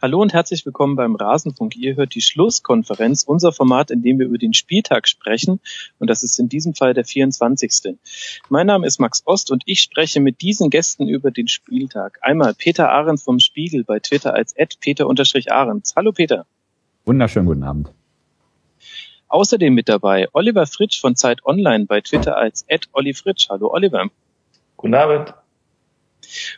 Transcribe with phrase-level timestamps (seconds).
[0.00, 1.74] Hallo und herzlich willkommen beim Rasenfunk.
[1.74, 5.58] Ihr hört die Schlusskonferenz, unser Format, in dem wir über den Spieltag sprechen.
[5.98, 7.96] Und das ist in diesem Fall der 24.
[8.48, 12.20] Mein Name ist Max Ost und ich spreche mit diesen Gästen über den Spieltag.
[12.22, 15.94] Einmal Peter Ahrens vom Spiegel bei Twitter als Peter-Ahrens.
[15.96, 16.46] Hallo Peter.
[17.04, 17.90] Wunderschönen guten Abend.
[19.26, 23.48] Außerdem mit dabei Oliver Fritsch von Zeit Online bei Twitter als Olli Fritsch.
[23.50, 24.08] Hallo Oliver.
[24.76, 25.34] Guten Abend.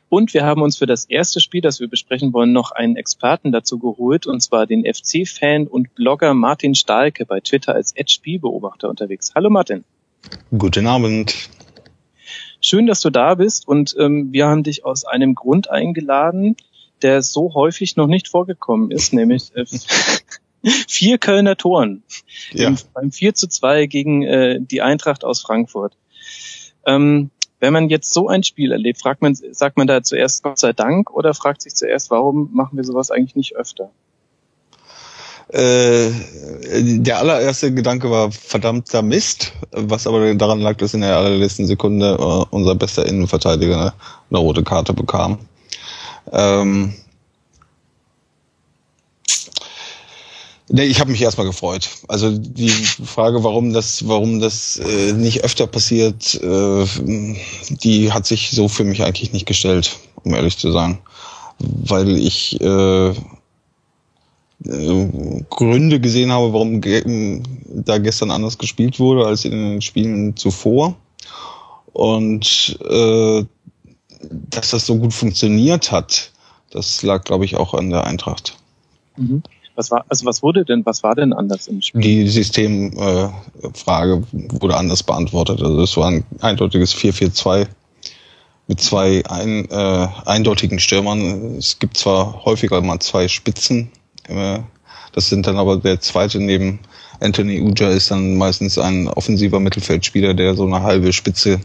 [0.08, 3.52] Und wir haben uns für das erste Spiel, das wir besprechen wollen, noch einen Experten
[3.52, 9.32] dazu geholt, und zwar den FC-Fan und Blogger Martin Stahlke bei Twitter als Spielbeobachter unterwegs.
[9.34, 9.84] Hallo Martin.
[10.56, 11.34] Guten Abend.
[12.60, 16.56] Schön, dass du da bist und ähm, wir haben dich aus einem Grund eingeladen,
[17.00, 19.64] der so häufig noch nicht vorgekommen ist, nämlich äh,
[20.88, 22.02] vier Kölner Toren
[22.52, 22.74] ja.
[22.92, 25.96] beim 4 zu 2 gegen äh, die Eintracht aus Frankfurt.
[26.86, 27.30] Ähm,
[27.60, 30.72] wenn man jetzt so ein Spiel erlebt, fragt man, sagt man da zuerst Gott sei
[30.72, 33.90] Dank oder fragt sich zuerst, warum machen wir sowas eigentlich nicht öfter?
[35.52, 36.10] Äh,
[36.98, 42.16] der allererste Gedanke war verdammter Mist, was aber daran lag, dass in der allerletzten Sekunde
[42.18, 43.94] äh, unser bester Innenverteidiger
[44.30, 45.38] eine, rote Karte bekam.
[46.32, 46.94] Ähm,
[50.72, 51.90] Nee, ich habe mich erstmal gefreut.
[52.06, 56.84] Also die Frage, warum das, warum das äh, nicht öfter passiert, äh,
[57.70, 60.98] die hat sich so für mich eigentlich nicht gestellt, um ehrlich zu sein,
[61.58, 63.14] weil ich äh, äh,
[65.50, 70.94] Gründe gesehen habe, warum ge da gestern anders gespielt wurde als in den Spielen zuvor
[71.92, 73.44] und äh,
[74.20, 76.30] dass das so gut funktioniert hat,
[76.70, 78.56] das lag, glaube ich, auch an der Eintracht.
[79.16, 79.42] Mhm.
[79.80, 82.02] Was war, also was wurde denn, was war denn anders im Spiel?
[82.02, 83.32] Die Systemfrage
[84.14, 85.62] äh, wurde anders beantwortet.
[85.62, 87.66] Also es war ein eindeutiges 4-4-2
[88.66, 91.56] mit zwei ein, äh, eindeutigen Stürmern.
[91.56, 93.90] Es gibt zwar häufiger mal zwei Spitzen,
[94.28, 94.58] äh,
[95.12, 96.80] das sind dann aber der zweite neben
[97.20, 101.60] Anthony Uja ist dann meistens ein offensiver Mittelfeldspieler, der so eine halbe Spitze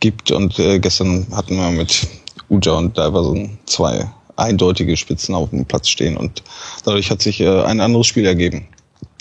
[0.00, 0.30] gibt.
[0.30, 2.06] Und äh, gestern hatten wir mit
[2.48, 6.42] Uja und Diverson zwei eindeutige Spitzen auf dem Platz stehen und
[6.84, 8.68] dadurch hat sich äh, ein anderes Spiel ergeben.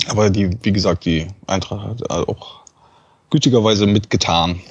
[0.08, 2.64] Aber die, wie gesagt, die Eintracht hat auch
[3.30, 4.62] gütigerweise mitgetan.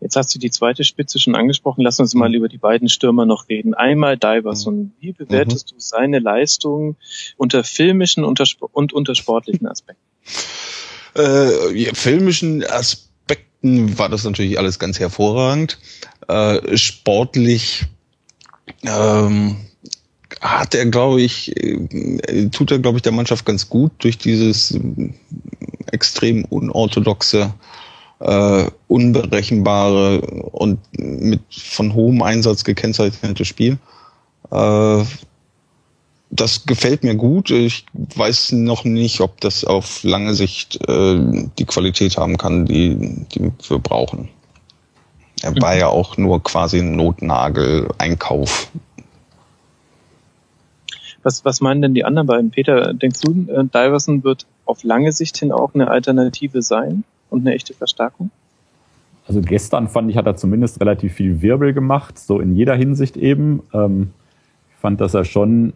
[0.00, 1.82] Jetzt hast du die zweite Spitze schon angesprochen.
[1.82, 3.74] Lass uns mal über die beiden Stürmer noch reden.
[3.74, 4.76] Einmal Diverson.
[4.76, 4.92] Mhm.
[5.00, 5.76] Wie bewertest mhm.
[5.76, 6.96] du seine Leistung
[7.36, 10.02] unter filmischen und unter sportlichen Aspekten?
[11.16, 15.78] Äh, ja, filmischen Aspekten war das natürlich alles ganz hervorragend.
[16.28, 17.86] Äh, sportlich
[18.82, 19.56] ähm,
[20.40, 24.72] hat er, glaube ich, äh, tut er, glaube ich, der Mannschaft ganz gut durch dieses
[24.72, 24.80] äh,
[25.92, 27.54] extrem unorthodoxe,
[28.20, 33.78] äh, unberechenbare und mit von hohem Einsatz gekennzeichnete Spiel.
[34.50, 35.04] Äh,
[36.30, 37.50] das gefällt mir gut.
[37.50, 41.18] Ich weiß noch nicht, ob das auf lange Sicht äh,
[41.58, 44.28] die Qualität haben kann, die, die wir brauchen.
[45.46, 48.68] Er war ja auch nur quasi ein Notnagel-Einkauf.
[51.22, 52.50] Was, was meinen denn die anderen beiden?
[52.50, 57.42] Peter, denkst du, äh, Diverson wird auf lange Sicht hin auch eine Alternative sein und
[57.42, 58.30] eine echte Verstärkung?
[59.28, 63.16] Also gestern fand ich, hat er zumindest relativ viel Wirbel gemacht, so in jeder Hinsicht
[63.16, 63.62] eben.
[63.72, 64.10] Ähm,
[64.70, 65.74] ich fand, dass er schon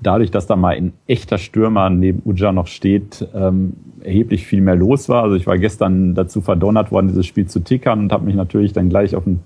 [0.00, 4.76] dadurch, dass da mal ein echter Stürmer neben Uja noch steht, ähm, erheblich viel mehr
[4.76, 5.22] los war.
[5.22, 8.72] Also ich war gestern dazu verdonnert worden, dieses Spiel zu tickern und habe mich natürlich
[8.72, 9.42] dann gleich auf einen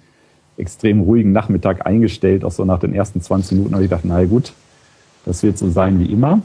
[0.56, 2.44] extrem ruhigen Nachmittag eingestellt.
[2.44, 4.52] Auch so nach den ersten 20 Minuten habe ich gedacht, na gut,
[5.24, 6.40] das wird so sein wie immer.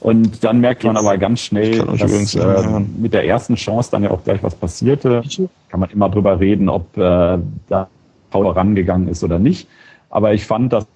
[0.00, 4.10] Und dann merkt man aber ganz schnell, dass äh, mit der ersten Chance dann ja
[4.10, 5.22] auch gleich was passierte.
[5.70, 7.88] Kann man immer drüber reden, ob äh, da
[8.30, 9.66] Paul rangegangen ist oder nicht.
[10.10, 10.86] Aber ich fand, dass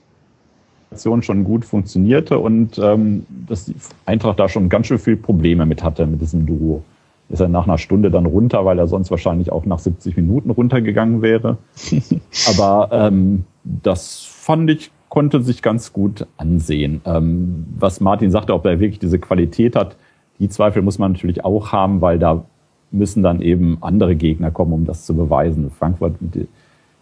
[1.20, 3.74] schon gut funktionierte und ähm, dass die
[4.06, 6.82] Eintracht da schon ganz schön viel Probleme mit hatte mit diesem Duo.
[7.28, 10.50] Ist er nach einer Stunde dann runter, weil er sonst wahrscheinlich auch nach 70 Minuten
[10.50, 11.58] runtergegangen wäre.
[12.48, 17.02] Aber ähm, das fand ich, konnte sich ganz gut ansehen.
[17.04, 19.96] Ähm, was Martin sagte, ob er wirklich diese Qualität hat,
[20.38, 22.44] die Zweifel muss man natürlich auch haben, weil da
[22.90, 25.70] müssen dann eben andere Gegner kommen, um das zu beweisen.
[25.70, 26.48] Frankfurt mit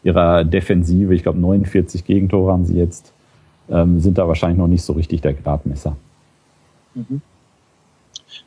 [0.03, 3.13] ihrer Defensive, ich glaube 49 Gegentore haben sie jetzt,
[3.71, 5.97] ähm, sind da wahrscheinlich noch nicht so richtig der Gradmesser.
[6.95, 7.21] Mhm.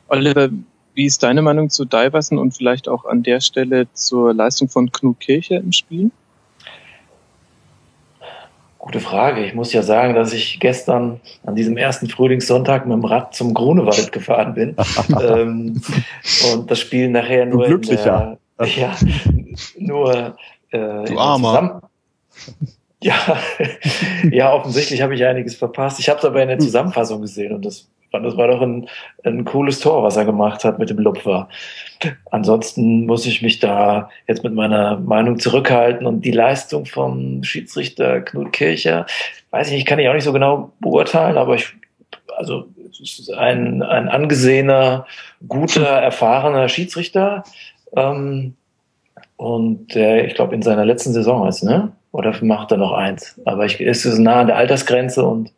[0.08, 0.48] Oliver,
[0.94, 4.90] wie ist deine Meinung zu Diversen und vielleicht auch an der Stelle zur Leistung von
[4.90, 6.10] Knut Kirche im Spiel?
[8.78, 9.44] Gute Frage.
[9.44, 13.52] Ich muss ja sagen, dass ich gestern an diesem ersten Frühlingssonntag mit dem Rad zum
[13.54, 14.74] Grunewald gefahren bin
[15.22, 15.82] ähm,
[16.52, 18.96] und das Spiel nachher nur in der, ja,
[19.78, 20.34] nur
[20.70, 21.82] äh, du Armer.
[23.02, 23.14] Ja,
[24.30, 25.98] ja, offensichtlich habe ich einiges verpasst.
[26.00, 28.88] Ich habe es aber in der Zusammenfassung gesehen und das, das war doch ein,
[29.24, 31.48] ein cooles Tor, was er gemacht hat mit dem Lupfer.
[32.30, 38.20] Ansonsten muss ich mich da jetzt mit meiner Meinung zurückhalten und die Leistung vom Schiedsrichter
[38.20, 39.06] Knut Kircher,
[39.50, 41.72] weiß ich nicht, kann ich auch nicht so genau beurteilen, aber ich,
[42.36, 45.06] also es ist ein, ein angesehener,
[45.48, 47.44] guter, erfahrener Schiedsrichter.
[47.96, 48.56] Ähm,
[49.36, 51.92] und der, ich glaube, in seiner letzten Saison ist, ne?
[52.12, 53.40] Oder macht er noch eins?
[53.44, 55.52] Aber ich, es ist nah an der Altersgrenze und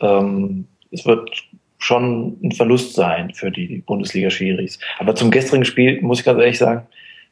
[0.00, 1.30] ähm, es wird
[1.78, 4.78] schon ein Verlust sein für die Bundesliga-Schiris.
[4.98, 6.86] Aber zum gestrigen Spiel, muss ich ganz ehrlich sagen,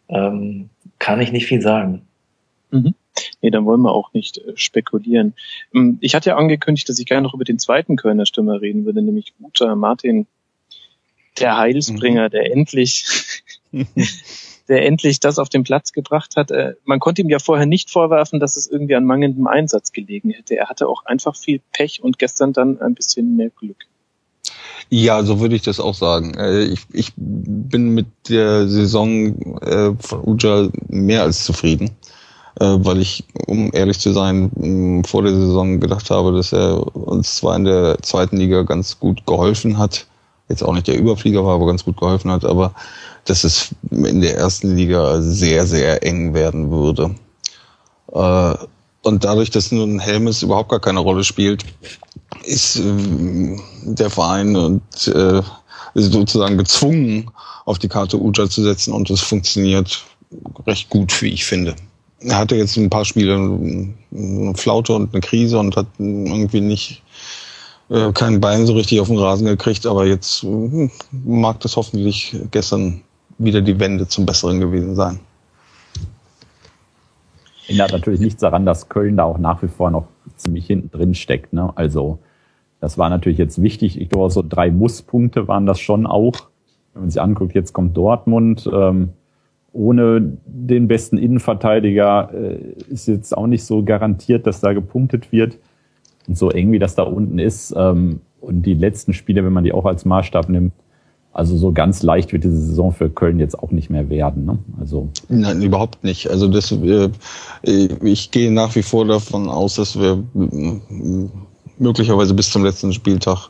[0.09, 2.03] ähm, kann ich nicht viel sagen.
[2.71, 2.95] Mhm.
[3.41, 5.35] Nee, dann wollen wir auch nicht äh, spekulieren.
[5.75, 8.85] Ähm, ich hatte ja angekündigt, dass ich gerne noch über den zweiten Kölner Stürmer reden
[8.85, 10.27] würde, nämlich Uta Martin,
[11.39, 12.31] der Heilsbringer, mhm.
[12.31, 13.05] der endlich
[14.69, 16.51] der endlich das auf den Platz gebracht hat.
[16.51, 20.31] Äh, man konnte ihm ja vorher nicht vorwerfen, dass es irgendwie an mangelndem Einsatz gelegen
[20.31, 20.57] hätte.
[20.57, 23.87] Er hatte auch einfach viel Pech und gestern dann ein bisschen mehr Glück.
[24.89, 26.35] Ja, so würde ich das auch sagen.
[26.35, 31.91] Äh, ich, ich bin mit der Saison äh, von Uja mehr als zufrieden,
[32.55, 37.57] weil ich, um ehrlich zu sein, vor der Saison gedacht habe, dass er uns zwar
[37.57, 40.07] in der zweiten Liga ganz gut geholfen hat,
[40.53, 42.75] jetzt auch nicht der Überflieger war, aber ganz gut geholfen hat, aber
[43.25, 47.15] dass es in der ersten Liga sehr, sehr eng werden würde.
[48.13, 48.55] Äh,
[49.03, 51.65] und dadurch, dass nun Helmes überhaupt gar keine Rolle spielt,
[52.45, 55.43] ist äh, der Verein und äh,
[55.95, 57.31] ist sozusagen gezwungen,
[57.65, 60.05] auf die Karte Uja zu setzen und es funktioniert
[60.67, 61.77] recht gut, wie ich finde.
[62.21, 67.02] Er hatte jetzt ein paar Spiele eine Flaute und eine Krise und hat irgendwie nicht
[68.15, 70.47] kein Bein so richtig auf den Rasen gekriegt, aber jetzt
[71.11, 73.03] mag das hoffentlich gestern
[73.39, 75.21] wieder die Wende zum Besseren gewesen sein.
[77.69, 80.07] Ändert natürlich nichts daran, dass Köln da auch nach wie vor noch
[80.37, 81.53] ziemlich hinten drin steckt.
[81.53, 81.71] Ne?
[81.75, 82.19] Also
[82.81, 84.01] das war natürlich jetzt wichtig.
[84.01, 86.35] Ich glaube, so drei Musspunkte waren das schon auch.
[86.93, 88.69] Wenn man sich anguckt, jetzt kommt Dortmund.
[88.73, 89.11] Ähm,
[89.73, 92.57] ohne den besten Innenverteidiger äh,
[92.89, 95.59] ist jetzt auch nicht so garantiert, dass da gepunktet wird.
[96.29, 97.75] Und so eng wie das da unten ist.
[97.77, 100.73] Ähm, und die letzten Spiele, wenn man die auch als Maßstab nimmt,
[101.33, 104.45] also so ganz leicht wird diese Saison für Köln jetzt auch nicht mehr werden.
[104.45, 104.59] Ne?
[104.79, 106.29] Also Nein, überhaupt nicht.
[106.29, 107.09] Also das, äh,
[108.03, 111.29] ich gehe nach wie vor davon aus, dass wir äh,
[111.79, 113.49] möglicherweise bis zum letzten Spieltag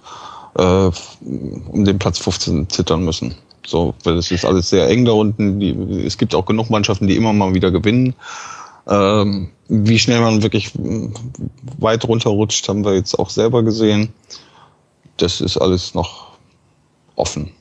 [0.57, 0.91] äh,
[1.73, 3.35] um den Platz 15 zittern müssen.
[3.67, 5.59] So, weil es ist alles sehr eng da unten.
[5.59, 5.71] Die,
[6.05, 8.15] es gibt auch genug Mannschaften, die immer mal wieder gewinnen.
[8.89, 10.73] Ähm, wie schnell man wirklich
[11.79, 14.13] weit runterrutscht, haben wir jetzt auch selber gesehen.
[15.17, 16.33] Das ist alles noch
[17.17, 17.53] offen.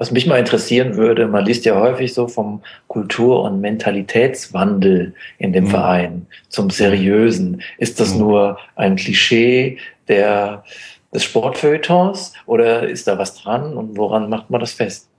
[0.00, 5.52] Was mich mal interessieren würde, man liest ja häufig so vom Kultur- und Mentalitätswandel in
[5.52, 5.68] dem mhm.
[5.68, 7.60] Verein zum Seriösen.
[7.76, 8.20] Ist das mhm.
[8.20, 9.76] nur ein Klischee
[10.08, 10.64] der,
[11.12, 15.09] des Sportfeuilletons oder ist da was dran und woran macht man das fest?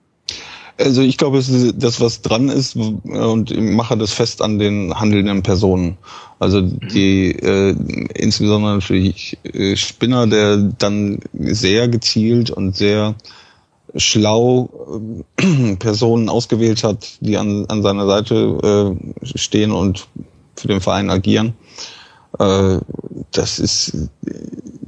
[0.77, 1.43] Also ich glaube,
[1.75, 5.97] das, was dran ist und ich mache das fest an den handelnden Personen.
[6.39, 7.75] Also die äh,
[8.15, 13.15] insbesondere natürlich äh, Spinner, der dann sehr gezielt und sehr
[13.95, 14.69] schlau
[15.39, 20.07] äh, Personen ausgewählt hat, die an, an seiner Seite äh, stehen und
[20.55, 21.53] für den Verein agieren.
[22.39, 22.79] Äh,
[23.31, 23.93] das ist,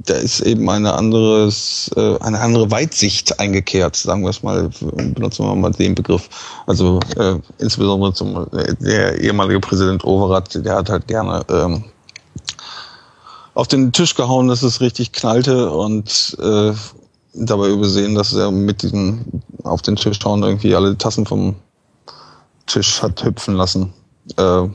[0.06, 5.46] da ist eben eine anderes, äh, eine andere Weitsicht eingekehrt, sagen wir es mal, benutzen
[5.46, 6.28] wir mal den Begriff.
[6.66, 8.46] Also äh, insbesondere zum
[8.80, 11.84] der ehemalige Präsident Overath, der hat halt gerne ähm,
[13.54, 16.72] auf den Tisch gehauen, dass es richtig knallte und äh,
[17.34, 21.56] dabei übersehen, dass er mit diesen auf den Tisch hauen irgendwie alle Tassen vom
[22.66, 23.92] Tisch hat hüpfen lassen.
[24.36, 24.68] Äh,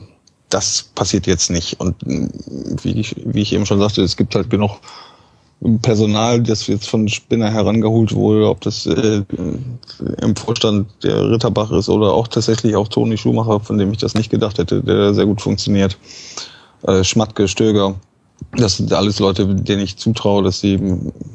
[0.50, 1.80] das passiert jetzt nicht.
[1.80, 2.28] Und äh,
[2.82, 4.78] wie ich, wie ich eben schon sagte, es gibt halt genug
[5.82, 9.22] Personal, das jetzt von Spinner herangeholt wurde, ob das äh,
[10.22, 14.14] im Vorstand der Ritterbach ist oder auch tatsächlich auch Toni Schumacher, von dem ich das
[14.14, 15.98] nicht gedacht hätte, der sehr gut funktioniert.
[16.86, 17.94] Äh, Schmatke, Stöger,
[18.56, 20.78] das sind alles Leute, denen ich zutraue, dass sie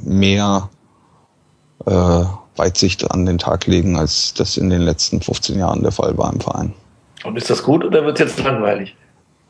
[0.03, 0.69] mehr
[1.85, 2.23] äh,
[2.55, 6.33] Weitsicht an den Tag legen, als das in den letzten 15 Jahren der Fall war
[6.33, 6.73] im Verein.
[7.23, 8.95] Und ist das gut oder wird es jetzt langweilig?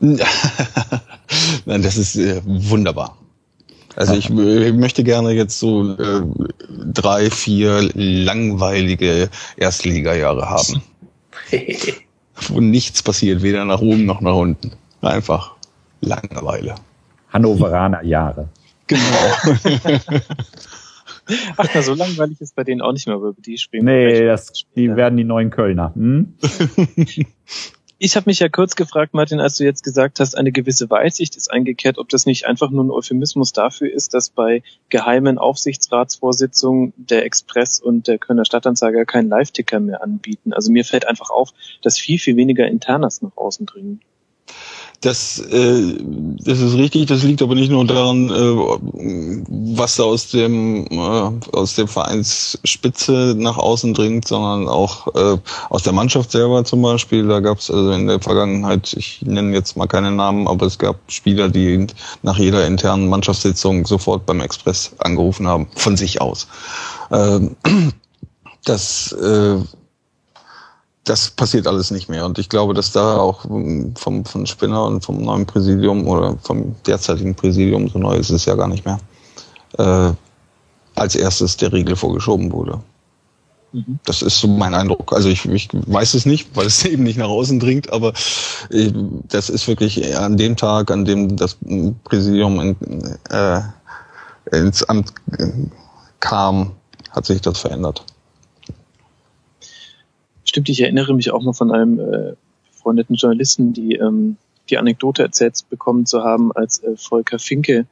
[0.00, 3.16] Nein, das ist äh, wunderbar.
[3.96, 6.22] Also ich, ich, möchte gerne jetzt so äh,
[6.92, 10.82] drei, vier langweilige Erstligajahre haben.
[12.48, 14.72] wo nichts passiert, weder nach oben noch nach unten.
[15.00, 15.54] Einfach
[16.00, 16.74] Langeweile.
[17.32, 18.48] Hannoveraner Jahre.
[18.86, 19.00] Genau.
[21.56, 23.86] Ach, na, so langweilig ist bei denen auch nicht mehr, über die spielen.
[23.86, 25.92] Nee, das, die werden die neuen Kölner.
[25.94, 26.34] Hm?
[27.98, 31.34] Ich habe mich ja kurz gefragt, Martin, als du jetzt gesagt hast, eine gewisse Weitsicht
[31.34, 36.92] ist eingekehrt, ob das nicht einfach nur ein Euphemismus dafür ist, dass bei geheimen Aufsichtsratsvorsitzungen
[36.98, 40.52] der Express und der Kölner Stadtanzeiger keinen Live-Ticker mehr anbieten.
[40.52, 44.02] Also mir fällt einfach auf, dass viel, viel weniger Internas nach außen dringen.
[45.06, 45.98] Das, äh,
[46.42, 51.30] das ist richtig, das liegt aber nicht nur daran, äh, was da aus dem äh,
[51.52, 55.38] aus der Vereinsspitze nach außen dringt, sondern auch äh,
[55.70, 57.28] aus der Mannschaft selber zum Beispiel.
[57.28, 60.76] Da gab es also in der Vergangenheit, ich nenne jetzt mal keine Namen, aber es
[60.76, 61.86] gab Spieler, die
[62.22, 66.48] nach jeder internen Mannschaftssitzung sofort beim Express angerufen haben, von sich aus.
[67.12, 67.42] Äh,
[68.64, 69.58] das äh,
[71.06, 72.26] das passiert alles nicht mehr.
[72.26, 73.42] Und ich glaube, dass da auch
[73.94, 78.44] vom, von Spinner und vom neuen Präsidium oder vom derzeitigen Präsidium, so neu ist es
[78.44, 78.98] ja gar nicht mehr,
[79.78, 80.12] äh,
[80.96, 82.80] als erstes der Riegel vorgeschoben wurde.
[83.72, 84.00] Mhm.
[84.04, 85.12] Das ist so mein Eindruck.
[85.12, 88.12] Also ich, ich weiß es nicht, weil es eben nicht nach außen dringt, aber
[88.70, 88.92] äh,
[89.28, 91.56] das ist wirklich an dem Tag, an dem das
[92.02, 93.60] Präsidium in, äh,
[94.50, 95.12] ins Amt
[96.18, 96.72] kam,
[97.12, 98.04] hat sich das verändert.
[100.56, 102.32] Stimmt, ich erinnere mich auch mal von einem äh,
[102.72, 104.38] befreundeten Journalisten, die ähm,
[104.70, 107.84] die Anekdote erzählt bekommen zu haben, als äh, Volker Finke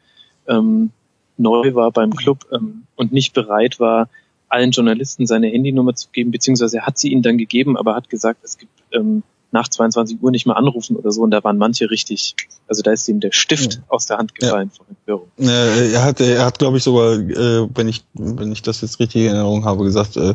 [0.48, 0.88] ähm,
[1.36, 4.08] neu war beim Club ähm, und nicht bereit war,
[4.48, 8.08] allen Journalisten seine Handynummer zu geben, beziehungsweise er hat sie ihnen dann gegeben, aber hat
[8.08, 11.20] gesagt, es gibt ähm, nach 22 Uhr nicht mehr anrufen oder so.
[11.20, 12.34] Und da waren manche richtig,
[12.66, 13.80] also da ist ihm der Stift ja.
[13.88, 14.76] aus der Hand gefallen ja.
[14.76, 15.28] vor Empörung.
[15.38, 19.00] Äh, er hat, er hat, glaube ich, sogar, äh, wenn ich, wenn ich das jetzt
[19.00, 20.34] richtig in Erinnerung habe, gesagt, äh,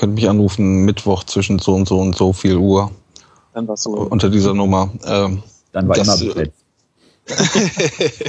[0.00, 2.90] könnt mich anrufen Mittwoch zwischen so und so und so viel Uhr.
[3.52, 3.90] Dann war so.
[3.90, 4.90] Unter dieser Nummer.
[5.04, 5.42] Ähm,
[5.72, 6.64] Dann war das, immer besetzt.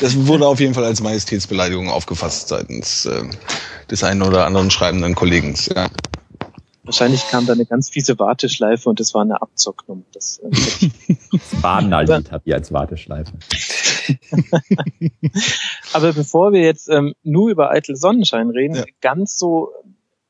[0.00, 3.24] das wurde auf jeden Fall als Majestätsbeleidigung aufgefasst seitens äh,
[3.90, 5.54] des einen oder anderen schreibenden Kollegen.
[5.74, 5.88] Ja.
[6.84, 10.02] Wahrscheinlich kam da eine ganz fiese Warteschleife und das war eine Abzocknummer.
[10.12, 10.50] Das, äh,
[11.32, 13.32] das Badener-Lied hat die als Warteschleife.
[15.94, 18.84] Aber bevor wir jetzt ähm, nur über eitel Sonnenschein reden, ja.
[19.00, 19.70] ganz so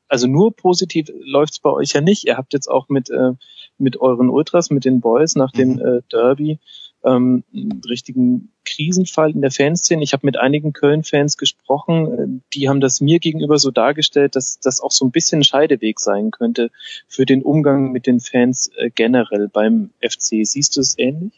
[0.09, 2.25] also nur positiv läuft's bei euch ja nicht.
[2.25, 3.31] Ihr habt jetzt auch mit, äh,
[3.77, 5.79] mit euren Ultras, mit den Boys nach dem mhm.
[5.79, 6.59] äh, Derby
[7.03, 10.03] ähm, einen richtigen Krisenfall in der Fanszene.
[10.03, 14.59] Ich habe mit einigen Köln-Fans gesprochen, äh, die haben das mir gegenüber so dargestellt, dass
[14.59, 16.71] das auch so ein bisschen ein Scheideweg sein könnte
[17.07, 20.45] für den Umgang mit den Fans äh, generell beim FC.
[20.45, 21.33] Siehst du es ähnlich?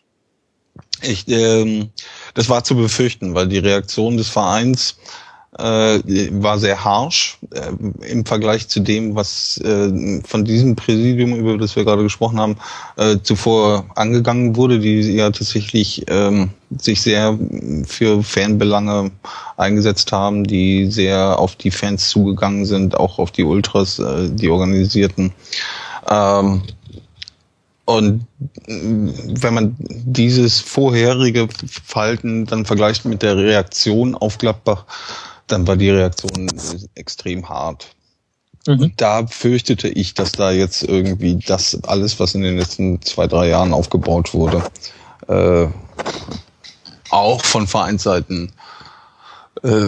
[1.04, 1.90] Ich, ähm,
[2.34, 4.98] das war zu befürchten, weil die Reaktion des Vereins
[5.54, 7.72] war sehr harsh äh,
[8.10, 12.56] im Vergleich zu dem, was äh, von diesem Präsidium, über das wir gerade gesprochen haben,
[12.96, 17.38] äh, zuvor angegangen wurde, die ja tatsächlich äh, sich sehr
[17.86, 19.12] für Fanbelange
[19.58, 24.50] eingesetzt haben, die sehr auf die Fans zugegangen sind, auch auf die Ultras, äh, die
[24.50, 25.34] organisierten.
[26.10, 26.62] Ähm,
[27.86, 28.26] und
[28.68, 31.50] wenn man dieses vorherige
[31.86, 34.86] Verhalten dann vergleicht mit der Reaktion auf Gladbach,
[35.52, 36.48] dann war die Reaktion
[36.96, 37.88] extrem hart.
[38.68, 38.94] Mhm.
[38.98, 43.50] Da fürchtete ich, dass da jetzt irgendwie das alles, was in den letzten zwei, drei
[43.50, 44.64] Jahren aufgebaut wurde,
[45.28, 45.68] äh,
[47.10, 48.52] auch von Vereinsseiten
[49.64, 49.88] äh,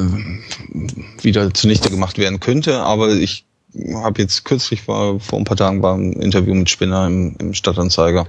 [1.22, 2.80] wieder zunichte gemacht werden könnte.
[2.82, 3.46] Aber ich
[3.94, 7.54] habe jetzt kürzlich war, vor ein paar Tagen war ein Interview mit Spinner im, im
[7.54, 8.28] Stadtanzeiger,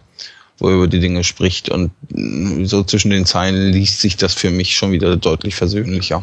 [0.59, 1.71] wo er über die Dinge spricht.
[1.71, 1.91] Und
[2.65, 6.23] so zwischen den Zeilen liest sich das für mich schon wieder deutlich versöhnlicher.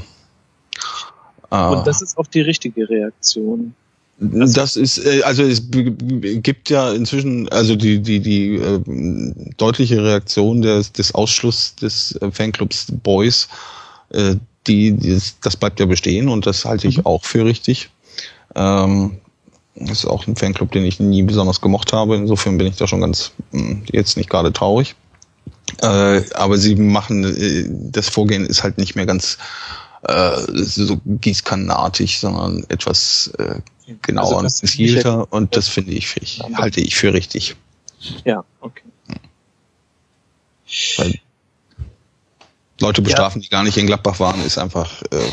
[1.51, 1.69] Ah.
[1.69, 3.75] Und das ist auch die richtige Reaktion.
[4.19, 8.79] Das, das ist, äh, also es gibt ja inzwischen, also die, die, die äh,
[9.57, 13.47] deutliche Reaktion des, des Ausschluss des äh, Fanclubs Boys,
[14.09, 14.35] äh,
[14.67, 17.05] die, die, das bleibt ja bestehen und das halte ich mhm.
[17.05, 17.89] auch für richtig.
[18.55, 19.17] Ähm,
[19.75, 22.15] das ist auch ein Fanclub, den ich nie besonders gemocht habe.
[22.15, 24.95] Insofern bin ich da schon ganz hm, jetzt nicht gerade traurig.
[25.81, 29.37] Äh, aber sie machen, äh, das Vorgehen ist halt nicht mehr ganz
[30.03, 33.59] äh, so gießkannenartig, sondern etwas äh,
[34.01, 37.55] genauer also und gezielter und das finde ich, ich halte ich für richtig.
[38.25, 38.83] Ja, okay.
[40.97, 41.19] Weil
[42.79, 43.43] Leute bestrafen, ja.
[43.43, 45.29] die gar nicht in Gladbach waren, ist einfach äh,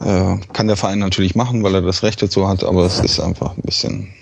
[0.00, 3.20] äh, kann der Verein natürlich machen, weil er das Recht dazu hat, aber es ist
[3.20, 4.12] einfach ein bisschen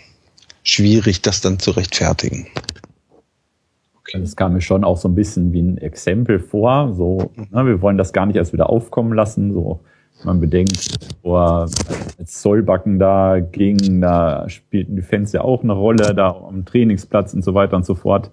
[0.63, 2.47] schwierig, das dann zu rechtfertigen.
[4.21, 6.93] Das kam mir schon auch so ein bisschen wie ein Exempel vor.
[6.95, 9.53] So, ne, wir wollen das gar nicht erst wieder aufkommen lassen.
[9.53, 9.81] So,
[10.25, 11.69] man bedenkt, vor
[12.19, 17.35] als Zollbacken da ging, da spielten die Fans ja auch eine Rolle, da am Trainingsplatz
[17.35, 18.31] und so weiter und so fort.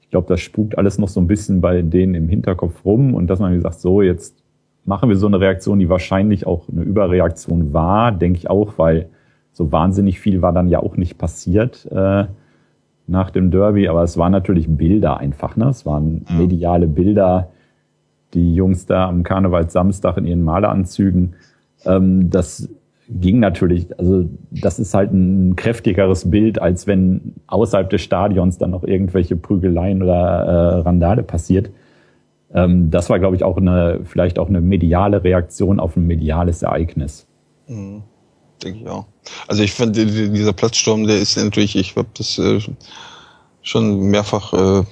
[0.00, 3.26] Ich glaube, das spukt alles noch so ein bisschen bei denen im Hinterkopf rum und
[3.26, 4.42] dass man gesagt, so jetzt
[4.84, 9.10] machen wir so eine Reaktion, die wahrscheinlich auch eine Überreaktion war, denke ich auch, weil
[9.52, 11.86] so wahnsinnig viel war dann ja auch nicht passiert.
[11.90, 12.24] Äh,
[13.08, 15.68] nach dem Derby, aber es waren natürlich Bilder einfach, ne?
[15.68, 17.50] Es waren mediale Bilder,
[18.34, 21.34] die Jungs da am Karnevalssamstag in ihren Maleranzügen.
[21.84, 22.68] Ähm, das
[23.08, 28.70] ging natürlich, also das ist halt ein kräftigeres Bild, als wenn außerhalb des Stadions dann
[28.70, 31.70] noch irgendwelche Prügeleien oder äh, Randale passiert.
[32.52, 36.62] Ähm, das war, glaube ich, auch eine, vielleicht auch eine mediale Reaktion auf ein mediales
[36.62, 37.26] Ereignis.
[37.66, 38.02] Mhm.
[38.62, 39.06] Denke ich auch.
[39.46, 42.60] Also ich finde, dieser Platzsturm, der ist natürlich, ich habe das äh,
[43.62, 44.84] schon mehrfach äh,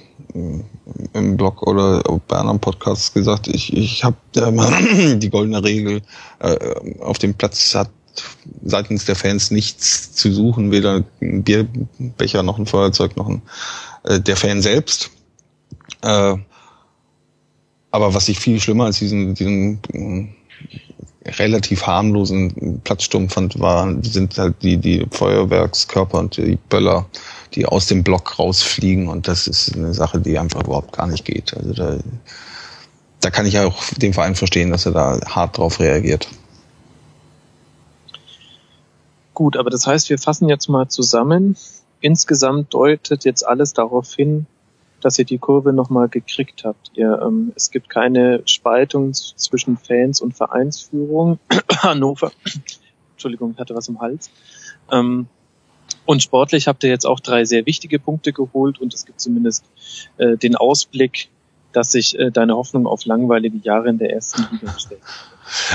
[1.13, 6.01] im Blog oder bei anderen Podcasts gesagt, ich, ich habe äh, die goldene Regel,
[6.39, 7.89] äh, auf dem Platz hat
[8.63, 13.43] seitens der Fans nichts zu suchen, weder ein Bierbecher noch ein Feuerzeug noch ein,
[14.23, 15.11] der Fan selbst.
[16.01, 16.39] Aber
[17.91, 19.81] was ich viel schlimmer als diesen, diesen
[21.27, 27.05] relativ harmlosen Platzsturm fand, war, sind halt die, die Feuerwerkskörper und die Böller,
[27.53, 31.25] die aus dem Block rausfliegen und das ist eine Sache, die einfach überhaupt gar nicht
[31.25, 31.55] geht.
[31.55, 31.97] Also da,
[33.21, 36.27] da kann ich ja auch den Verein verstehen, dass er da hart drauf reagiert.
[39.33, 41.55] Gut, aber das heißt, wir fassen jetzt mal zusammen.
[41.99, 44.47] Insgesamt deutet jetzt alles darauf hin,
[45.01, 46.91] dass ihr die Kurve nochmal gekriegt habt.
[46.93, 51.39] Ihr, ähm, es gibt keine Spaltung zwischen Fans und Vereinsführung.
[51.77, 52.31] Hannover,
[53.13, 54.29] Entschuldigung, ich hatte was im Hals.
[54.91, 55.27] Ähm,
[56.05, 59.65] und sportlich habt ihr jetzt auch drei sehr wichtige Punkte geholt und es gibt zumindest
[60.17, 61.29] äh, den Ausblick,
[61.73, 65.01] dass sich äh, deine Hoffnung auf langweilige Jahre in der ersten Liga stellt.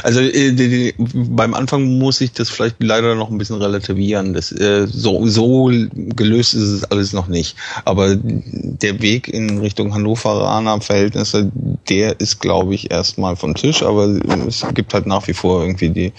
[0.02, 4.34] Also äh, die, die, beim Anfang muss ich das vielleicht leider noch ein bisschen relativieren.
[4.34, 7.56] Das, äh, so, so gelöst ist es alles noch nicht.
[7.84, 11.50] Aber der Weg in Richtung Hannoveraner Verhältnisse,
[11.88, 13.82] der ist, glaube ich, erstmal vom Tisch.
[13.82, 14.06] Aber
[14.46, 16.12] es gibt halt nach wie vor irgendwie die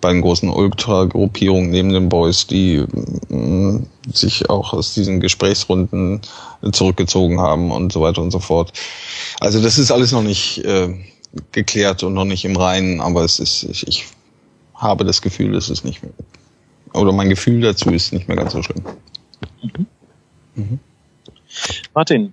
[0.00, 2.84] beiden großen Ultra-Gruppierungen neben den Boys, die
[3.28, 3.80] mh, äh,
[4.12, 6.20] sich auch aus diesen Gesprächsrunden
[6.72, 8.72] zurückgezogen haben und so weiter und so fort.
[9.40, 10.64] Also das ist alles noch nicht.
[10.64, 10.94] Äh,
[11.52, 14.06] geklärt und noch nicht im Reinen, aber es ist, ich, ich
[14.74, 16.12] habe das Gefühl, es ist nicht mehr,
[16.92, 18.82] oder mein Gefühl dazu ist nicht mehr ganz so schlimm.
[19.62, 19.86] Mhm.
[20.54, 20.78] Mhm.
[21.94, 22.32] Martin,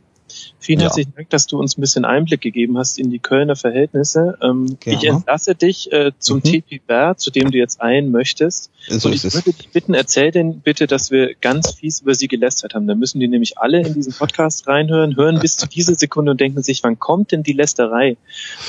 [0.68, 0.88] Vielen ja.
[0.88, 4.38] herzlichen Dank, dass du uns ein bisschen Einblick gegeben hast in die Kölner Verhältnisse.
[4.42, 6.44] Ähm, ich entlasse dich äh, zum mhm.
[6.44, 8.70] TP Bar, zu dem du jetzt ein möchtest.
[8.90, 12.28] So und ich würde dich bitten, erzähl denn bitte, dass wir ganz fies über sie
[12.28, 12.86] gelästert haben.
[12.86, 16.42] Da müssen die nämlich alle in diesen Podcast reinhören, hören bis zu dieser Sekunde und
[16.42, 18.18] denken sich, wann kommt denn die Lästerei?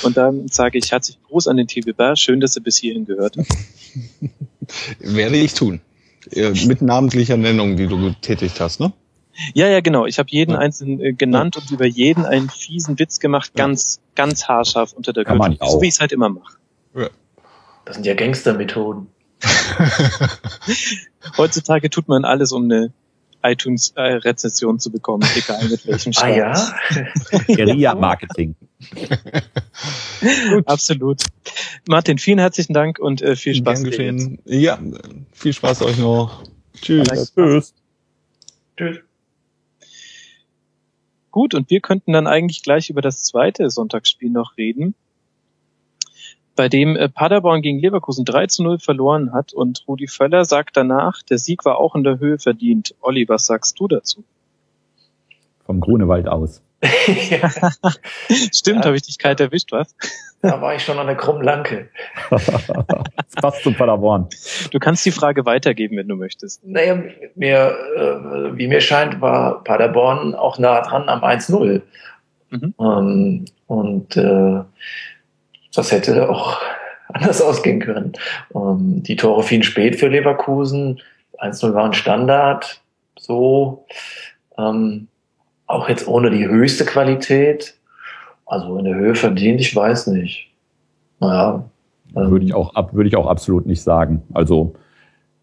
[0.04, 2.14] Und dann sage ich herzlichen Gruß an den TP Bar.
[2.14, 3.48] Schön, dass ihr bis hierhin gehört habt.
[5.00, 5.80] Werde ich tun.
[6.32, 8.92] Mit namentlicher Nennung, die du getätigt hast, ne?
[9.55, 10.07] Ja, ja, genau.
[10.07, 10.59] Ich habe jeden ja.
[10.59, 11.62] einzelnen äh, genannt ja.
[11.62, 14.24] und über jeden einen fiesen Witz gemacht, ganz, ja.
[14.24, 15.59] ganz haarscharf unter der Gürtel.
[15.64, 16.57] So wie ich es halt immer mache.
[16.94, 17.09] Ja.
[17.85, 19.07] Das sind ja Gangstermethoden.
[21.38, 22.92] Heutzutage tut man alles, um eine
[23.42, 26.33] iTunes-Rezession zu bekommen, egal mit welchem Start.
[26.33, 26.74] Ah ja?
[27.46, 28.57] Guerilla-Marketing.
[30.64, 31.22] Absolut.
[31.88, 33.85] Martin, vielen herzlichen Dank und äh, viel Spaß.
[33.85, 34.79] Gern Ja,
[35.33, 36.42] viel Spaß euch noch.
[36.74, 37.33] Tschüss.
[37.35, 37.74] Tschüss.
[38.77, 38.98] Tschüss.
[41.30, 44.94] Gut, und wir könnten dann eigentlich gleich über das zweite Sonntagsspiel noch reden,
[46.56, 50.76] bei dem äh, Paderborn gegen Leverkusen 3 zu 0 verloren hat und Rudi Völler sagt
[50.76, 52.96] danach, der Sieg war auch in der Höhe verdient.
[53.00, 54.24] Olli, was sagst du dazu?
[55.64, 56.62] Vom Grunewald aus.
[58.52, 58.84] Stimmt, ja.
[58.84, 59.94] habe ich dich kalt erwischt, was?
[60.40, 61.88] Da war ich schon an der krummen Lanke.
[62.30, 64.28] das passt zu Paderborn.
[64.70, 66.64] Du kannst die Frage weitergeben, wenn du möchtest.
[66.64, 67.02] Naja,
[67.34, 71.82] mir, äh, wie mir scheint, war Paderborn auch nah dran am 1-0.
[72.50, 72.74] Mhm.
[72.78, 74.62] Ähm, und äh,
[75.74, 76.60] das hätte auch
[77.08, 78.12] anders ausgehen können.
[78.54, 81.00] Ähm, die Tore fielen spät für Leverkusen.
[81.40, 82.80] 1-0 war ein Standard.
[83.18, 83.86] So.
[84.56, 85.08] Ähm,
[85.68, 87.78] auch jetzt ohne die höchste Qualität.
[88.46, 90.50] Also in der Höhe verdient, ich weiß nicht.
[91.20, 91.68] Naja.
[92.16, 94.22] Ähm, würde ich auch ab, würde ich auch absolut nicht sagen.
[94.33, 94.74] Also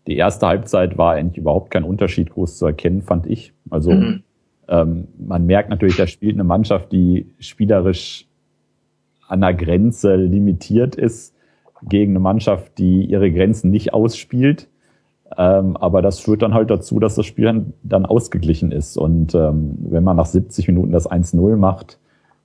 [0.07, 3.53] die erste Halbzeit war eigentlich überhaupt kein Unterschied groß zu erkennen, fand ich.
[3.69, 4.23] Also mhm.
[4.67, 8.27] ähm, man merkt natürlich, da spielt eine Mannschaft, die spielerisch
[9.27, 11.35] an der Grenze limitiert ist,
[11.83, 14.67] gegen eine Mannschaft, die ihre Grenzen nicht ausspielt.
[15.37, 18.97] Ähm, aber das führt dann halt dazu, dass das Spiel dann, ausgeglichen ist.
[18.97, 21.99] Und ähm, wenn man nach 70 Minuten das 1-0 macht,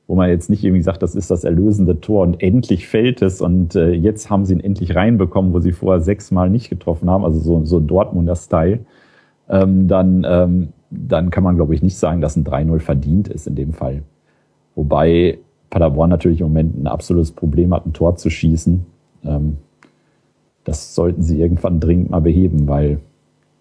[0.07, 3.40] wo man jetzt nicht irgendwie sagt, das ist das erlösende Tor und endlich fällt es
[3.40, 7.24] und äh, jetzt haben sie ihn endlich reinbekommen, wo sie vorher sechsmal nicht getroffen haben,
[7.24, 8.81] also so, so Dortmunder Style,
[9.48, 13.46] ähm, dann, ähm, dann kann man, glaube ich, nicht sagen, dass ein 3-0 verdient ist
[13.46, 14.03] in dem Fall.
[14.74, 15.38] Wobei
[15.70, 18.85] Paderborn natürlich im Moment ein absolutes Problem hat, ein Tor zu schießen.
[19.24, 19.59] Ähm,
[20.64, 23.01] das sollten sie irgendwann dringend mal beheben, weil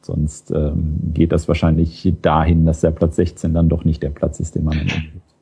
[0.02, 4.40] Sonst ähm, geht das wahrscheinlich dahin, dass der Platz 16 dann doch nicht der Platz
[4.40, 4.88] ist, den man dann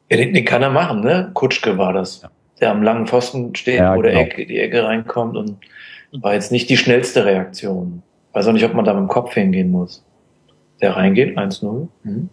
[0.09, 1.31] ja, den, den kann er machen, ne?
[1.33, 2.21] Kutschke war das.
[2.21, 2.31] Ja.
[2.59, 4.23] Der am langen Pfosten steht, ja, wo der genau.
[4.23, 5.57] Ecke, die Ecke reinkommt und
[6.11, 8.01] war jetzt nicht die schnellste Reaktion.
[8.33, 10.03] Weiß auch nicht, ob man da mit dem Kopf hingehen muss.
[10.81, 11.87] Der reingeht, 1-0.
[12.03, 12.29] Mhm.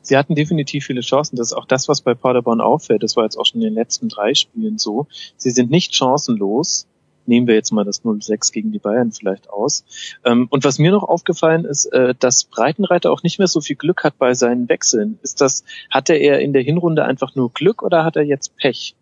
[0.00, 1.36] Sie hatten definitiv viele Chancen.
[1.36, 3.02] Das ist auch das, was bei Paderborn auffällt.
[3.02, 5.08] Das war jetzt auch schon in den letzten drei Spielen so.
[5.36, 6.86] Sie sind nicht chancenlos.
[7.26, 9.84] Nehmen wir jetzt mal das 0-6 gegen die Bayern vielleicht aus.
[10.24, 13.76] Ähm, und was mir noch aufgefallen ist, äh, dass Breitenreiter auch nicht mehr so viel
[13.76, 15.18] Glück hat bei seinen Wechseln.
[15.22, 18.94] Ist das, hatte er in der Hinrunde einfach nur Glück oder hat er jetzt Pech?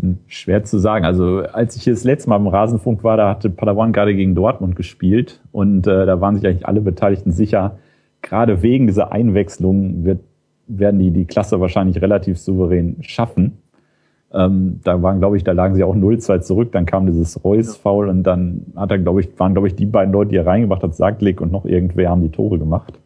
[0.00, 1.04] Hm, schwer zu sagen.
[1.04, 4.34] Also als ich hier das letzte Mal im Rasenfunk war, da hatte Paderborn gerade gegen
[4.34, 7.78] Dortmund gespielt und äh, da waren sich eigentlich alle Beteiligten sicher,
[8.22, 10.20] gerade wegen dieser Einwechslung wird,
[10.66, 13.58] werden die die Klasse wahrscheinlich relativ souverän schaffen.
[14.32, 18.08] Ähm, da waren, glaube ich, da lagen sie auch 0-2 zurück, dann kam dieses Reus-Foul
[18.08, 20.82] und dann hat er, glaube ich, waren, glaube ich, die beiden Leute, die er reingebracht
[20.82, 22.98] hat, Saglik und noch irgendwer haben die Tore gemacht.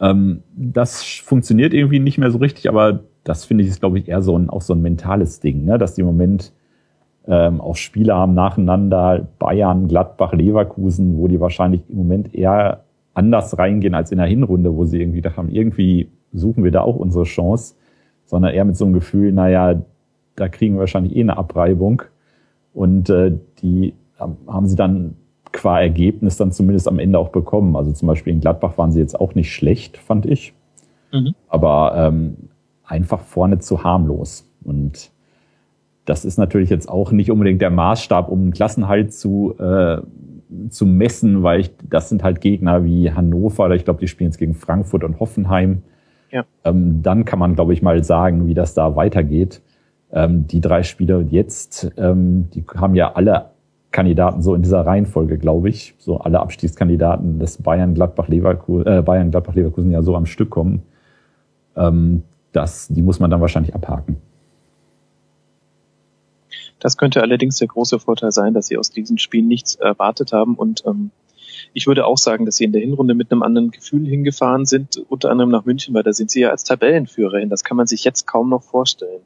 [0.00, 4.08] Ähm, das funktioniert irgendwie nicht mehr so richtig, aber das finde ich ist, glaube ich,
[4.08, 5.78] eher so ein, auch so ein mentales Ding, ne?
[5.78, 6.52] dass die im Moment
[7.28, 12.84] ähm, auch Spiele haben nacheinander, Bayern, Gladbach, Leverkusen, wo die wahrscheinlich im Moment eher
[13.14, 16.82] anders reingehen als in der Hinrunde, wo sie irgendwie gedacht haben, irgendwie suchen wir da
[16.82, 17.74] auch unsere Chance,
[18.26, 19.80] sondern eher mit so einem Gefühl, naja,
[20.36, 22.02] da kriegen wir wahrscheinlich eh eine Abreibung.
[22.72, 25.16] Und äh, die haben sie dann
[25.52, 27.76] qua Ergebnis dann zumindest am Ende auch bekommen.
[27.76, 30.52] Also zum Beispiel in Gladbach waren sie jetzt auch nicht schlecht, fand ich.
[31.12, 31.34] Mhm.
[31.48, 32.36] Aber ähm,
[32.84, 34.48] einfach vorne zu harmlos.
[34.62, 35.10] Und
[36.04, 39.98] das ist natürlich jetzt auch nicht unbedingt der Maßstab, um einen Klassenhalt zu, äh,
[40.68, 44.30] zu messen, weil ich, das sind halt Gegner wie Hannover, oder ich glaube, die spielen
[44.30, 45.82] jetzt gegen Frankfurt und Hoffenheim.
[46.30, 46.44] Ja.
[46.64, 49.62] Ähm, dann kann man, glaube ich, mal sagen, wie das da weitergeht.
[50.16, 53.50] Ähm, die drei Spieler jetzt, ähm, die haben ja alle
[53.90, 59.02] Kandidaten so in dieser Reihenfolge, glaube ich, so alle Abstiegskandidaten, dass Bayern, Gladbach, Leverkusen, äh,
[59.02, 60.84] Bayern, Gladbach, Leverkusen ja so am Stück kommen.
[61.76, 64.16] Ähm, das, die muss man dann wahrscheinlich abhaken.
[66.78, 70.54] Das könnte allerdings der große Vorteil sein, dass sie aus diesen Spielen nichts erwartet haben
[70.54, 71.10] und ähm,
[71.74, 74.96] ich würde auch sagen, dass sie in der Hinrunde mit einem anderen Gefühl hingefahren sind,
[75.10, 77.50] unter anderem nach München, weil da sind sie ja als Tabellenführer hin.
[77.50, 79.20] Das kann man sich jetzt kaum noch vorstellen.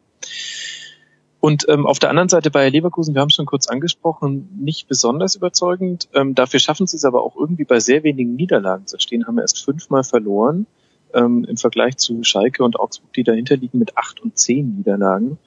[1.41, 4.89] Und ähm, auf der anderen Seite bei Leverkusen, wir haben es schon kurz angesprochen, nicht
[4.89, 6.09] besonders überzeugend.
[6.15, 9.39] Ähm, dafür schaffen sie es aber auch irgendwie bei sehr wenigen Niederlagen zu stehen, haben
[9.39, 10.67] erst fünfmal verloren
[11.15, 15.39] ähm, im Vergleich zu Schalke und Augsburg, die dahinter liegen mit acht und zehn Niederlagen.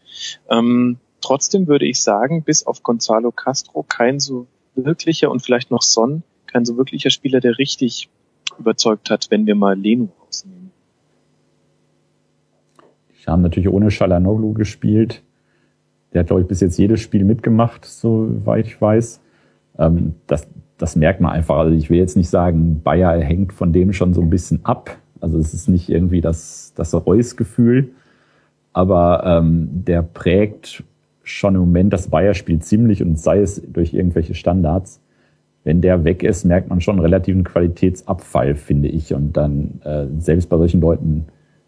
[0.49, 5.83] Ähm, trotzdem würde ich sagen, bis auf Gonzalo Castro kein so wirklicher und vielleicht noch
[5.83, 8.09] Son, kein so wirklicher Spieler, der richtig
[8.57, 10.71] überzeugt hat, wenn wir mal Leno rausnehmen.
[13.19, 15.21] Die haben natürlich ohne Shalanoglu gespielt.
[16.13, 19.21] Der hat, glaube ich, bis jetzt jedes Spiel mitgemacht, soweit ich weiß.
[19.79, 20.47] Ähm, das,
[20.77, 21.57] das merkt man einfach.
[21.57, 24.97] Also ich will jetzt nicht sagen, Bayer hängt von dem schon so ein bisschen ab.
[25.19, 27.91] Also es ist nicht irgendwie das, das Reus-Gefühl,
[28.73, 30.83] aber ähm, der prägt
[31.23, 34.99] schon im Moment das Bayer-Spiel ziemlich und sei es durch irgendwelche Standards.
[35.63, 39.13] Wenn der weg ist, merkt man schon einen relativen Qualitätsabfall, finde ich.
[39.13, 41.27] Und dann äh, selbst bei solchen Leuten,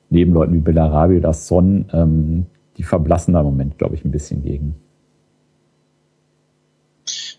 [0.09, 2.45] neben Leuten wie Bellarabi oder Son, ähm,
[2.77, 4.75] die verblassen da im Moment, glaube ich, ein bisschen gegen.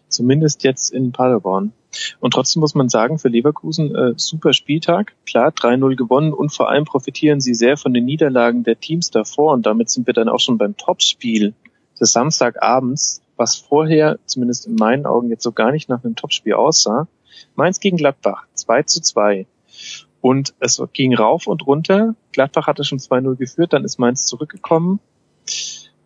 [0.09, 1.72] Zumindest jetzt in Paderborn.
[2.20, 5.14] Und trotzdem muss man sagen, für Leverkusen äh, super Spieltag.
[5.27, 9.53] Klar, 3-0 gewonnen und vor allem profitieren sie sehr von den Niederlagen der Teams davor.
[9.53, 11.55] Und damit sind wir dann auch schon beim Topspiel
[12.01, 16.55] des Samstagabends, was vorher, zumindest in meinen Augen, jetzt so gar nicht nach einem Topspiel
[16.55, 17.09] aussah.
[17.55, 19.46] Mainz gegen Gladbach, 2 zu 2.
[20.20, 22.14] Und es ging rauf und runter.
[22.33, 25.01] Gladbach hatte schon 2-0 geführt, dann ist Mainz zurückgekommen.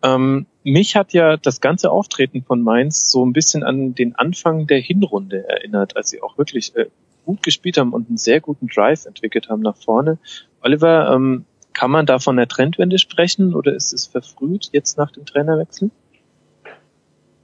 [0.03, 4.67] Ähm, mich hat ja das ganze Auftreten von Mainz so ein bisschen an den Anfang
[4.67, 6.87] der Hinrunde erinnert, als sie auch wirklich äh,
[7.25, 10.17] gut gespielt haben und einen sehr guten Drive entwickelt haben nach vorne.
[10.61, 15.11] Oliver, ähm, kann man da von der Trendwende sprechen oder ist es verfrüht jetzt nach
[15.11, 15.89] dem Trainerwechsel?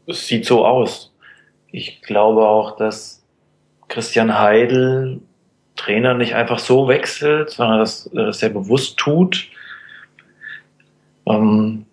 [0.06, 1.14] Es sieht so aus.
[1.72, 3.24] Ich glaube auch, dass
[3.88, 5.22] Christian Heidel
[5.76, 9.48] Trainer nicht einfach so wechselt, sondern dass er bewusst tut.
[11.26, 11.87] Ähm,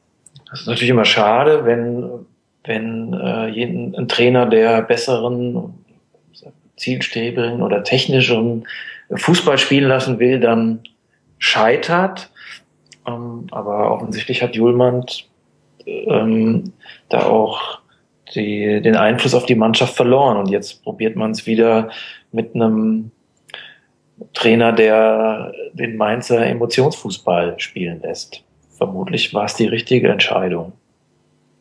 [0.54, 2.26] das ist natürlich immer schade, wenn,
[2.62, 5.74] wenn äh, jeden, ein Trainer, der besseren,
[6.76, 8.64] zielstrebenden oder technischeren
[9.12, 10.84] Fußball spielen lassen will, dann
[11.38, 12.30] scheitert.
[13.04, 15.28] Ähm, aber offensichtlich hat Julmand
[15.86, 16.72] ähm,
[17.08, 17.80] da auch
[18.36, 20.36] die, den Einfluss auf die Mannschaft verloren.
[20.36, 21.90] Und jetzt probiert man es wieder
[22.30, 23.10] mit einem
[24.34, 30.72] Trainer, der den Mainzer Emotionsfußball spielen lässt vermutlich war es die richtige Entscheidung.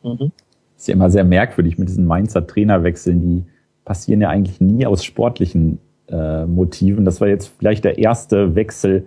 [0.04, 0.32] Mhm.
[0.78, 3.44] Ist ja immer sehr merkwürdig mit diesen Mainzer Trainerwechseln, die
[3.86, 7.06] passieren ja eigentlich nie aus sportlichen äh, Motiven.
[7.06, 9.06] Das war jetzt vielleicht der erste Wechsel,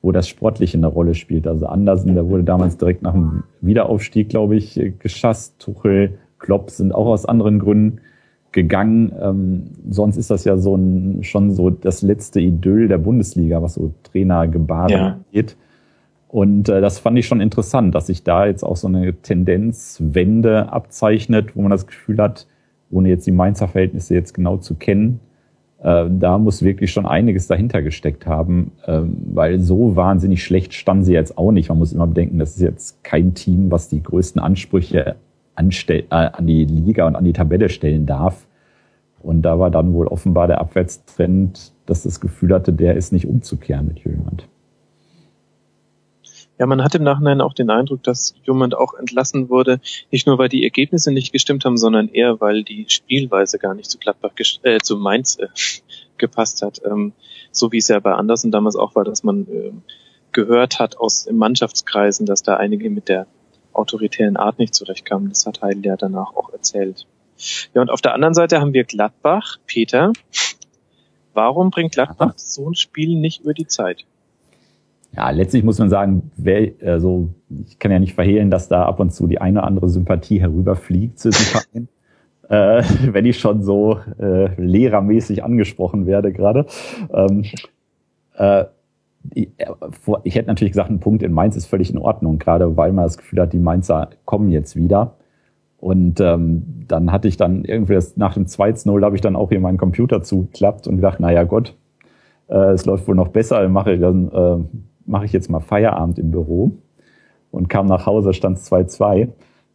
[0.00, 1.46] wo das Sportliche eine Rolle spielt.
[1.46, 5.60] Also Andersen, der wurde damals direkt nach dem Wiederaufstieg, glaube ich, geschasst.
[5.60, 8.00] Tuchel, Klopp sind auch aus anderen Gründen
[8.50, 9.12] gegangen.
[9.20, 13.74] Ähm, sonst ist das ja so ein, schon so das letzte Idyll der Bundesliga, was
[13.74, 15.20] so Trainergebaren ja.
[15.32, 15.56] geht.
[16.32, 20.72] Und äh, das fand ich schon interessant, dass sich da jetzt auch so eine Tendenzwende
[20.72, 22.46] abzeichnet, wo man das Gefühl hat,
[22.90, 25.20] ohne jetzt die Mainzer Verhältnisse jetzt genau zu kennen,
[25.82, 31.04] äh, da muss wirklich schon einiges dahinter gesteckt haben, äh, weil so wahnsinnig schlecht standen
[31.04, 31.68] sie jetzt auch nicht.
[31.68, 35.16] Man muss immer bedenken, das ist jetzt kein Team, was die größten Ansprüche
[35.54, 38.46] anstell äh, an die Liga und an die Tabelle stellen darf.
[39.22, 43.26] Und da war dann wohl offenbar der Abwärtstrend, dass das Gefühl hatte, der ist nicht
[43.26, 44.48] umzukehren mit Jüngand.
[46.62, 49.80] Ja, man hat im Nachhinein auch den Eindruck, dass jemand auch entlassen wurde,
[50.12, 53.90] nicht nur weil die Ergebnisse nicht gestimmt haben, sondern eher weil die Spielweise gar nicht
[53.90, 54.30] zu Gladbach,
[54.62, 55.48] äh, zu Mainz äh,
[56.18, 56.80] gepasst hat.
[56.84, 57.14] Ähm,
[57.50, 59.72] so wie es ja bei Andersen damals auch war, dass man äh,
[60.30, 63.26] gehört hat aus Mannschaftskreisen, dass da einige mit der
[63.72, 65.30] autoritären Art nicht zurechtkamen.
[65.30, 67.08] Das hat Heidel ja danach auch erzählt.
[67.74, 69.58] Ja, und auf der anderen Seite haben wir Gladbach.
[69.66, 70.12] Peter,
[71.34, 74.04] warum bringt Gladbach so ein Spiel nicht über die Zeit?
[75.14, 77.28] Ja, letztlich muss man sagen, wer, also
[77.66, 80.40] ich kann ja nicht verhehlen, dass da ab und zu die eine oder andere Sympathie
[80.40, 81.88] herüberfliegt zu diesem Verein.
[82.48, 86.66] äh, wenn ich schon so äh, lehrermäßig angesprochen werde gerade.
[87.12, 87.44] Ähm,
[88.36, 88.64] äh,
[89.34, 89.50] ich,
[90.24, 93.04] ich hätte natürlich gesagt, ein Punkt in Mainz ist völlig in Ordnung, gerade weil man
[93.04, 95.14] das Gefühl hat, die Mainzer kommen jetzt wieder.
[95.78, 99.48] Und ähm, dann hatte ich dann irgendwie das, nach dem 2-0 habe ich dann auch
[99.48, 101.76] hier meinen Computer zugeklappt und gedacht, naja Gott,
[102.48, 106.18] äh, es läuft wohl noch besser, mache ich dann äh, mache ich jetzt mal Feierabend
[106.18, 106.72] im Büro
[107.50, 109.28] und kam nach Hause, stand es 2-2.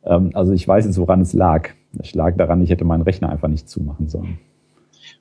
[0.03, 1.69] Ähm, also ich weiß jetzt, woran es lag.
[1.99, 4.39] Es lag daran, ich hätte meinen Rechner einfach nicht zumachen sollen.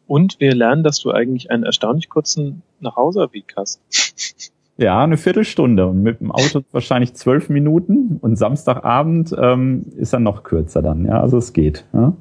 [0.07, 3.81] Und wir lernen, dass du eigentlich einen erstaunlich kurzen Nachhauseweg hast.
[4.79, 10.23] Ja, eine Viertelstunde und mit dem Auto wahrscheinlich zwölf Minuten und Samstagabend ähm, ist dann
[10.23, 11.07] noch kürzer dann.
[11.07, 11.87] Ja, also es geht.
[11.95, 12.13] Ja?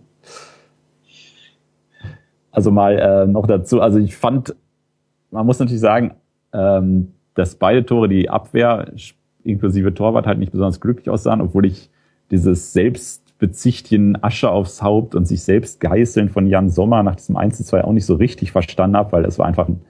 [2.51, 3.81] Also mal äh, noch dazu.
[3.81, 4.55] Also ich fand,
[5.31, 6.15] man muss natürlich sagen,
[6.53, 8.91] ähm, dass beide Tore, die Abwehr
[9.43, 11.89] inklusive Torwart halt nicht besonders glücklich aussahen, obwohl ich
[12.31, 17.63] dieses Selbstbezichtigen Asche aufs Haupt und sich selbst geißeln von Jan Sommer nach diesem 1
[17.63, 19.81] 2 auch nicht so richtig verstanden habe, weil das war einfach ein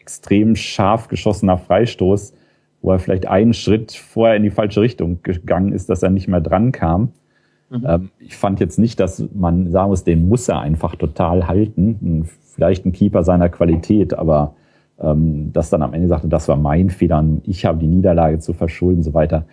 [0.00, 2.34] extrem scharf geschossener Freistoß,
[2.82, 6.28] wo er vielleicht einen Schritt vorher in die falsche Richtung gegangen ist, dass er nicht
[6.28, 7.12] mehr dran kam.
[7.70, 7.84] Mhm.
[7.86, 12.28] Ähm, ich fand jetzt nicht, dass man sagen muss, den muss er einfach total halten.
[12.54, 14.54] Vielleicht ein Keeper seiner Qualität, aber
[15.00, 18.52] ähm, das dann am Ende sagte, das war mein Fehler, ich habe die Niederlage zu
[18.52, 19.44] verschulden so weiter,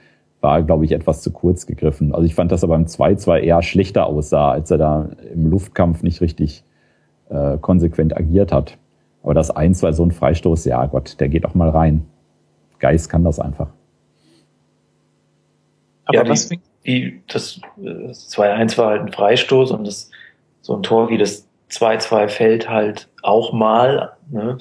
[0.42, 2.14] war, glaube ich, etwas zu kurz gegriffen.
[2.14, 6.04] Also ich fand, dass er beim 2-2 eher schlechter aussah, als er da im Luftkampf
[6.04, 6.64] nicht richtig
[7.30, 8.78] äh, konsequent agiert hat.
[9.24, 12.06] Aber das 1-2, so ein Freistoß, ja Gott, der geht auch mal rein.
[12.80, 13.70] Geist kann das einfach.
[16.06, 20.12] Aber ja, was die, die, das, das 2-1 war halt ein Freistoß und das,
[20.60, 24.12] so ein Tor wie das 2-2 fällt halt auch mal.
[24.30, 24.58] Ne?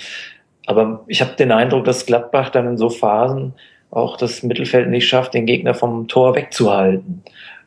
[0.73, 3.55] Aber ich habe den Eindruck, dass Gladbach dann in so Phasen
[3.91, 7.23] auch das Mittelfeld nicht schafft, den Gegner vom Tor wegzuhalten.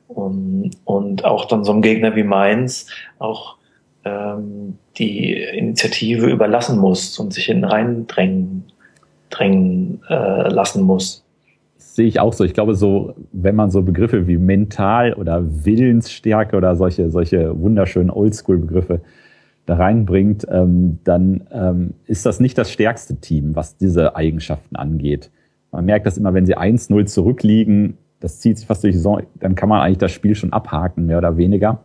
[0.07, 2.87] Und, und auch dann so einem Gegner wie Mainz
[3.19, 3.57] auch
[4.03, 11.23] ähm, die Initiative überlassen muss und sich hinten rein drängen, äh, lassen muss.
[11.77, 12.43] sehe ich auch so.
[12.43, 18.09] Ich glaube, so, wenn man so Begriffe wie mental oder Willensstärke oder solche, solche wunderschönen
[18.09, 19.01] Oldschool-Begriffe
[19.65, 25.31] da reinbringt, ähm, dann ähm, ist das nicht das stärkste Team, was diese Eigenschaften angeht.
[25.71, 29.23] Man merkt das immer, wenn sie 1-0 zurückliegen, das zieht sich fast durch die Saison,
[29.39, 31.79] dann kann man eigentlich das Spiel schon abhaken, mehr oder weniger.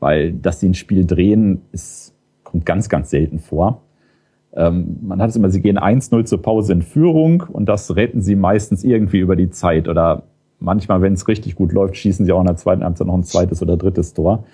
[0.00, 3.82] Weil, dass sie ein Spiel drehen, ist, kommt ganz, ganz selten vor.
[4.54, 8.20] Ähm, man hat es immer, sie gehen 1-0 zur Pause in Führung und das retten
[8.20, 9.88] sie meistens irgendwie über die Zeit.
[9.88, 10.24] Oder
[10.58, 13.22] manchmal, wenn es richtig gut läuft, schießen sie auch in der zweiten Halbzeit noch ein
[13.22, 14.44] zweites oder drittes Tor.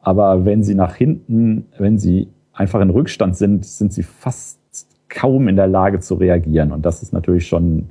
[0.00, 4.58] Aber wenn sie nach hinten, wenn sie einfach in Rückstand sind, sind sie fast
[5.08, 6.72] kaum in der Lage zu reagieren.
[6.72, 7.90] Und das ist natürlich schon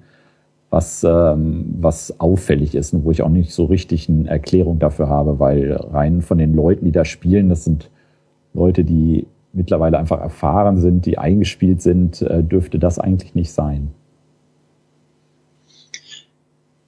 [0.69, 5.07] was, ähm, was auffällig ist und wo ich auch nicht so richtig eine Erklärung dafür
[5.07, 7.89] habe, weil rein von den Leuten, die da spielen, das sind
[8.53, 13.91] Leute, die mittlerweile einfach erfahren sind, die eingespielt sind, äh, dürfte das eigentlich nicht sein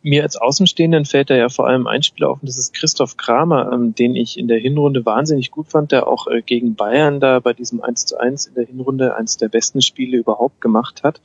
[0.02, 3.18] mir als Außenstehenden fällt da ja vor allem ein Spieler auf, und das ist Christoph
[3.18, 7.20] Kramer, ähm, den ich in der Hinrunde wahnsinnig gut fand, der auch äh, gegen Bayern
[7.20, 11.04] da bei diesem 1 zu 1 in der Hinrunde eines der besten Spiele überhaupt gemacht
[11.04, 11.22] hat.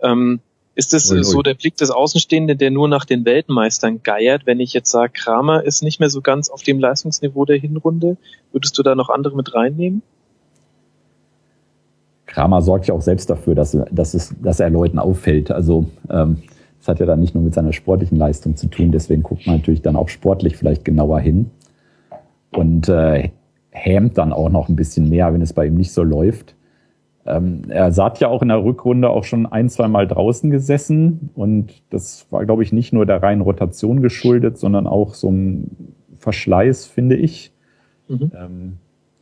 [0.00, 0.40] Ähm,
[0.74, 1.24] ist das ui, ui.
[1.24, 4.46] so der Blick des Außenstehenden, der nur nach den Weltmeistern geiert?
[4.46, 8.16] Wenn ich jetzt sage, Kramer ist nicht mehr so ganz auf dem Leistungsniveau der Hinrunde,
[8.52, 10.02] würdest du da noch andere mit reinnehmen?
[12.26, 15.52] Kramer sorgt ja auch selbst dafür, dass, dass, es, dass er Leuten auffällt.
[15.52, 16.42] Also ähm,
[16.84, 19.56] das hat ja dann nicht nur mit seiner sportlichen Leistung zu tun, deswegen guckt man
[19.56, 21.50] natürlich dann auch sportlich vielleicht genauer hin
[22.50, 23.30] und äh,
[23.70, 26.56] hämt dann auch noch ein bisschen mehr, wenn es bei ihm nicht so läuft.
[27.24, 31.30] Ähm, er saß ja auch in der Rückrunde auch schon ein, zwei Mal draußen gesessen
[31.34, 35.94] und das war, glaube ich, nicht nur der reinen Rotation geschuldet, sondern auch so ein
[36.18, 37.50] Verschleiß, finde ich,
[38.08, 38.30] mhm.
[38.38, 38.72] ähm,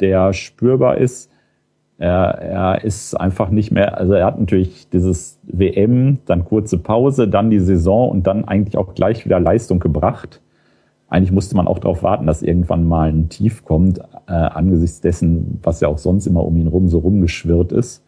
[0.00, 1.30] der spürbar ist.
[2.02, 7.28] Er, er ist einfach nicht mehr, also er hat natürlich dieses WM, dann kurze Pause,
[7.28, 10.40] dann die Saison und dann eigentlich auch gleich wieder Leistung gebracht.
[11.08, 15.60] Eigentlich musste man auch darauf warten, dass irgendwann mal ein Tief kommt, äh, angesichts dessen,
[15.62, 18.04] was ja auch sonst immer um ihn rum so rumgeschwirrt ist.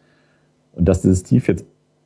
[0.73, 1.65] Und dass dieses Tief jetzt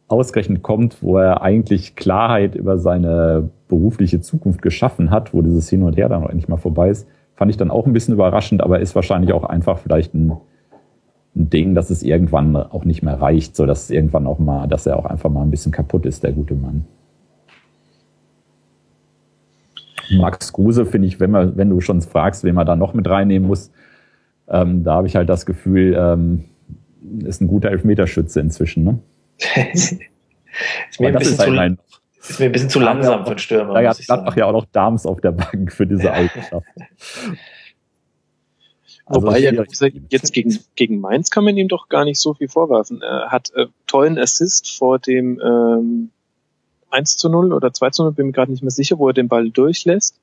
[0.09, 5.81] ausgerechnet kommt, wo er eigentlich Klarheit über seine berufliche Zukunft geschaffen hat, wo dieses Hin
[5.81, 8.61] und Her dann auch endlich mal vorbei ist, fand ich dann auch ein bisschen überraschend,
[8.61, 10.33] aber ist wahrscheinlich auch einfach vielleicht ein
[11.33, 14.97] Ding, dass es irgendwann auch nicht mehr reicht, so dass irgendwann auch mal, dass er
[14.97, 16.85] auch einfach mal ein bisschen kaputt ist, der gute Mann.
[20.11, 23.07] Max Kruse finde ich, wenn man, wenn du schon fragst, wen man da noch mit
[23.07, 23.71] reinnehmen muss,
[24.47, 26.45] ähm, da habe ich halt das Gefühl, ähm,
[27.23, 28.83] ist ein guter Elfmeterschütze inzwischen.
[28.83, 28.99] Ne?
[29.73, 31.79] ist, mir ein bisschen zu, halt
[32.27, 33.81] ist mir ein bisschen zu langsam für den Stürmer.
[33.81, 36.65] Da hat ja auch noch Dams auf der Bank für diese Eigenschaft.
[39.09, 39.51] Also Wobei ja
[40.09, 43.01] jetzt gegen, gegen Mainz kann man ihm doch gar nicht so viel vorwerfen.
[43.01, 46.11] Er hat äh, tollen Assist vor dem ähm,
[46.91, 49.13] 1 zu 0 oder 2 zu 0, bin mir gerade nicht mehr sicher, wo er
[49.13, 50.19] den Ball durchlässt.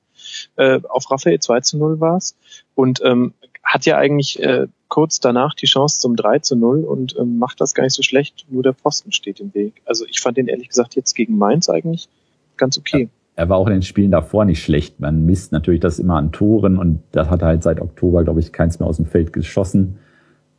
[0.55, 2.37] Äh, auf Raphael 2 zu 0 war es.
[2.75, 7.13] Und ähm, hat ja eigentlich äh, kurz danach die Chance zum 3 zu 0 und
[7.19, 9.81] ähm, macht das gar nicht so schlecht, nur der Posten steht im Weg.
[9.83, 12.07] Also ich fand den ehrlich gesagt jetzt gegen Mainz eigentlich
[12.55, 13.03] ganz okay.
[13.03, 14.99] Ja er war auch in den Spielen davor nicht schlecht.
[14.99, 18.39] Man misst natürlich das immer an Toren und das hat er halt seit Oktober, glaube
[18.39, 19.99] ich, keins mehr aus dem Feld geschossen.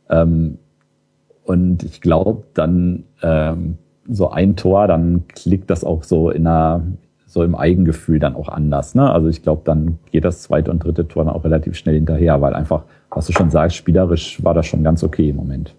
[0.09, 0.57] Ähm,
[1.43, 6.83] und ich glaube, dann ähm, so ein Tor, dann klickt das auch so in einer,
[7.25, 8.95] so im Eigengefühl dann auch anders.
[8.95, 9.11] Ne?
[9.11, 12.39] Also ich glaube, dann geht das zweite und dritte Tor dann auch relativ schnell hinterher,
[12.39, 15.75] weil einfach, was du schon sagst, spielerisch war das schon ganz okay im Moment.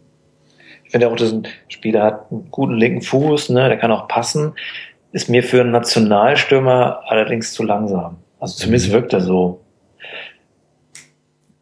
[0.85, 3.69] Ich finde auch, dass ein Spieler hat einen guten linken Fuß, ne?
[3.69, 4.53] der kann auch passen
[5.13, 8.19] ist mir für einen Nationalstürmer allerdings zu langsam.
[8.39, 8.93] Also zumindest mhm.
[8.93, 9.61] wirkt er so.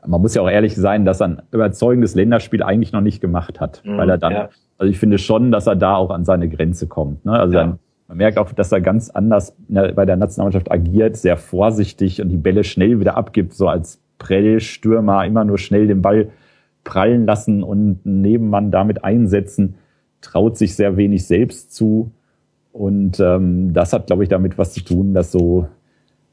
[0.06, 3.60] Man muss ja auch ehrlich sein, dass er ein überzeugendes Länderspiel eigentlich noch nicht gemacht
[3.60, 4.48] hat, mhm, weil er dann, ja.
[4.78, 7.24] also ich finde schon, dass er da auch an seine Grenze kommt.
[7.24, 7.32] Ne?
[7.32, 7.60] Also ja.
[7.60, 12.30] dann, man merkt auch, dass er ganz anders bei der Nationalmannschaft agiert, sehr vorsichtig und
[12.30, 16.30] die Bälle schnell wieder abgibt, so als Prellstürmer immer nur schnell den Ball
[16.84, 19.74] prallen lassen und einen Nebenmann damit einsetzen,
[20.20, 22.12] traut sich sehr wenig selbst zu.
[22.72, 25.68] Und ähm, das hat, glaube ich, damit was zu tun, dass so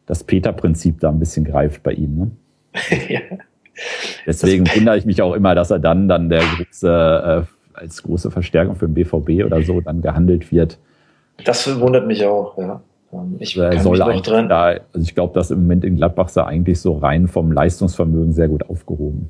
[0.05, 2.17] das Peter-Prinzip da ein bisschen greift bei ihm.
[2.17, 2.31] Ne?
[3.09, 3.21] ja.
[4.25, 8.31] Deswegen wundere ich mich auch immer, dass er dann, dann der große, äh, als große
[8.31, 10.77] Verstärkung für den BVB oder so dann gehandelt wird.
[11.43, 12.81] Das wundert mich auch, ja.
[13.11, 14.47] Ähm, ich also soll mich dran.
[14.47, 18.33] Da, also ich glaube, dass im Moment in Gladbach sei eigentlich so rein vom Leistungsvermögen
[18.33, 19.29] sehr gut aufgehoben.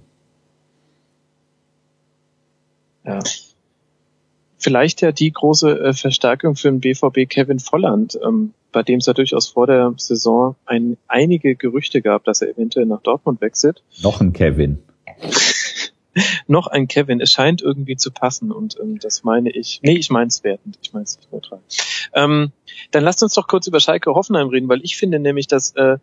[3.06, 3.20] Ja
[4.58, 9.06] vielleicht ja die große äh, Verstärkung für den BVB Kevin Volland, ähm, bei dem es
[9.06, 13.84] ja durchaus vor der Saison ein, einige Gerüchte gab, dass er eventuell nach Dortmund wechselt.
[14.02, 14.80] Noch ein Kevin.
[16.48, 17.22] noch ein Kevin.
[17.22, 19.80] Es scheint irgendwie zu passen und ähm, das meine ich.
[19.84, 20.78] Nee, ich meine es wertend.
[20.82, 21.60] Ich meine es nicht neutral.
[22.13, 22.52] Ähm,
[22.91, 25.98] dann lasst uns doch kurz über Schalke Hoffenheim reden, weil ich finde nämlich, dass äh,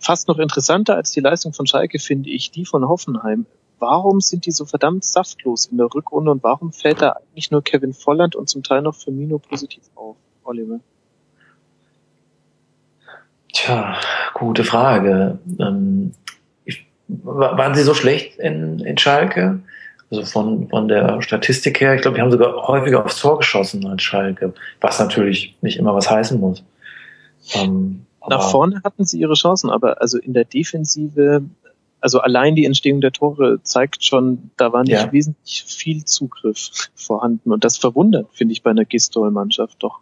[0.00, 3.46] fast noch interessanter als die Leistung von Schalke finde ich die von Hoffenheim
[3.82, 7.62] warum sind die so verdammt saftlos in der Rückrunde und warum fällt da eigentlich nur
[7.62, 10.80] Kevin Volland und zum Teil noch Firmino positiv auf, Oliver?
[13.52, 13.96] Tja,
[14.32, 15.38] gute Frage.
[15.58, 16.12] Ähm,
[16.64, 19.60] ich, waren sie so schlecht in, in Schalke?
[20.10, 23.86] Also von, von der Statistik her, ich glaube, die haben sogar häufiger aufs Tor geschossen
[23.86, 26.62] als Schalke, was natürlich nicht immer was heißen muss.
[27.54, 31.42] Ähm, Nach vorne hatten sie ihre Chancen, aber also in der Defensive
[32.02, 35.12] also allein die Entstehung der Tore zeigt schon, da war nicht ja.
[35.12, 37.52] wesentlich viel Zugriff vorhanden.
[37.52, 40.00] Und das verwundert, finde ich, bei einer Gistol-Mannschaft doch.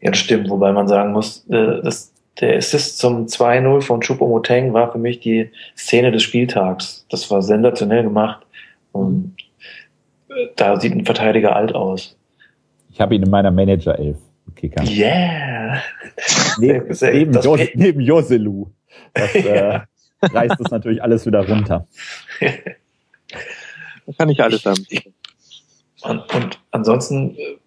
[0.00, 0.48] Ja, das stimmt.
[0.48, 5.18] Wobei man sagen muss, äh, dass der Assist zum 2-0 von Choupo-Moteng war für mich
[5.18, 7.04] die Szene des Spieltags.
[7.10, 8.46] Das war sensationell gemacht.
[8.92, 9.34] Und
[10.28, 12.16] äh, da sieht ein Verteidiger alt aus.
[12.92, 14.16] Ich habe ihn in meiner Manager-Elf.
[14.48, 15.82] Okay, Yeah!
[16.58, 18.66] neben, neben, Jos neben Joselu.
[19.12, 19.80] Das, äh,
[20.22, 21.86] reißt es natürlich alles wieder runter.
[22.40, 24.84] da kann ich alles haben.
[26.02, 27.58] Und, und ansonsten äh,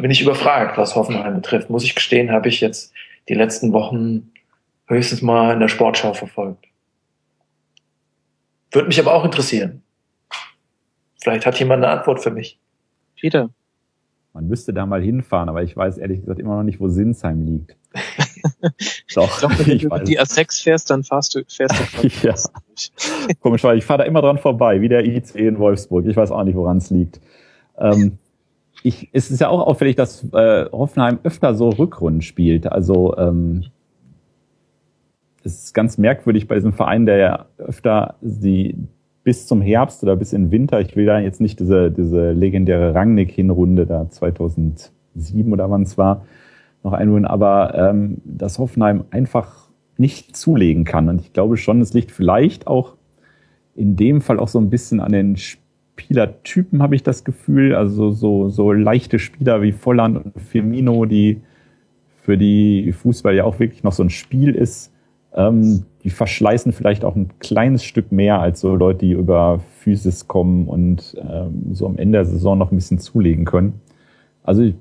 [0.00, 1.70] bin ich überfragt, was Hoffenheim betrifft.
[1.70, 2.92] Muss ich gestehen, habe ich jetzt
[3.28, 4.30] die letzten Wochen
[4.86, 6.66] höchstens mal in der Sportschau verfolgt.
[8.70, 9.82] Würde mich aber auch interessieren.
[11.20, 12.58] Vielleicht hat jemand eine Antwort für mich.
[13.16, 13.50] Peter.
[14.34, 17.44] Man müsste da mal hinfahren, aber ich weiß ehrlich gesagt immer noch nicht, wo Sinsheim
[17.44, 17.76] liegt.
[19.14, 22.34] Doch, ich glaub, wenn du die A6 fährst, dann fahrst du, fährst du ja.
[23.40, 26.06] Komisch, weil ich fahre da immer dran vorbei, wie der ICE in Wolfsburg.
[26.06, 27.20] Ich weiß auch nicht, woran es liegt.
[27.78, 28.18] Ähm,
[28.82, 32.70] ich, es ist ja auch auffällig, dass äh, Hoffenheim öfter so Rückrunden spielt.
[32.70, 33.64] Also ähm,
[35.42, 38.76] es ist ganz merkwürdig bei diesem Verein, der ja öfter die
[39.24, 42.32] bis zum Herbst oder bis in den Winter, ich will da jetzt nicht diese, diese
[42.32, 44.90] legendäre Rangnick-Hinrunde da 2007
[45.52, 46.24] oder wann es war,
[46.82, 51.08] noch einholen, aber ähm, dass Hoffenheim einfach nicht zulegen kann.
[51.08, 52.94] Und ich glaube schon, es liegt vielleicht auch
[53.74, 57.74] in dem Fall auch so ein bisschen an den Spielertypen, habe ich das Gefühl.
[57.74, 61.40] Also so, so leichte Spieler wie Volland und Firmino, die
[62.22, 64.92] für die Fußball ja auch wirklich noch so ein Spiel ist,
[65.34, 70.26] ähm, die verschleißen vielleicht auch ein kleines Stück mehr als so Leute, die über Physis
[70.26, 73.80] kommen und ähm, so am Ende der Saison noch ein bisschen zulegen können.
[74.42, 74.74] Also ich,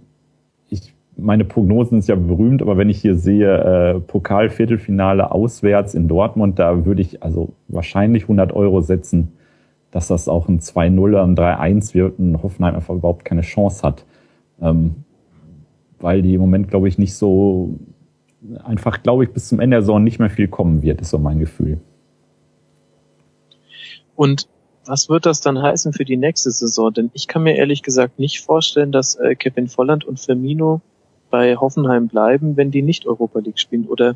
[1.17, 6.59] meine Prognosen sind ja berühmt, aber wenn ich hier sehe, äh, Pokal-Viertelfinale auswärts in Dortmund,
[6.59, 9.33] da würde ich also wahrscheinlich 100 Euro setzen,
[9.91, 13.81] dass das auch ein 2-0 oder ein 3-1 wird und Hoffenheim einfach überhaupt keine Chance
[13.83, 14.05] hat.
[14.61, 15.03] Ähm,
[15.99, 17.79] weil die im Moment, glaube ich, nicht so
[18.63, 21.17] einfach, glaube ich, bis zum Ende der Saison nicht mehr viel kommen wird, ist so
[21.17, 21.79] mein Gefühl.
[24.15, 24.47] Und
[24.85, 26.93] was wird das dann heißen für die nächste Saison?
[26.93, 30.81] Denn ich kann mir ehrlich gesagt nicht vorstellen, dass äh, Kevin Volland und Firmino
[31.29, 33.85] bei Hoffenheim bleiben, wenn die nicht Europa League spielen.
[33.85, 34.15] Oder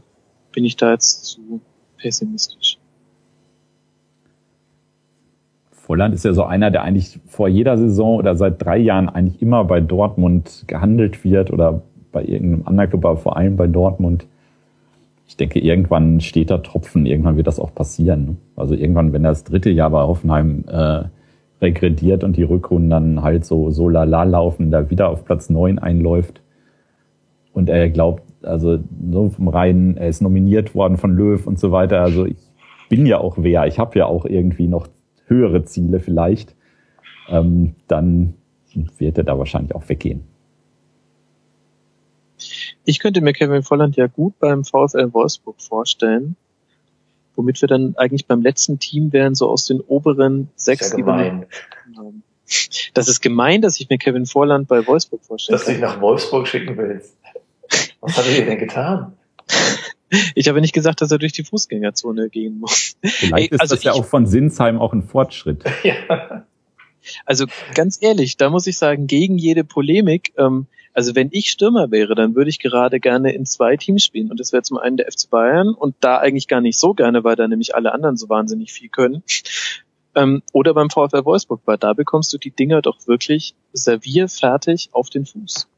[0.51, 1.61] bin ich da jetzt zu
[1.97, 2.77] pessimistisch?
[5.71, 9.41] Volland ist ja so einer, der eigentlich vor jeder Saison oder seit drei Jahren eigentlich
[9.41, 11.81] immer bei Dortmund gehandelt wird oder
[12.11, 14.25] bei irgendeinem anderen Club, aber vor allem bei Dortmund.
[15.27, 18.37] Ich denke, irgendwann steht da Tropfen, irgendwann wird das auch passieren.
[18.55, 21.03] Also irgendwann, wenn das dritte Jahr bei Hoffenheim äh,
[21.61, 25.79] regrediert und die Rückrunden dann halt so, so lala laufen, da wieder auf Platz neun
[25.79, 26.40] einläuft
[27.53, 28.79] und er glaubt, also
[29.11, 32.01] so vom Rhein, er ist nominiert worden von Löw und so weiter.
[32.01, 32.37] Also ich
[32.89, 34.87] bin ja auch wer, ich habe ja auch irgendwie noch
[35.25, 36.55] höhere Ziele vielleicht,
[37.29, 38.35] ähm, dann
[38.97, 40.23] wird er da wahrscheinlich auch weggehen.
[42.83, 46.35] Ich könnte mir Kevin Volland ja gut beim VfL Wolfsburg vorstellen,
[47.35, 50.79] womit wir dann eigentlich beim letzten Team wären, so aus den oberen sechs.
[50.79, 51.45] Das ist ja gemein.
[52.93, 55.57] Das ist gemein, dass ich mir Kevin Volland bei Wolfsburg vorstelle.
[55.57, 57.15] Dass du dich nach Wolfsburg schicken willst.
[58.01, 59.13] Was hat er dir denn getan?
[60.35, 62.97] Ich habe nicht gesagt, dass er durch die Fußgängerzone gehen muss.
[63.01, 65.63] Vielleicht Ey, ist also das ja auch von Sinsheim auch ein Fortschritt.
[65.83, 66.45] Ja.
[67.25, 71.89] Also ganz ehrlich, da muss ich sagen, gegen jede Polemik, ähm, also wenn ich Stürmer
[71.89, 74.29] wäre, dann würde ich gerade gerne in zwei Teams spielen.
[74.29, 77.23] Und das wäre zum einen der FC Bayern und da eigentlich gar nicht so gerne,
[77.23, 79.23] weil da nämlich alle anderen so wahnsinnig viel können.
[80.13, 85.09] Ähm, oder beim VfL Wolfsburg, weil da bekommst du die Dinger doch wirklich servierfertig auf
[85.09, 85.69] den Fuß.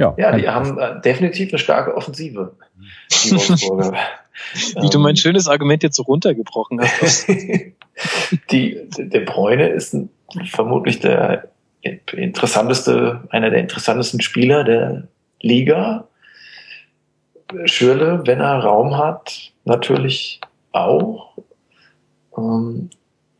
[0.00, 2.54] Ja, ja die haben äh, definitiv eine starke Offensive,
[3.24, 3.98] die Wolfsburger.
[4.80, 5.16] Wie du mein ähm.
[5.16, 7.28] schönes Argument jetzt so runtergebrochen hast.
[8.50, 10.08] die, der Bräune ist ein,
[10.46, 11.50] vermutlich der
[11.82, 15.08] interessanteste, einer der interessantesten Spieler der
[15.42, 16.08] Liga.
[17.66, 20.40] Schürle, wenn er Raum hat, natürlich
[20.72, 21.34] auch.
[22.38, 22.88] Ähm,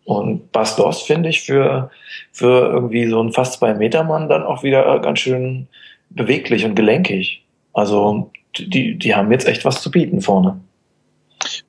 [0.04, 1.90] und Bastos finde ich für,
[2.32, 5.68] für irgendwie so einen fast zwei Meter Mann dann auch wieder ganz schön
[6.10, 7.44] beweglich und gelenkig.
[7.72, 10.60] Also die, die haben jetzt echt was zu bieten vorne.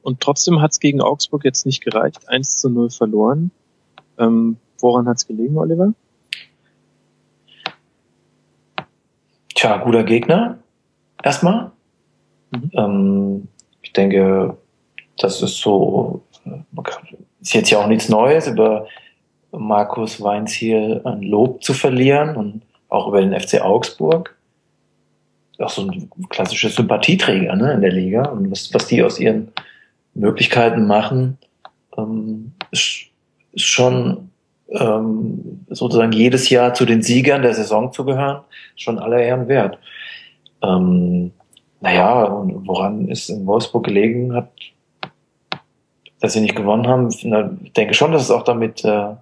[0.01, 2.27] Und trotzdem hat es gegen Augsburg jetzt nicht gereicht.
[2.27, 3.51] 1 zu 0 verloren.
[4.17, 5.93] Ähm, woran hat es gelegen, Oliver?
[9.55, 10.57] Tja, guter Gegner.
[11.23, 11.71] Erstmal.
[12.51, 12.71] Mhm.
[12.73, 13.47] Ähm,
[13.81, 14.57] ich denke,
[15.17, 16.23] das ist so,
[17.41, 18.87] ist jetzt ja auch nichts Neues, über
[19.51, 22.61] Markus Weins hier ein Lob zu verlieren und
[22.91, 24.35] auch über den FC Augsburg.
[25.57, 28.25] Auch so ein klassischer Sympathieträger ne, in der Liga.
[28.25, 29.51] Und was, was die aus ihren
[30.13, 31.37] Möglichkeiten machen,
[31.97, 33.05] ähm, ist,
[33.53, 34.29] ist schon
[34.69, 38.41] ähm, sozusagen jedes Jahr zu den Siegern der Saison zu gehören,
[38.75, 39.77] schon aller Ehren wert.
[40.61, 41.31] Ähm,
[41.79, 44.51] naja, und woran ist in Wolfsburg gelegen hat,
[46.19, 47.09] dass sie nicht gewonnen haben?
[47.63, 49.15] Ich denke schon, dass es auch damit, äh,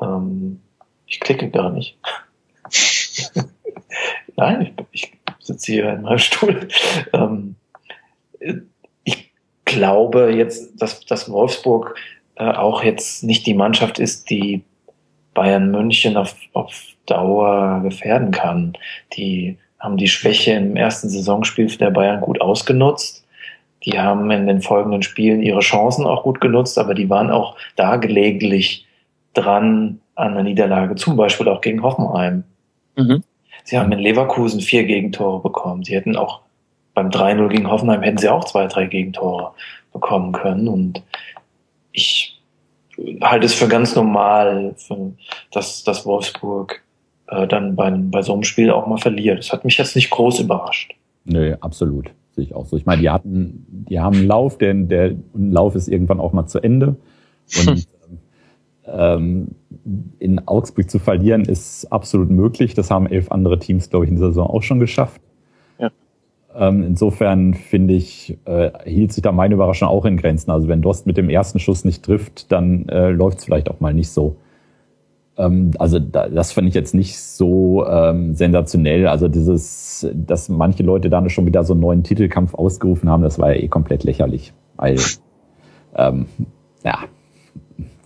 [0.00, 0.39] ähm,
[1.10, 1.98] ich klicke gar nicht.
[4.36, 6.68] Nein, ich, ich sitze hier in meinem Stuhl.
[7.12, 7.56] Ähm,
[9.04, 9.32] ich
[9.64, 11.96] glaube jetzt, dass, dass Wolfsburg
[12.36, 14.62] äh, auch jetzt nicht die Mannschaft ist, die
[15.34, 18.74] Bayern München auf, auf Dauer gefährden kann.
[19.14, 23.26] Die haben die Schwäche im ersten Saisonspiel der Bayern gut ausgenutzt.
[23.84, 27.56] Die haben in den folgenden Spielen ihre Chancen auch gut genutzt, aber die waren auch
[27.76, 28.86] da gelegentlich
[29.34, 32.44] dran an der Niederlage, zum Beispiel auch gegen Hoffenheim.
[32.96, 33.22] Mhm.
[33.64, 35.84] Sie haben in Leverkusen vier Gegentore bekommen.
[35.84, 36.40] Sie hätten auch
[36.94, 39.52] beim 3-0 gegen Hoffenheim hätten sie auch zwei, drei Gegentore
[39.92, 40.68] bekommen können.
[40.68, 41.02] Und
[41.92, 42.40] ich
[43.22, 45.12] halte es für ganz normal, für,
[45.52, 46.82] dass, dass Wolfsburg
[47.28, 49.38] äh, dann bei, bei so einem Spiel auch mal verliert.
[49.38, 50.94] Das hat mich jetzt nicht groß überrascht.
[51.24, 52.10] Nö, absolut.
[52.32, 52.76] Sehe ich auch so.
[52.76, 56.46] Ich meine, die hatten, die haben einen Lauf, denn der Lauf ist irgendwann auch mal
[56.46, 56.96] zu Ende.
[57.66, 57.86] Und
[60.18, 62.74] in Augsburg zu verlieren ist absolut möglich.
[62.74, 65.20] Das haben elf andere Teams, glaube ich, in der Saison auch schon geschafft.
[65.78, 65.90] Ja.
[66.54, 70.50] Ähm, insofern finde ich, äh, hielt sich da meine Überraschung auch in Grenzen.
[70.50, 73.80] Also wenn Dost mit dem ersten Schuss nicht trifft, dann äh, läuft es vielleicht auch
[73.80, 74.36] mal nicht so.
[75.36, 79.06] Ähm, also da, das fand ich jetzt nicht so ähm, sensationell.
[79.06, 83.38] Also dieses, dass manche Leute da schon wieder so einen neuen Titelkampf ausgerufen haben, das
[83.38, 84.52] war ja eh komplett lächerlich.
[84.76, 84.98] Weil,
[85.94, 86.26] ähm,
[86.84, 86.98] ja,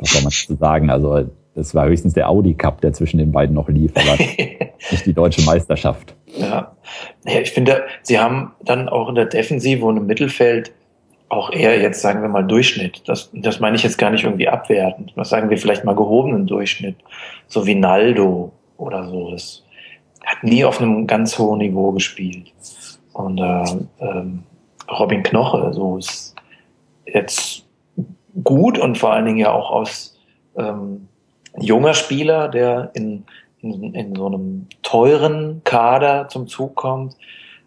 [0.04, 0.90] was soll man zu sagen?
[0.90, 1.24] Also
[1.54, 4.16] es war höchstens der Audi Cup, der zwischen den beiden noch lief, aber
[4.90, 6.14] nicht die deutsche Meisterschaft.
[6.36, 6.76] Ja.
[7.24, 10.72] ja, ich finde, sie haben dann auch in der Defensive und im Mittelfeld
[11.28, 13.02] auch eher jetzt, sagen wir mal, Durchschnitt.
[13.08, 15.12] Das, das meine ich jetzt gar nicht irgendwie abwertend.
[15.16, 16.96] Was sagen wir vielleicht mal gehobenen Durchschnitt.
[17.46, 19.30] So wie Naldo oder so.
[19.30, 19.64] Das
[20.24, 22.52] hat nie auf einem ganz hohen Niveau gespielt.
[23.12, 23.64] Und äh,
[24.00, 24.42] ähm,
[24.90, 26.34] Robin Knoche, so ist
[27.06, 27.63] jetzt
[28.42, 30.18] gut und vor allen Dingen ja auch aus
[30.56, 31.08] ähm,
[31.58, 33.24] junger Spieler, der in,
[33.60, 37.16] in, in so einem teuren Kader zum Zug kommt.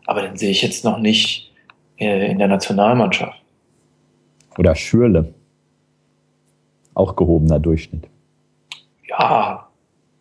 [0.06, 1.52] Aber den sehe ich jetzt noch nicht
[1.98, 3.42] äh, in der Nationalmannschaft.
[4.58, 5.34] Oder Schürle.
[6.94, 8.08] Auch gehobener Durchschnitt.
[9.08, 9.68] Ja,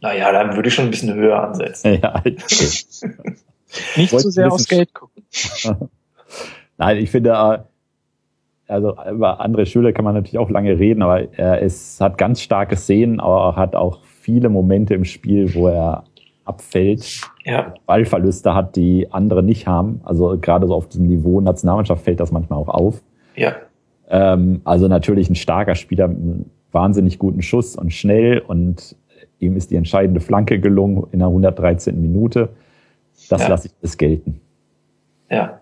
[0.00, 1.98] naja, dann würde ich schon ein bisschen höher ansetzen.
[2.02, 2.36] Ja, okay.
[3.96, 5.24] Nicht zu so sehr aufs Geld gucken.
[6.78, 7.58] Nein, ich finde, äh,
[8.68, 12.40] also über andere Schüler kann man natürlich auch lange reden, aber er ist, hat ganz
[12.40, 16.04] starke Szenen, aber er hat auch viele Momente im Spiel, wo er
[16.44, 17.74] abfällt, ja.
[17.86, 20.00] Ballverluste hat, die andere nicht haben.
[20.04, 23.02] Also gerade so auf diesem Niveau Nationalmannschaft fällt das manchmal auch auf.
[23.34, 23.56] Ja.
[24.08, 28.96] Ähm, also natürlich ein starker Spieler mit einem wahnsinnig guten Schuss und schnell und
[29.38, 32.00] ihm ist die entscheidende Flanke gelungen in der 113.
[32.00, 32.50] Minute.
[33.28, 33.48] Das ja.
[33.48, 34.40] lasse ich das gelten.
[35.30, 35.60] Ja.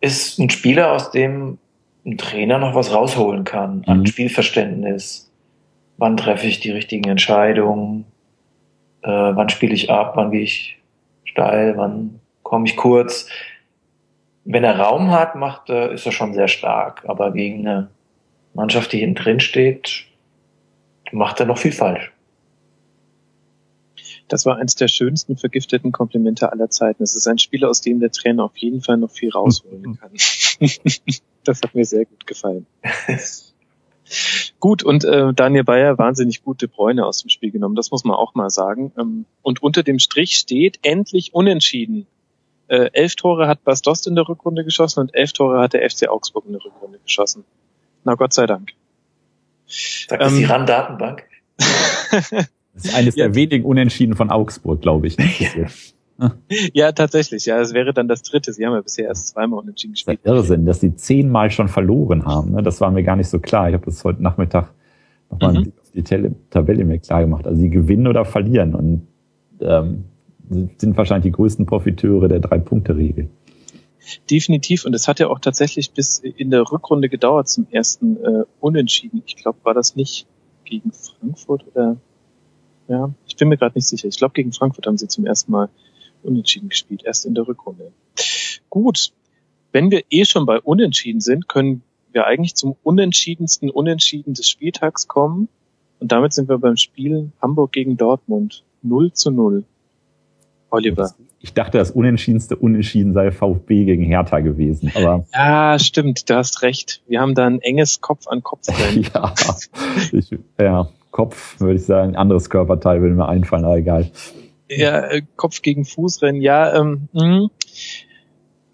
[0.00, 1.58] Ist ein Spieler, aus dem
[2.04, 4.06] ein Trainer noch was rausholen kann an mhm.
[4.06, 5.30] Spielverständnis.
[5.96, 8.04] Wann treffe ich die richtigen Entscheidungen?
[9.02, 10.12] Äh, wann spiele ich ab?
[10.16, 10.78] Wann gehe ich
[11.24, 11.76] steil?
[11.76, 13.28] Wann komme ich kurz?
[14.44, 17.04] Wenn er Raum hat, macht, äh, ist er schon sehr stark.
[17.06, 17.90] Aber gegen eine
[18.54, 20.06] Mannschaft, die hinten drin steht,
[21.12, 22.12] macht er noch viel falsch.
[24.28, 27.02] Das war eines der schönsten vergifteten Komplimente aller Zeiten.
[27.02, 29.98] Es ist ein Spieler, aus dem der Trainer auf jeden Fall noch viel rausholen mhm.
[29.98, 30.10] kann.
[31.48, 32.66] das hat mir sehr gut gefallen.
[34.60, 38.16] gut, und äh, Daniel Bayer wahnsinnig gute Bräune aus dem Spiel genommen, das muss man
[38.16, 38.92] auch mal sagen.
[38.98, 42.06] Ähm, und unter dem Strich steht endlich unentschieden.
[42.68, 45.88] Äh, elf Tore hat Bas Dost in der Rückrunde geschossen und elf Tore hat der
[45.88, 47.44] FC Augsburg in der Rückrunde geschossen.
[48.04, 48.72] Na Gott sei Dank.
[49.66, 51.24] Sagt ähm, das die RAN-Datenbank?
[52.74, 53.24] Das ist eines ja.
[53.24, 55.16] der wenigen Unentschieden von Augsburg, glaube ich.
[55.40, 55.66] ja,
[56.92, 57.46] tatsächlich.
[57.46, 58.52] Ja, es wäre dann das dritte.
[58.52, 60.20] Sie haben ja bisher erst zweimal unentschieden gespielt.
[60.22, 62.52] Das ist Irrsinn, dass sie zehnmal schon verloren haben.
[62.52, 62.62] Ne?
[62.62, 63.68] Das war mir gar nicht so klar.
[63.68, 64.72] Ich habe das heute Nachmittag
[65.30, 65.72] nochmal mhm.
[65.80, 66.02] auf die
[66.50, 67.46] Tabelle mir klar gemacht.
[67.46, 69.06] Also sie gewinnen oder verlieren und
[69.60, 70.04] ähm,
[70.78, 73.28] sind wahrscheinlich die größten Profiteure der Drei-Punkte-Regel.
[74.30, 74.86] Definitiv.
[74.86, 79.22] Und es hat ja auch tatsächlich bis in der Rückrunde gedauert zum ersten äh, Unentschieden.
[79.26, 80.26] Ich glaube, war das nicht
[80.64, 81.96] gegen Frankfurt oder
[82.88, 84.08] ja, ich bin mir gerade nicht sicher.
[84.08, 85.68] Ich glaube, gegen Frankfurt haben sie zum ersten Mal
[86.22, 87.92] unentschieden gespielt, erst in der Rückrunde.
[88.70, 89.12] Gut,
[89.72, 95.08] wenn wir eh schon bei Unentschieden sind, können wir eigentlich zum unentschiedensten Unentschieden des Spieltags
[95.08, 95.48] kommen.
[96.00, 98.64] Und damit sind wir beim Spiel Hamburg gegen Dortmund.
[98.82, 99.64] 0 zu 0.
[100.70, 101.14] Oliver.
[101.40, 104.92] Ich dachte, das unentschiedenste Unentschieden sei VfB gegen Hertha gewesen.
[104.94, 107.02] Aber ja, stimmt, du hast recht.
[107.06, 108.66] Wir haben da ein enges Kopf an Kopf.
[109.14, 109.34] ja,
[110.12, 112.16] ich, ja, Kopf, würde ich sagen.
[112.16, 114.10] Anderes Körperteil würde mir einfallen, aber egal.
[114.68, 117.48] Ja, äh, Kopf gegen Fußrennen, ja, ähm, mh.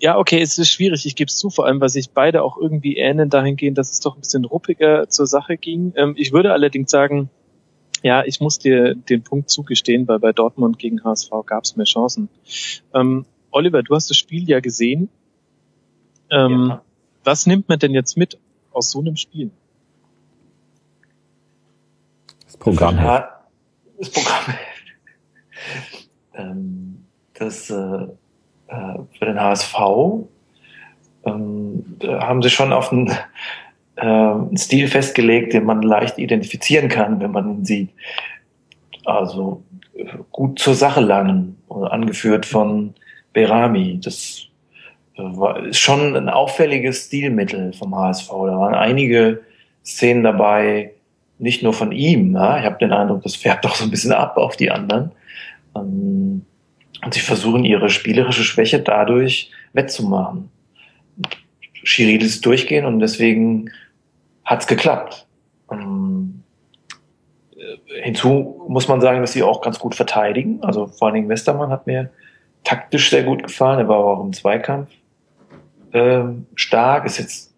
[0.00, 2.58] Ja, okay, es ist schwierig, ich gebe es zu, vor allem, weil sich beide auch
[2.58, 5.94] irgendwie ähneln dahingehend, dass es doch ein bisschen ruppiger zur Sache ging.
[5.96, 7.30] Ähm, ich würde allerdings sagen,
[8.02, 11.86] ja, ich muss dir den Punkt zugestehen, weil bei Dortmund gegen HSV gab es mehr
[11.86, 12.28] Chancen.
[12.92, 15.08] Ähm, Oliver, du hast das Spiel ja gesehen.
[16.30, 16.82] Ähm, ja.
[17.22, 18.38] Was nimmt man denn jetzt mit
[18.72, 19.50] aus so einem Spiel?
[22.44, 22.96] Das Programm.
[22.96, 23.46] Ja,
[23.98, 24.54] das Programm.
[26.36, 27.04] Ähm,
[27.34, 27.74] das äh,
[28.68, 29.74] äh, für den HSV
[31.26, 33.08] ähm, haben sie schon auf einen,
[33.96, 37.90] äh, einen Stil festgelegt, den man leicht identifizieren kann, wenn man ihn sieht.
[39.04, 39.62] Also
[40.32, 42.94] gut zur Sache langen, angeführt von
[43.32, 44.00] Berami.
[44.02, 44.46] Das
[45.16, 48.28] äh, war, schon ein auffälliges Stilmittel vom HSV.
[48.28, 49.42] Da waren einige
[49.84, 50.92] Szenen dabei,
[51.38, 52.34] nicht nur von ihm.
[52.34, 52.58] Ja?
[52.58, 55.12] Ich habe den Eindruck, das färbt doch so ein bisschen ab auf die anderen.
[55.76, 56.44] Ähm,
[57.04, 60.48] und sie versuchen ihre spielerische Schwäche dadurch wettzumachen.
[61.82, 63.70] Schiridis durchgehen und deswegen
[64.44, 65.26] hat's geklappt.
[65.70, 66.42] Ähm,
[67.56, 70.62] äh, hinzu muss man sagen, dass sie auch ganz gut verteidigen.
[70.62, 72.10] Also vor allen Dingen Westermann hat mir
[72.62, 73.80] taktisch sehr gut gefallen.
[73.80, 74.90] Er war auch im Zweikampf
[75.92, 76.22] äh,
[76.54, 77.04] stark.
[77.04, 77.54] Ist jetzt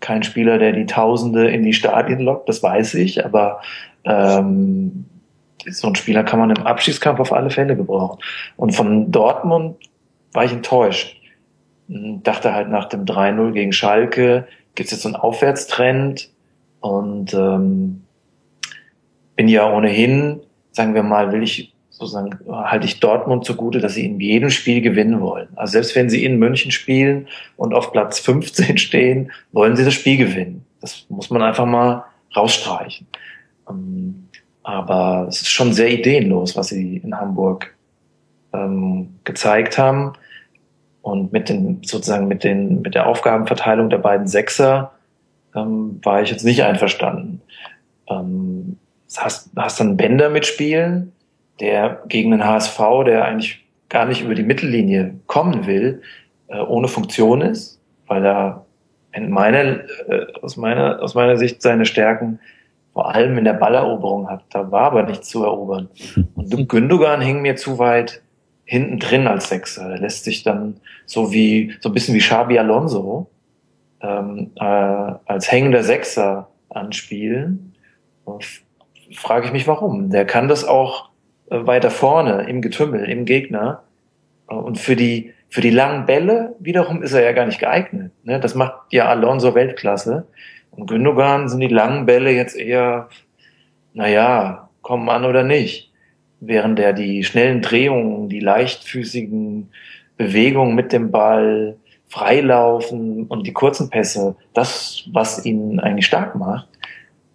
[0.00, 3.60] kein Spieler, der die Tausende in die Stadien lockt, das weiß ich, aber
[4.04, 5.06] ähm,
[5.70, 8.20] so ein Spieler kann man im Abschiedskampf auf alle Fälle gebrauchen.
[8.56, 9.76] Und von Dortmund
[10.32, 11.16] war ich enttäuscht.
[11.88, 16.30] Hm, dachte halt nach dem 3-0 gegen Schalke gibt es jetzt so einen Aufwärtstrend
[16.80, 18.04] und ähm,
[19.34, 20.40] bin ja ohnehin,
[20.72, 24.82] sagen wir mal, will ich sozusagen halte ich Dortmund zugute, dass sie in jedem Spiel
[24.82, 25.48] gewinnen wollen.
[25.56, 29.94] Also selbst wenn sie in München spielen und auf Platz 15 stehen, wollen sie das
[29.94, 30.64] Spiel gewinnen.
[30.82, 32.04] Das muss man einfach mal
[32.36, 33.06] rausstreichen.
[33.70, 34.25] Ähm,
[34.66, 37.72] aber es ist schon sehr ideenlos, was sie in Hamburg
[38.52, 40.14] ähm, gezeigt haben.
[41.02, 44.90] Und mit den, sozusagen mit den, mit der Aufgabenverteilung der beiden Sechser
[45.54, 47.42] ähm, war ich jetzt nicht einverstanden.
[48.10, 48.76] Ähm,
[49.16, 51.12] hast, hast dann Bänder mitspielen,
[51.60, 56.02] der gegen den HSV, der eigentlich gar nicht über die Mittellinie kommen will,
[56.48, 58.66] äh, ohne Funktion ist, weil er
[59.12, 59.60] in meiner,
[60.08, 62.40] äh, aus meiner, aus meiner Sicht seine Stärken
[62.96, 64.44] vor allem in der Balleroberung hat.
[64.48, 65.90] Da war aber nichts zu erobern.
[66.34, 68.22] Und Gündogan hing mir zu weit
[68.64, 69.90] hinten drin als Sechser.
[69.90, 73.28] Er lässt sich dann so wie, so ein bisschen wie Xabi Alonso,
[74.00, 77.74] ähm, äh, als hängender Sechser anspielen.
[79.12, 80.08] Frage ich mich warum.
[80.08, 81.10] Der kann das auch
[81.50, 83.82] äh, weiter vorne im Getümmel, im Gegner.
[84.46, 88.12] Und für die, für die langen Bälle wiederum ist er ja gar nicht geeignet.
[88.24, 88.40] Ne?
[88.40, 90.26] Das macht ja Alonso Weltklasse.
[90.76, 93.08] Und Gündogan sind die langen Bälle jetzt eher,
[93.94, 95.90] naja, kommen an oder nicht.
[96.40, 99.70] Während er die schnellen Drehungen, die leichtfüßigen
[100.16, 101.76] Bewegungen mit dem Ball,
[102.08, 106.68] Freilaufen und die kurzen Pässe, das, was ihn eigentlich stark macht,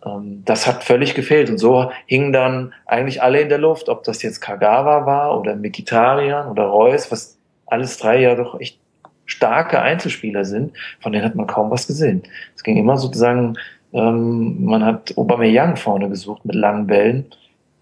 [0.05, 1.49] ähm, das hat völlig gefehlt.
[1.49, 5.55] Und so hingen dann eigentlich alle in der Luft, ob das jetzt Kagawa war oder
[5.55, 8.79] Mikitarian oder Reus, was alles drei ja doch echt
[9.31, 12.23] starke Einzelspieler sind, von denen hat man kaum was gesehen.
[12.55, 13.57] Es ging immer sozusagen,
[13.93, 17.25] ähm, man hat Aubameyang vorne gesucht mit langen Bällen.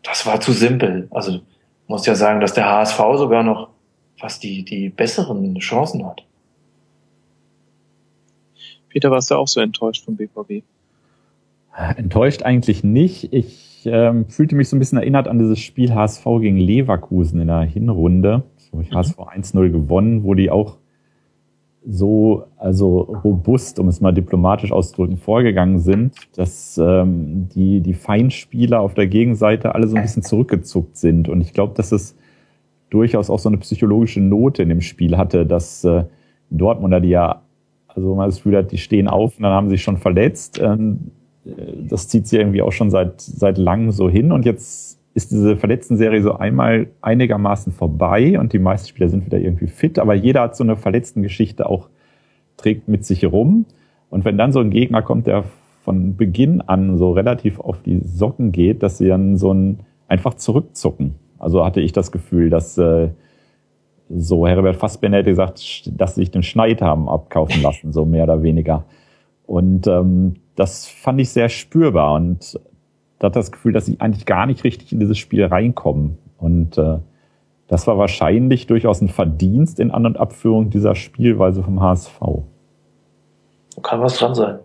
[0.04, 1.08] Das war zu simpel.
[1.12, 1.40] Also
[1.88, 3.70] muss ja sagen, dass der HSV sogar noch
[4.18, 6.24] fast die, die besseren Chancen hat.
[8.90, 10.64] Peter, warst du auch so enttäuscht vom BVB?
[11.98, 13.34] Enttäuscht eigentlich nicht.
[13.34, 17.48] Ich ähm, fühlte mich so ein bisschen erinnert an dieses Spiel HSV gegen Leverkusen in
[17.48, 18.44] der Hinrunde.
[18.58, 18.96] So, ich mhm.
[18.96, 20.79] HSV 1-0 gewonnen, wo die auch
[21.88, 28.82] so also robust, um es mal diplomatisch auszudrücken, vorgegangen sind, dass ähm, die, die Feinspieler
[28.82, 31.30] auf der Gegenseite alle so ein bisschen zurückgezuckt sind.
[31.30, 32.16] Und ich glaube, dass es
[32.90, 36.04] durchaus auch so eine psychologische Note in dem Spiel hatte, dass äh,
[36.50, 37.42] Dortmunder, die ja,
[37.88, 40.60] also man das Gefühl hat, die stehen auf und dann haben sie sich schon verletzt.
[40.60, 41.12] Ähm,
[41.46, 45.58] das zieht sie irgendwie auch schon seit, seit langem so hin und jetzt ist diese
[45.58, 50.42] Verletzten-Serie so einmal einigermaßen vorbei und die meisten Spieler sind wieder irgendwie fit, aber jeder
[50.42, 51.90] hat so eine verletzten Geschichte auch,
[52.58, 53.66] trägt mit sich rum.
[54.10, 55.46] Und wenn dann so ein Gegner kommt, der
[55.84, 60.34] von Beginn an so relativ auf die Socken geht, dass sie dann so ein einfach
[60.34, 61.16] zurückzucken.
[61.38, 63.10] Also hatte ich das Gefühl, dass äh,
[64.10, 68.24] so Herbert Fassbender hätte gesagt, dass sie sich den Schneid haben abkaufen lassen, so mehr
[68.24, 68.86] oder weniger.
[69.46, 72.60] Und ähm, das fand ich sehr spürbar und
[73.20, 76.18] da hat das Gefühl, dass sie eigentlich gar nicht richtig in dieses Spiel reinkommen.
[76.38, 77.00] Und äh,
[77.68, 82.20] das war wahrscheinlich durchaus ein Verdienst in An- und Abführung dieser Spielweise vom HSV.
[83.82, 84.60] Kann was dran sein.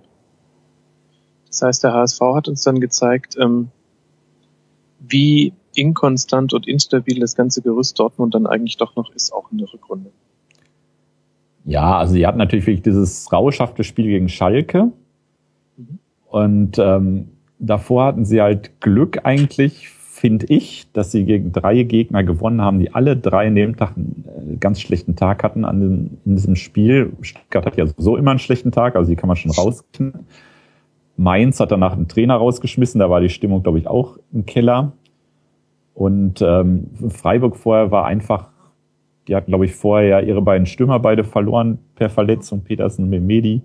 [1.49, 3.69] Das heißt, der HSV hat uns dann gezeigt, ähm,
[5.01, 9.59] wie inkonstant und instabil das ganze Gerüst Dortmund dann eigentlich doch noch ist, auch in
[9.59, 10.11] der Rückrunde.
[11.65, 14.93] Ja, also sie hatten natürlich wirklich dieses rauschhafte Spiel gegen Schalke,
[16.35, 17.29] und ähm,
[17.67, 22.79] davor hatten sie halt Glück eigentlich, finde ich, dass sie gegen drei Gegner gewonnen haben,
[22.79, 26.37] die alle drei in dem Tag einen äh, ganz schlechten Tag hatten an dem, in
[26.37, 27.13] diesem Spiel.
[27.21, 30.27] Stuttgart hat ja sowieso immer einen schlechten Tag, also die kann man schon rauskriegen.
[31.17, 34.93] Mainz hat danach einen Trainer rausgeschmissen, da war die Stimmung, glaube ich, auch im Keller.
[35.95, 38.49] Und ähm, Freiburg vorher war einfach
[39.29, 43.11] Die hatten, glaube ich, vorher ja ihre beiden Stürmer beide verloren per Verletzung, Petersen und
[43.11, 43.63] Memedi,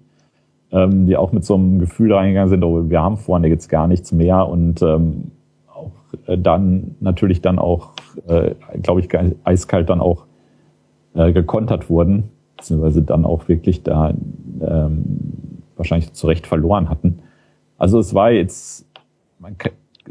[0.72, 3.88] ähm, die auch mit so einem Gefühl reingegangen sind, oh, wir haben vorne jetzt gar
[3.88, 5.32] nichts mehr und ähm,
[5.67, 5.91] auch
[6.28, 7.91] äh, dann natürlich dann auch,
[8.28, 9.09] äh, glaube ich,
[9.43, 10.26] eiskalt dann auch
[11.15, 12.26] äh, gekontert wurden,
[12.57, 14.13] beziehungsweise dann auch wirklich da
[14.61, 15.03] ähm,
[15.76, 17.20] wahrscheinlich zu Recht verloren hatten.
[17.78, 18.86] Also es war jetzt,
[19.39, 19.55] man,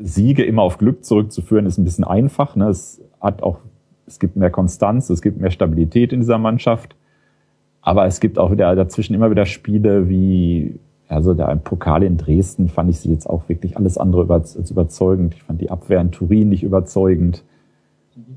[0.00, 2.56] Siege immer auf Glück zurückzuführen, ist ein bisschen einfach.
[2.56, 2.68] Ne?
[2.68, 3.58] Es hat auch,
[4.06, 6.94] es gibt mehr Konstanz, es gibt mehr Stabilität in dieser Mannschaft.
[7.80, 12.68] Aber es gibt auch wieder dazwischen immer wieder Spiele wie, also der Pokal in Dresden
[12.68, 15.34] fand ich sie jetzt auch wirklich alles andere als überzeugend.
[15.34, 17.44] Ich fand die Abwehr in Turin nicht überzeugend.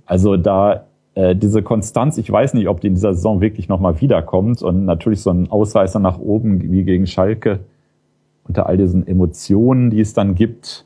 [0.06, 0.86] Also da
[1.16, 4.62] äh, diese Konstanz, ich weiß nicht, ob die in dieser Saison wirklich nochmal wiederkommt.
[4.62, 7.60] Und natürlich so ein Ausreißer nach oben wie gegen Schalke
[8.48, 10.86] unter all diesen Emotionen, die es dann gibt,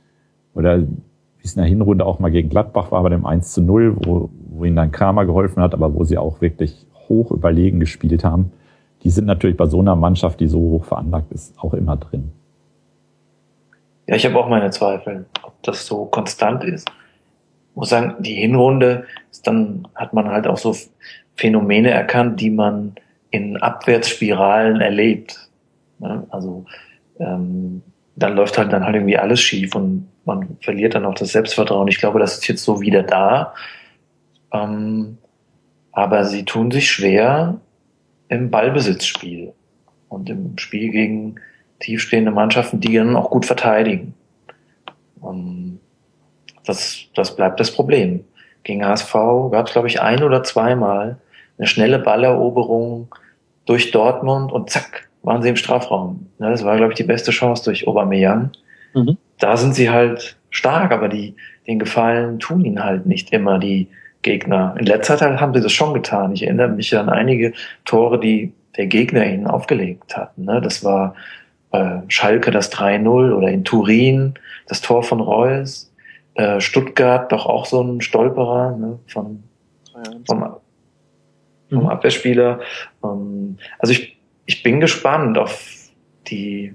[0.54, 3.62] oder wie es in der Hinrunde auch mal gegen Gladbach war bei dem 1 zu
[3.62, 7.80] 0, wo, wo ihnen dann Kramer geholfen hat, aber wo sie auch wirklich hoch überlegen
[7.80, 8.52] gespielt haben.
[9.04, 12.32] Die sind natürlich bei so einer Mannschaft, die so hoch veranlagt ist, auch immer drin.
[14.08, 16.90] Ja, ich habe auch meine Zweifel, ob das so konstant ist.
[17.72, 20.76] Ich muss sagen, die Hinrunde, ist dann hat man halt auch so
[21.36, 22.96] Phänomene erkannt, die man
[23.32, 25.50] in Abwärtsspiralen erlebt.
[26.30, 26.66] Also
[27.20, 27.82] ähm,
[28.16, 31.88] dann läuft halt dann halt irgendwie alles schief und man verliert dann auch das Selbstvertrauen.
[31.88, 33.54] Ich glaube, das ist jetzt so wieder da.
[34.52, 35.18] Ähm,
[35.96, 37.56] aber sie tun sich schwer
[38.28, 39.54] im Ballbesitzspiel
[40.10, 41.36] und im Spiel gegen
[41.80, 44.14] tiefstehende Mannschaften, die dann auch gut verteidigen.
[45.22, 45.80] Und
[46.66, 48.26] das, das bleibt das Problem.
[48.64, 49.14] Gegen HSV
[49.52, 51.18] gab es, glaube ich, ein oder zweimal
[51.58, 53.08] eine schnelle Balleroberung
[53.66, 56.28] durch Dortmund und zack, waren sie im Strafraum.
[56.40, 58.52] Das war, glaube ich, die beste Chance durch Aubameyang.
[58.94, 59.18] Mhm.
[59.40, 61.36] Da sind sie halt stark, aber die,
[61.68, 63.88] den Gefallen tun ihnen halt nicht immer die
[64.26, 64.76] Gegner.
[64.78, 66.34] In letzter Zeit haben sie das schon getan.
[66.34, 67.54] Ich erinnere mich an einige
[67.86, 70.38] Tore, die der Gegner ihnen aufgelegt hat.
[70.38, 70.60] Ne?
[70.62, 71.16] Das war
[71.72, 74.34] äh, Schalke das 3-0 oder in Turin
[74.68, 75.94] das Tor von Reus.
[76.34, 79.00] Äh, Stuttgart doch auch so ein Stolperer ne?
[79.08, 79.44] von,
[80.28, 80.58] vom,
[81.70, 81.88] vom mhm.
[81.88, 82.60] Abwehrspieler.
[83.04, 84.16] Ähm, also ich
[84.46, 85.90] ich bin gespannt auf
[86.28, 86.74] die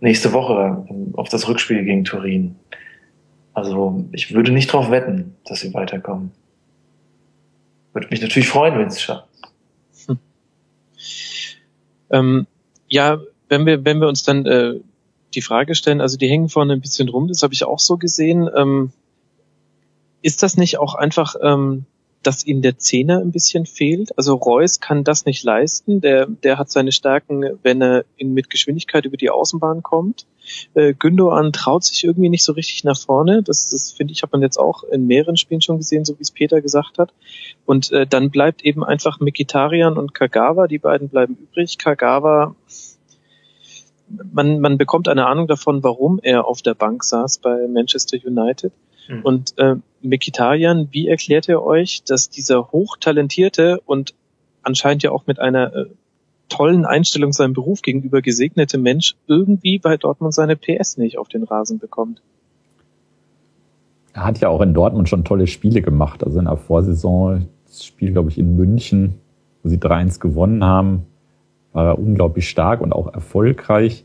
[0.00, 2.56] nächste Woche, auf das Rückspiel gegen Turin.
[3.52, 6.32] Also ich würde nicht darauf wetten, dass sie weiterkommen.
[7.98, 9.28] Würde mich natürlich freuen, wenn es schaffen.
[10.06, 10.18] Hm.
[12.10, 12.46] Ähm,
[12.86, 13.18] ja,
[13.48, 14.74] wenn wir, wenn wir uns dann äh,
[15.34, 17.96] die Frage stellen, also die hängen vorne ein bisschen rum, das habe ich auch so
[17.96, 18.48] gesehen.
[18.54, 18.92] Ähm,
[20.22, 21.86] ist das nicht auch einfach ähm,
[22.22, 24.16] dass ihm der Zehner ein bisschen fehlt.
[24.18, 26.00] Also Reus kann das nicht leisten.
[26.00, 30.26] Der, der hat seine Stärken, wenn er in, mit Geschwindigkeit über die Außenbahn kommt.
[30.74, 33.42] Äh, Gündogan traut sich irgendwie nicht so richtig nach vorne.
[33.42, 36.22] Das, das finde ich, hat man jetzt auch in mehreren Spielen schon gesehen, so wie
[36.22, 37.12] es Peter gesagt hat.
[37.66, 40.66] Und äh, dann bleibt eben einfach Mikitarian und Kagawa.
[40.66, 41.78] Die beiden bleiben übrig.
[41.78, 42.54] Kagawa
[44.32, 48.72] man, man bekommt eine Ahnung davon, warum er auf der Bank saß bei Manchester United.
[49.08, 49.22] Mhm.
[49.22, 54.14] Und äh, Mikitarian, wie erklärt er euch, dass dieser hochtalentierte und
[54.62, 55.86] anscheinend ja auch mit einer äh,
[56.48, 61.44] tollen Einstellung seinem Beruf gegenüber gesegnete Mensch irgendwie bei Dortmund seine PS nicht auf den
[61.44, 62.22] Rasen bekommt?
[64.12, 66.24] Er hat ja auch in Dortmund schon tolle Spiele gemacht.
[66.24, 69.14] Also in der Vorsaison, das Spiel, glaube ich, in München,
[69.62, 71.06] wo sie 3-1 gewonnen haben,
[71.72, 74.04] war er unglaublich stark und auch erfolgreich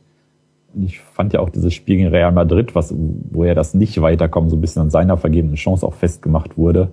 [0.76, 4.50] ich fand ja auch dieses Spiel gegen Real Madrid, was, wo er das nicht weiterkommen,
[4.50, 6.90] so ein bisschen an seiner vergebenen Chance auch festgemacht wurde.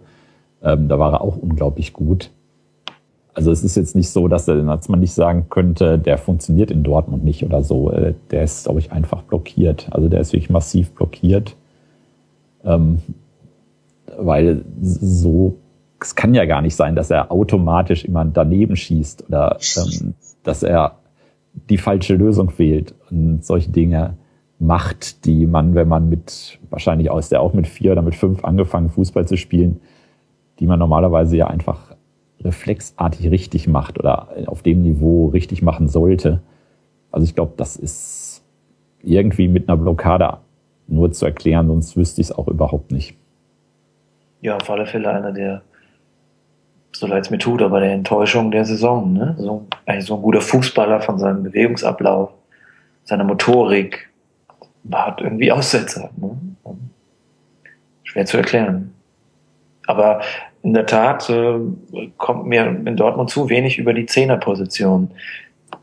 [0.63, 2.31] Ähm, da war er auch unglaublich gut.
[3.33, 6.71] Also es ist jetzt nicht so, dass, er, dass man nicht sagen könnte, der funktioniert
[6.71, 7.91] in Dortmund nicht oder so.
[7.91, 9.89] Äh, der ist, glaube ich, einfach blockiert.
[9.93, 11.57] Also der ist wirklich massiv blockiert.
[12.65, 12.99] Ähm,
[14.19, 15.57] weil so,
[16.01, 20.63] es kann ja gar nicht sein, dass er automatisch immer daneben schießt oder ähm, dass
[20.63, 21.00] er
[21.53, 24.17] die falsche Lösung wählt und solche Dinge
[24.59, 28.45] macht, die man, wenn man mit, wahrscheinlich aus der auch mit vier oder mit fünf
[28.45, 29.81] angefangen Fußball zu spielen,
[30.59, 31.97] die man normalerweise ja einfach
[32.43, 36.41] reflexartig richtig macht oder auf dem Niveau richtig machen sollte.
[37.11, 38.45] Also ich glaube, das ist
[39.03, 40.39] irgendwie mit einer Blockade
[40.87, 43.17] nur zu erklären, sonst wüsste ich es auch überhaupt nicht.
[44.41, 45.63] Ja, auf alle Fälle einer der
[46.93, 49.13] so leid es mir tut, aber der Enttäuschung der Saison.
[49.13, 49.35] Ne?
[49.39, 52.31] So, eigentlich so ein guter Fußballer von seinem Bewegungsablauf,
[53.05, 54.09] seiner Motorik,
[54.91, 56.11] hat irgendwie Aussetzer.
[56.17, 56.37] Ne?
[58.05, 58.93] Schwer zu erklären.
[59.87, 60.21] Aber
[60.63, 61.59] in der Tat äh,
[62.17, 65.11] kommt mir in Dortmund zu wenig über die Zehnerposition.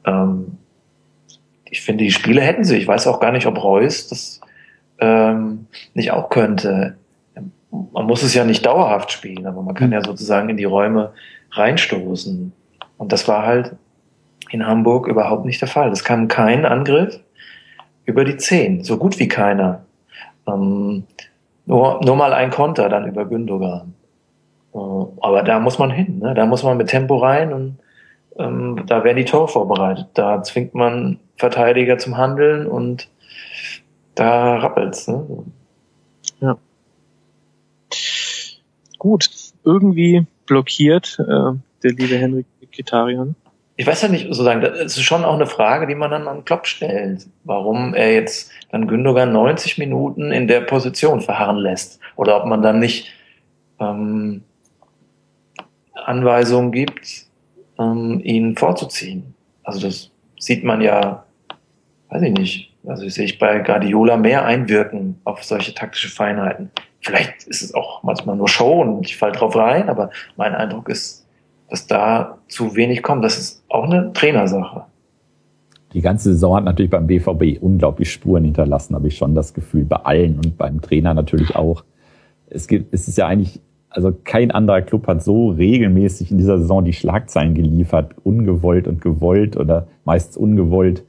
[0.06, 0.58] Ähm,
[1.66, 2.78] ich finde, die Spiele hätten sie.
[2.78, 4.42] Ich weiß auch gar nicht, ob Reus das
[5.00, 6.98] ähm, nicht auch könnte
[7.72, 11.14] man muss es ja nicht dauerhaft spielen, aber man kann ja sozusagen in die Räume
[11.52, 12.52] reinstoßen.
[12.98, 13.76] Und das war halt
[14.50, 15.92] in Hamburg überhaupt nicht der Fall.
[15.92, 17.20] Es kam kein Angriff
[18.06, 19.84] über die Zehn, so gut wie keiner.
[20.48, 21.04] Ähm,
[21.66, 23.94] nur, nur mal ein Konter dann über Gündogan.
[24.74, 26.34] Äh, aber da muss man hin, ne?
[26.34, 27.78] da muss man mit Tempo rein und
[28.38, 30.08] ähm, da werden die Tore vorbereitet.
[30.14, 33.10] Da zwingt man Verteidiger zum Handeln und
[34.16, 35.08] da rappelt's.
[35.08, 35.26] Ne?
[36.40, 36.58] Ja.
[38.98, 39.30] Gut,
[39.64, 43.36] irgendwie blockiert äh, der liebe Henrik Kitarian.
[43.80, 46.46] Ich weiß ja nicht, sozusagen, das ist schon auch eine Frage, die man dann an
[46.46, 47.28] Klopp stellt.
[47.44, 52.00] Warum er jetzt dann Gündogan 90 Minuten in der Position verharren lässt.
[52.16, 53.14] Oder ob man dann nicht
[53.80, 54.44] ähm,
[55.94, 57.28] Anweisungen gibt,
[57.78, 59.36] ähm, ihn vorzuziehen.
[59.64, 61.26] Also das sieht man ja,
[62.10, 66.72] weiß ich nicht, also sehe ich bei Guardiola mehr einwirken auf solche taktische Feinheiten.
[67.02, 70.90] Vielleicht ist es auch manchmal nur Show und ich falle drauf rein, aber mein Eindruck
[70.90, 71.28] ist,
[71.70, 73.24] dass da zu wenig kommt.
[73.24, 74.86] Das ist auch eine Trainersache.
[75.94, 79.86] Die ganze Saison hat natürlich beim BVB unglaublich Spuren hinterlassen, habe ich schon das Gefühl,
[79.86, 81.84] bei allen und beim Trainer natürlich auch.
[82.50, 86.60] Es gibt, es ist ja eigentlich also kein anderer Club hat so regelmäßig in dieser
[86.60, 91.04] Saison die Schlagzeilen geliefert, ungewollt und gewollt oder meist ungewollt.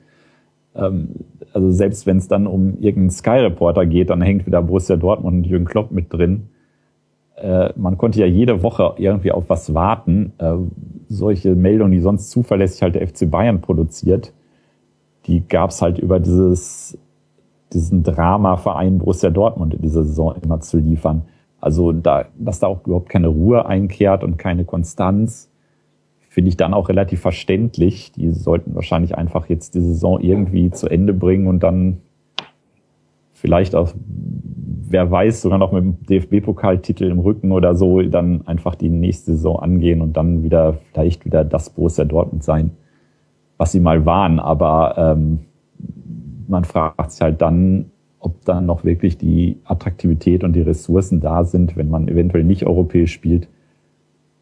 [0.74, 1.10] Ähm,
[1.58, 5.44] also selbst wenn es dann um irgendeinen Sky-Reporter geht, dann hängt wieder Borussia Dortmund und
[5.44, 6.50] Jürgen Klopp mit drin.
[7.34, 10.34] Äh, man konnte ja jede Woche irgendwie auf was warten.
[10.38, 10.54] Äh,
[11.08, 14.32] solche Meldungen, die sonst zuverlässig halt der FC Bayern produziert,
[15.26, 16.96] die gab es halt über dieses
[17.72, 21.22] diesen Drama-Verein Borussia Dortmund in dieser Saison immer zu liefern.
[21.60, 25.50] Also da, dass da auch überhaupt keine Ruhe einkehrt und keine Konstanz,
[26.38, 28.12] finde ich dann auch relativ verständlich.
[28.12, 31.98] Die sollten wahrscheinlich einfach jetzt die Saison irgendwie zu Ende bringen und dann
[33.32, 33.92] vielleicht auch,
[34.88, 39.32] wer weiß, sogar noch mit dem DFB-Pokaltitel im Rücken oder so, dann einfach die nächste
[39.32, 42.70] Saison angehen und dann wieder vielleicht wieder das Borussia Dortmund sein,
[43.56, 44.38] was sie mal waren.
[44.38, 45.40] Aber ähm,
[46.46, 47.86] man fragt sich halt dann,
[48.20, 52.64] ob dann noch wirklich die Attraktivität und die Ressourcen da sind, wenn man eventuell nicht
[52.64, 53.48] europäisch spielt,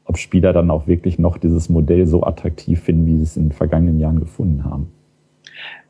[0.07, 3.49] ob Spieler dann auch wirklich noch dieses Modell so attraktiv finden, wie sie es in
[3.49, 4.93] den vergangenen Jahren gefunden haben.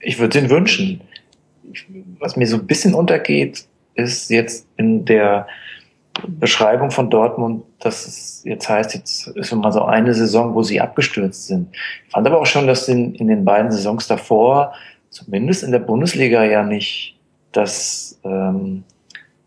[0.00, 1.00] Ich würde es wünschen.
[2.18, 5.46] Was mir so ein bisschen untergeht, ist jetzt in der
[6.26, 10.80] Beschreibung von Dortmund, dass es jetzt heißt, jetzt ist mal so eine Saison, wo sie
[10.80, 11.68] abgestürzt sind.
[12.06, 14.72] Ich fand aber auch schon, dass in, in den beiden Saisons davor,
[15.10, 17.18] zumindest in der Bundesliga ja nicht
[17.52, 18.84] das ähm,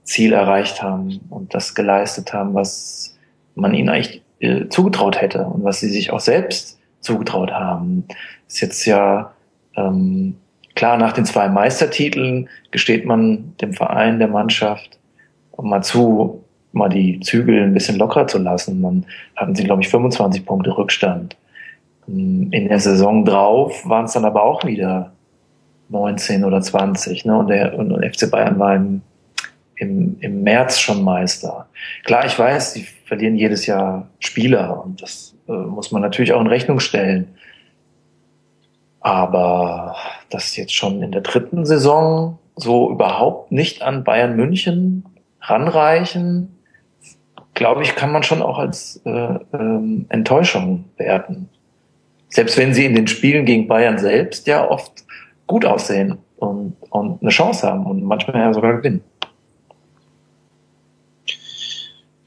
[0.03, 3.17] Ziel erreicht haben und das geleistet haben, was
[3.55, 8.05] man ihnen eigentlich äh, zugetraut hätte und was sie sich auch selbst zugetraut haben.
[8.47, 9.31] Ist jetzt ja
[9.75, 10.35] ähm,
[10.75, 14.97] klar, nach den zwei Meistertiteln gesteht man dem Verein, der Mannschaft
[15.61, 18.81] mal zu, mal die Zügel ein bisschen lockerer zu lassen.
[18.81, 21.35] Dann hatten sie, glaube ich, 25 Punkte Rückstand.
[22.07, 25.11] In der Saison drauf waren es dann aber auch wieder
[25.89, 27.25] 19 oder 20.
[27.25, 27.37] Ne?
[27.37, 29.01] Und, der, und, und FC Bayern war im,
[29.79, 31.67] im, im März schon Meister.
[32.03, 36.41] Klar, ich weiß, sie verlieren jedes Jahr Spieler und das äh, muss man natürlich auch
[36.41, 37.29] in Rechnung stellen.
[38.99, 39.95] Aber
[40.29, 45.05] das jetzt schon in der dritten Saison so überhaupt nicht an Bayern München
[45.41, 46.59] ranreichen,
[47.53, 49.09] glaube ich, kann man schon auch als äh,
[49.53, 51.49] ähm, Enttäuschung werten.
[52.27, 55.05] Selbst wenn sie in den Spielen gegen Bayern selbst ja oft
[55.47, 59.01] gut aussehen und, und eine Chance haben und manchmal ja sogar gewinnen.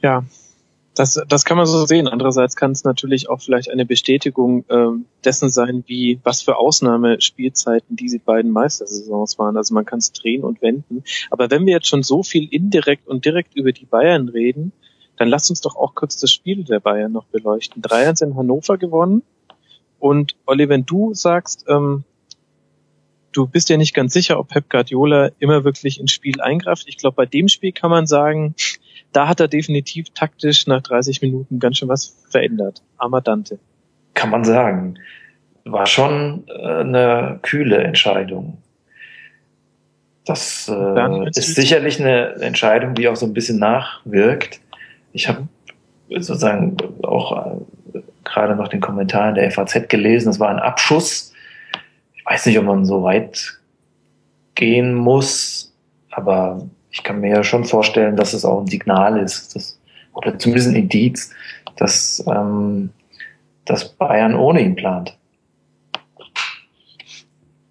[0.03, 0.25] Ja,
[0.95, 2.07] das, das kann man so sehen.
[2.07, 4.89] Andererseits kann es natürlich auch vielleicht eine Bestätigung äh,
[5.25, 9.57] dessen sein, wie was für Ausnahmespielzeiten diese beiden Meistersaisons waren.
[9.57, 11.03] Also man kann es drehen und wenden.
[11.31, 14.73] Aber wenn wir jetzt schon so viel indirekt und direkt über die Bayern reden,
[15.17, 17.83] dann lasst uns doch auch kurz das Spiel der Bayern noch beleuchten.
[17.83, 19.23] 3-1 in Hannover gewonnen.
[19.99, 22.05] Und Olli, wenn du sagst, ähm,
[23.33, 26.85] du bist ja nicht ganz sicher, ob Pep Guardiola immer wirklich ins Spiel eingreift.
[26.87, 28.55] Ich glaube, bei dem Spiel kann man sagen,
[29.13, 32.83] da hat er definitiv taktisch nach 30 Minuten ganz schön was verändert.
[32.99, 33.59] Amadante.
[34.15, 34.95] Kann man sagen.
[35.65, 38.59] War schon äh, eine kühle Entscheidung.
[40.25, 44.61] Das äh, ist sicherlich eine Entscheidung, die auch so ein bisschen nachwirkt.
[45.13, 45.49] Ich habe
[46.09, 47.57] sozusagen auch
[47.95, 50.31] äh, gerade noch den Kommentar in der FAZ gelesen.
[50.31, 51.33] Es war ein Abschuss
[52.23, 53.59] ich weiß nicht, ob man so weit
[54.55, 55.75] gehen muss,
[56.11, 59.81] aber ich kann mir ja schon vorstellen, dass es auch ein Signal ist, dass,
[60.13, 61.33] oder zumindest ein Indiz,
[61.77, 62.91] dass, ähm,
[63.65, 65.19] dass Bayern ohne ihn plant.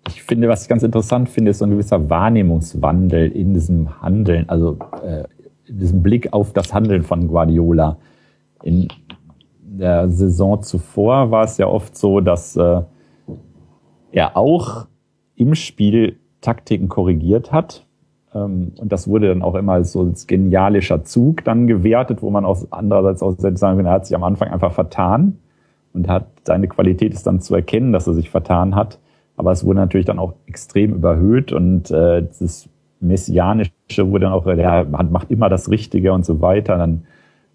[0.08, 4.50] Ich finde, was ich ganz interessant finde, ist so ein gewisser Wahrnehmungswandel in diesem Handeln,
[4.50, 5.26] also äh,
[5.68, 7.98] in diesem Blick auf das Handeln von Guardiola.
[8.64, 8.88] In
[9.62, 12.82] der Saison zuvor war es ja oft so, dass äh,
[14.12, 14.88] er auch
[15.36, 17.86] im Spiel Taktiken korrigiert hat.
[18.34, 22.30] Ähm, und das wurde dann auch immer als so als genialischer Zug dann gewertet, wo
[22.30, 25.38] man auch andererseits auch sagen kann, er hat sich am Anfang einfach vertan
[25.94, 29.00] und hat seine Qualität ist dann zu erkennen, dass er sich vertan hat.
[29.38, 32.70] Aber es wurde natürlich dann auch extrem überhöht und äh, das
[33.00, 36.78] Messianische wurde dann auch, der macht immer das Richtige und so weiter.
[36.78, 37.06] Dann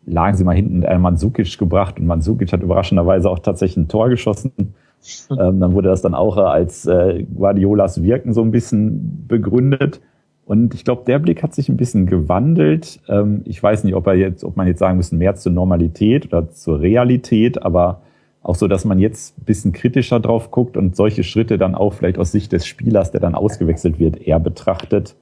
[0.04, 4.08] lagen sie mal hinten äh, Mandzukic gebracht und Mandzukic hat überraschenderweise auch tatsächlich ein Tor
[4.08, 4.52] geschossen.
[4.56, 4.74] Hm.
[5.30, 10.00] Ähm, dann wurde das dann auch als äh, Guardiolas Wirken so ein bisschen begründet.
[10.46, 13.00] Und ich glaube, der Blick hat sich ein bisschen gewandelt.
[13.08, 16.26] Ähm, ich weiß nicht, ob er jetzt, ob man jetzt sagen müssen, mehr zur Normalität
[16.26, 18.00] oder zur Realität, aber
[18.44, 21.94] auch so, dass man jetzt ein bisschen kritischer drauf guckt und solche Schritte dann auch
[21.94, 25.16] vielleicht aus Sicht des Spielers, der dann ausgewechselt wird, eher betrachtet.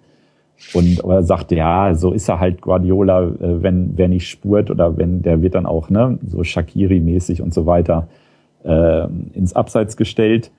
[0.74, 4.98] Und er sagt, ja, so ist er halt Guardiola, äh, wenn wer nicht spurt oder
[4.98, 8.08] wenn der wird dann auch ne, so Shakiri-mäßig und so weiter
[8.62, 10.50] äh, ins Abseits gestellt.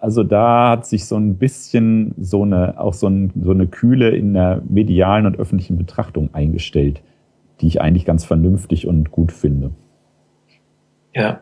[0.00, 4.10] Also da hat sich so ein bisschen so eine auch so, ein, so eine Kühle
[4.10, 7.02] in der medialen und öffentlichen Betrachtung eingestellt,
[7.60, 9.72] die ich eigentlich ganz vernünftig und gut finde.
[11.14, 11.40] Ja,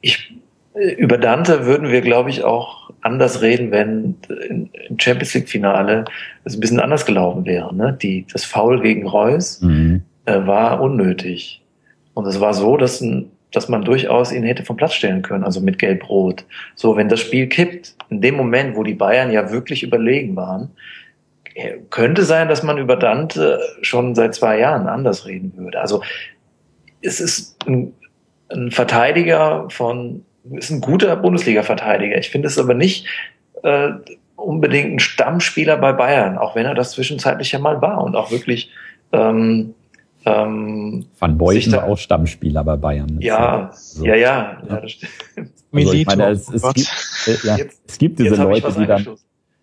[0.00, 0.34] ich
[0.74, 4.16] über Dante würden wir, glaube ich, auch anders reden, wenn
[4.48, 6.04] im Champions League Finale
[6.44, 7.74] es ein bisschen anders gelaufen wäre.
[7.74, 7.96] Ne?
[8.00, 10.02] Die, das Foul gegen Reus mhm.
[10.24, 11.62] äh, war unnötig.
[12.14, 15.44] Und es war so, dass, ein, dass man durchaus ihn hätte vom Platz stellen können,
[15.44, 16.44] also mit Gelb-Rot.
[16.74, 20.70] So, wenn das Spiel kippt, in dem Moment, wo die Bayern ja wirklich überlegen waren,
[21.54, 25.80] äh, könnte sein, dass man über Dante schon seit zwei Jahren anders reden würde.
[25.80, 26.02] Also
[27.02, 27.92] es ist ein,
[28.48, 32.18] ein Verteidiger von ist ein guter Bundesliga-Verteidiger.
[32.18, 33.06] Ich finde es aber nicht
[33.62, 33.90] äh,
[34.34, 38.30] unbedingt ein Stammspieler bei Bayern, auch wenn er das zwischenzeitlich ja mal war und auch
[38.30, 38.70] wirklich
[39.12, 39.74] ähm,
[40.24, 43.18] ähm, Van Boyden war auch Stammspieler bei Bayern.
[43.20, 44.04] Ja, so.
[44.04, 45.12] ja, ja, ja, das stimmt.
[45.74, 46.90] Also ich meine, es, es, gibt,
[47.26, 49.06] äh, ja, jetzt, es gibt diese Leute, die dann,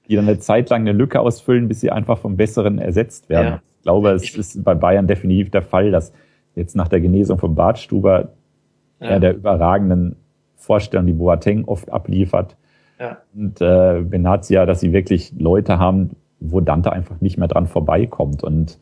[0.08, 3.48] die dann eine Zeit lang eine Lücke ausfüllen, bis sie einfach vom Besseren ersetzt werden.
[3.48, 3.62] Ja.
[3.78, 6.12] Ich glaube, es ich, ist bei Bayern definitiv der Fall, dass
[6.56, 8.30] jetzt nach der Genesung von Bartstuber
[9.00, 9.08] ja.
[9.08, 10.16] er der überragenden
[10.56, 12.58] Vorstellung, die Boateng oft abliefert.
[13.00, 13.20] Ja.
[13.36, 18.44] Und äh, Benazia, dass sie wirklich Leute haben, wo Dante einfach nicht mehr dran vorbeikommt.
[18.44, 18.80] Und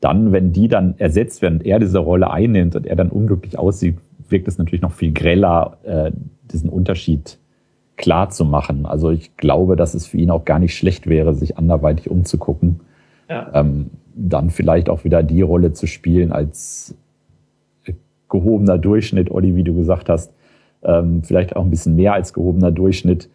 [0.00, 3.58] dann, wenn die dann ersetzt werden und er diese Rolle einnimmt und er dann unglücklich
[3.58, 3.96] aussieht,
[4.28, 6.10] wirkt es natürlich noch viel greller, äh,
[6.50, 7.38] diesen Unterschied
[7.96, 8.86] klar zu machen.
[8.86, 12.80] Also ich glaube, dass es für ihn auch gar nicht schlecht wäre, sich anderweitig umzugucken.
[13.28, 13.50] Ja.
[13.54, 16.94] Ähm, dann vielleicht auch wieder die Rolle zu spielen als
[18.28, 20.32] gehobener Durchschnitt, Olli, wie du gesagt hast,
[20.82, 23.28] ähm, vielleicht auch ein bisschen mehr als gehobener Durchschnitt.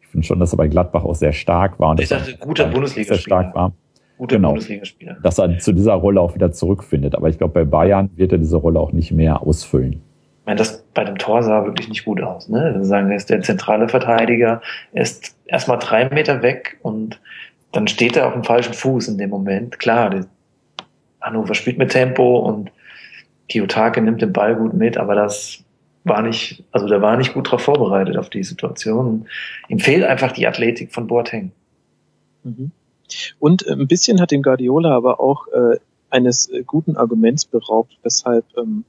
[0.00, 1.90] Ich finde schon, dass er bei Gladbach auch sehr stark war.
[1.90, 3.16] Und ich dachte, guter Bundesligaspieler.
[3.16, 3.72] Sehr stark war.
[4.22, 5.16] Guter genau, Bundesligaspieler.
[5.20, 7.16] Dass er zu dieser Rolle auch wieder zurückfindet.
[7.16, 9.94] Aber ich glaube, bei Bayern wird er diese Rolle auch nicht mehr ausfüllen.
[9.94, 12.48] Ich meine, das bei dem Tor sah wirklich nicht gut aus.
[12.48, 12.72] Ne?
[12.72, 14.62] Wir sagen, er ist der zentrale Verteidiger,
[14.92, 17.20] er ist erstmal drei Meter weg und
[17.72, 19.80] dann steht er auf dem falschen Fuß in dem Moment.
[19.80, 20.24] Klar,
[21.20, 22.70] Hannover spielt mit Tempo und
[23.48, 25.64] Kiyotake nimmt den Ball gut mit, aber das
[26.04, 29.26] war nicht, also der war nicht gut darauf vorbereitet auf die Situation.
[29.68, 31.50] Ihm fehlt einfach die Athletik von Boateng.
[32.44, 32.70] Mhm.
[33.38, 35.78] Und äh, ein bisschen hat den Guardiola aber auch äh,
[36.10, 38.84] eines äh, guten Arguments beraubt, weshalb ähm,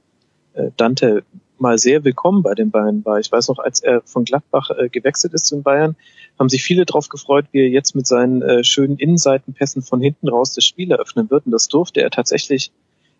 [0.54, 1.24] äh, Dante
[1.58, 3.20] mal sehr willkommen bei den Bayern war.
[3.20, 5.96] Ich weiß noch, als er von Gladbach äh, gewechselt ist zu den Bayern,
[6.38, 10.28] haben sich viele darauf gefreut, wie er jetzt mit seinen äh, schönen Innenseitenpässen von hinten
[10.28, 11.46] raus das Spiel eröffnen wird.
[11.46, 12.72] Und das durfte er tatsächlich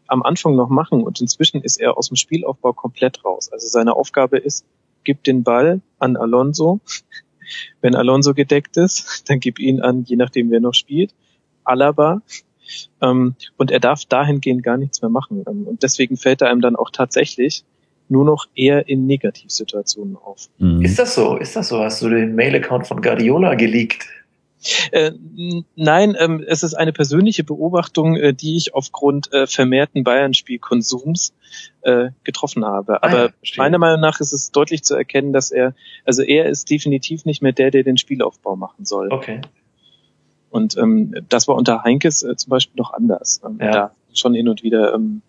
[0.07, 3.51] am Anfang noch machen und inzwischen ist er aus dem Spielaufbau komplett raus.
[3.51, 4.65] Also seine Aufgabe ist,
[5.05, 6.81] gib den Ball an Alonso.
[7.81, 11.15] Wenn Alonso gedeckt ist, dann gib ihn an, je nachdem wer noch spielt,
[11.65, 12.23] Alaba.
[13.01, 15.45] Ähm, und er darf dahingehend gar nichts mehr machen.
[15.47, 17.65] Ähm, und deswegen fällt er einem dann auch tatsächlich
[18.09, 20.49] nur noch eher in Negativsituationen auf.
[20.59, 20.83] Mhm.
[20.83, 21.37] Ist das so?
[21.37, 21.81] Ist das so?
[21.81, 24.07] Hast du den Mail-Account von Guardiola geleakt?
[24.93, 25.13] Äh,
[25.77, 31.35] nein, ähm, es ist eine persönliche Beobachtung, äh, die ich aufgrund äh, vermehrten Bayern-Spielkonsums
[31.83, 33.03] äh, getroffen habe.
[33.03, 36.47] Ah, Aber ja, meiner Meinung nach ist es deutlich zu erkennen, dass er, also er
[36.47, 39.13] ist definitiv nicht mehr der, der den Spielaufbau machen soll.
[39.13, 39.43] Okay.
[40.51, 43.41] Und ähm, das war unter Heinkes äh, zum Beispiel noch anders.
[43.45, 43.73] Ähm, ja.
[43.73, 45.23] Da schon hin und wieder ähm,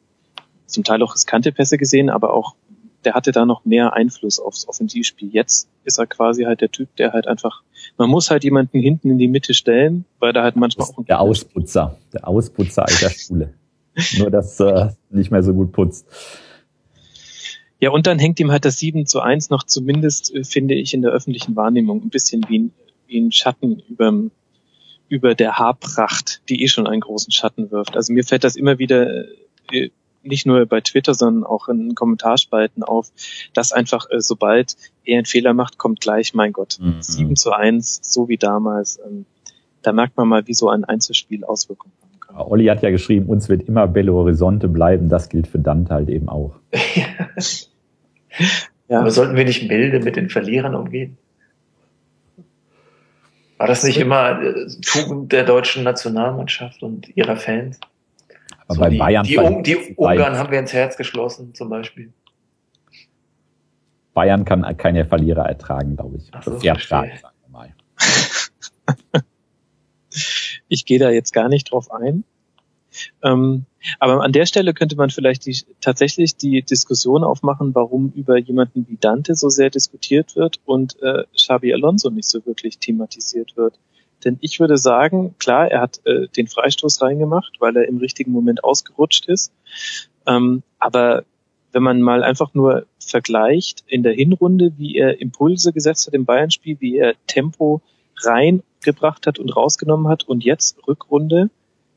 [0.68, 2.56] zum Teil auch riskante Pässe gesehen, aber auch
[3.06, 5.30] der hatte da noch mehr Einfluss aufs Offensivspiel.
[5.32, 7.62] Jetzt ist er quasi halt der Typ, der halt einfach,
[7.98, 11.06] man muss halt jemanden hinten in die Mitte stellen, weil da halt manchmal auch ein
[11.06, 13.54] Der Ausputzer, der Ausputzer alter Schule.
[14.18, 16.06] Nur, dass äh, nicht mehr so gut putzt.
[17.80, 20.94] Ja, und dann hängt ihm halt das 7 zu 1 noch zumindest, äh, finde ich,
[20.94, 22.74] in der öffentlichen Wahrnehmung ein bisschen wie ein,
[23.08, 24.14] wie ein Schatten über,
[25.08, 27.96] über der Haarpracht, die eh schon einen großen Schatten wirft.
[27.96, 29.26] Also mir fällt das immer wieder
[29.72, 29.90] äh,
[30.26, 33.12] nicht nur bei Twitter, sondern auch in Kommentarspalten auf,
[33.54, 37.02] dass einfach äh, sobald er einen Fehler macht, kommt gleich, mein Gott, mhm.
[37.02, 39.00] 7 zu 1, so wie damals.
[39.06, 39.26] Ähm,
[39.82, 42.36] da merkt man mal, wie so ein Einzelspiel Auswirkungen haben kann.
[42.38, 46.10] Olli hat ja geschrieben, uns wird immer Belo Horizonte bleiben, das gilt für Dante halt
[46.10, 46.56] eben auch.
[48.88, 49.00] ja.
[49.00, 51.18] Aber sollten wir nicht milde mit den Verlierern umgehen?
[53.58, 57.80] War das nicht immer äh, Tugend der deutschen Nationalmannschaft und ihrer Fans?
[58.68, 59.26] Aber so bei die, Bayern.
[59.26, 62.12] Die, um, die Ungarn haben wir ins Herz geschlossen, zum Beispiel.
[64.14, 66.30] Bayern kann keine Verlierer ertragen, glaube ich.
[66.32, 67.74] Ach so, sehr stark, sagen wir mal.
[70.68, 72.24] ich gehe da jetzt gar nicht drauf ein.
[73.24, 73.66] Ähm,
[74.00, 78.88] aber an der Stelle könnte man vielleicht die, tatsächlich die Diskussion aufmachen, warum über jemanden
[78.88, 83.80] wie Dante so sehr diskutiert wird und äh, Xabi Alonso nicht so wirklich thematisiert wird.
[84.24, 88.32] Denn ich würde sagen, klar, er hat äh, den Freistoß reingemacht, weil er im richtigen
[88.32, 89.52] Moment ausgerutscht ist.
[90.26, 91.24] Ähm, aber
[91.72, 96.26] wenn man mal einfach nur vergleicht in der Hinrunde, wie er Impulse gesetzt hat im
[96.26, 97.82] Bayern-Spiel, wie er Tempo
[98.24, 101.50] reingebracht hat und rausgenommen hat und jetzt Rückrunde,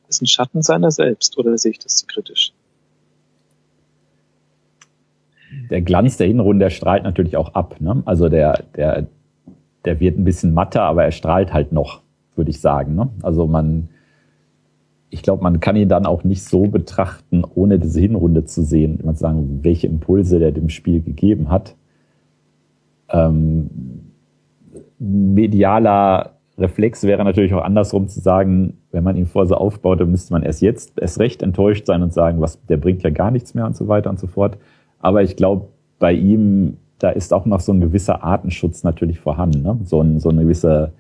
[0.09, 2.53] ist ein Schatten seiner selbst oder sehe ich das zu kritisch?
[5.71, 7.81] Der Glanz der Hinrunde, der strahlt natürlich auch ab.
[7.81, 8.03] Ne?
[8.05, 9.07] Also der, der,
[9.85, 12.03] der wird ein bisschen matter, aber er strahlt halt noch
[12.39, 12.95] würde ich sagen.
[12.95, 13.11] Ne?
[13.23, 13.89] Also man,
[15.11, 19.01] ich glaube, man kann ihn dann auch nicht so betrachten, ohne diese Hinrunde zu sehen,
[19.01, 21.77] immer zu sagen, welche Impulse der dem Spiel gegeben hat.
[23.11, 23.69] Ähm,
[24.99, 30.11] medialer Reflex wäre natürlich auch andersrum zu sagen, wenn man ihn vor so aufbaut, dann
[30.11, 33.31] müsste man erst jetzt erst recht enttäuscht sein und sagen, was, der bringt ja gar
[33.31, 34.59] nichts mehr und so weiter und so fort.
[34.99, 35.69] Aber ich glaube,
[35.99, 39.79] bei ihm, da ist auch noch so ein gewisser Artenschutz natürlich vorhanden, ne?
[39.85, 40.93] so, ein, so eine gewisse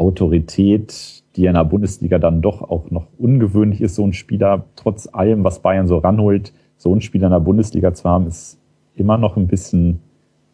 [0.00, 5.08] Autorität, die in der Bundesliga dann doch auch noch ungewöhnlich ist, so ein Spieler, trotz
[5.12, 8.58] allem, was Bayern so ranholt, so ein Spieler in der Bundesliga zu haben, ist
[8.94, 10.00] immer noch ein bisschen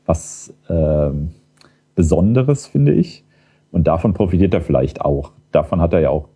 [0.04, 1.10] was äh,
[1.94, 3.24] Besonderes, finde ich.
[3.70, 5.32] Und davon profitiert er vielleicht auch.
[5.52, 6.28] Davon hat er ja auch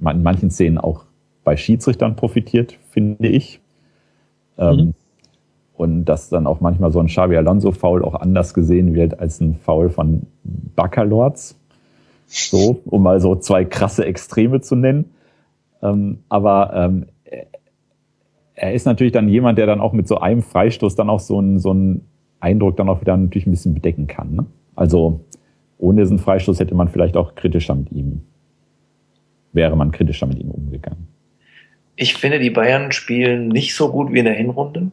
[0.00, 1.04] in manchen Szenen auch
[1.42, 3.60] bei Schiedsrichtern profitiert, finde ich.
[4.58, 4.94] Ähm, mhm.
[5.74, 9.54] Und dass dann auch manchmal so ein Xavi Alonso-Foul auch anders gesehen wird als ein
[9.54, 11.55] Foul von Baccalords.
[12.26, 15.12] So, um mal so zwei krasse Extreme zu nennen.
[15.82, 17.06] Ähm, aber ähm,
[18.56, 21.38] er ist natürlich dann jemand, der dann auch mit so einem Freistoß dann auch so
[21.38, 22.06] einen, so einen
[22.40, 24.34] Eindruck dann auch wieder natürlich ein bisschen bedecken kann.
[24.34, 24.46] Ne?
[24.74, 25.20] Also
[25.78, 28.22] ohne diesen Freistoß hätte man vielleicht auch kritischer mit ihm,
[29.52, 31.08] wäre man kritischer mit ihm umgegangen.
[31.96, 34.90] Ich finde, die Bayern spielen nicht so gut wie in der Hinrunde.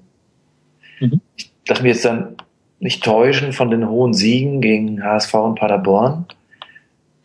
[0.99, 1.21] Mhm.
[1.37, 2.35] Ich darf mir jetzt dann
[2.79, 6.25] nicht täuschen von den hohen Siegen gegen HSV und Paderborn.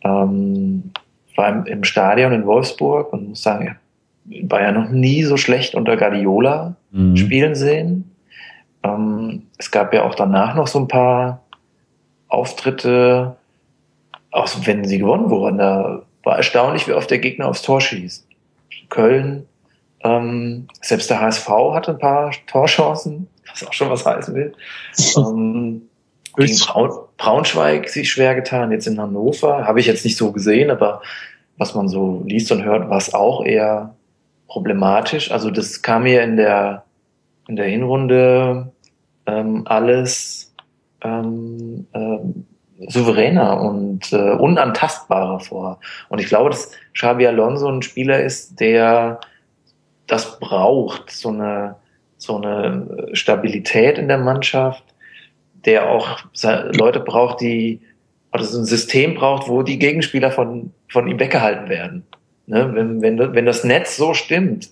[0.03, 0.91] Ähm,
[1.35, 3.77] war im, im Stadion in Wolfsburg und muss sagen,
[4.29, 7.15] ich war ja noch nie so schlecht unter Guardiola mhm.
[7.15, 8.11] spielen sehen.
[8.83, 11.41] Ähm, es gab ja auch danach noch so ein paar
[12.27, 13.35] Auftritte,
[14.31, 15.57] auch wenn sie gewonnen wurden.
[15.57, 18.27] Da war erstaunlich, wie oft der Gegner aufs Tor schießt.
[18.89, 19.47] Köln,
[20.01, 24.53] ähm, selbst der HSV hatte ein paar Torchancen, was auch schon was heißen will.
[25.17, 25.88] ähm,
[26.35, 30.71] gegen Braun, Braunschweig sich schwer getan, jetzt in Hannover, habe ich jetzt nicht so gesehen,
[30.71, 31.01] aber
[31.57, 33.95] was man so liest und hört, war es auch eher
[34.47, 35.31] problematisch.
[35.31, 36.83] Also das kam mir in der
[37.47, 38.71] in der Hinrunde
[39.25, 40.53] ähm, alles
[41.01, 42.45] ähm, ähm,
[42.87, 45.79] souveräner und äh, unantastbarer vor.
[46.09, 49.19] Und ich glaube, dass Xabi Alonso ein Spieler ist, der
[50.07, 51.75] das braucht, so eine
[52.17, 54.83] so eine Stabilität in der Mannschaft,
[55.65, 56.19] der auch
[56.73, 57.81] Leute braucht, die
[58.31, 62.03] oder so ein System braucht, wo die Gegenspieler von, von ihm weggehalten werden.
[62.45, 62.71] Ne?
[62.73, 64.69] Wenn, wenn, wenn das Netz so stimmt,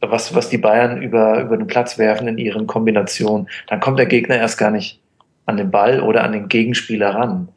[0.00, 4.06] was, was die Bayern über, über den Platz werfen in ihren Kombinationen, dann kommt der
[4.06, 5.00] Gegner erst gar nicht
[5.46, 7.48] an den Ball oder an den Gegenspieler ran.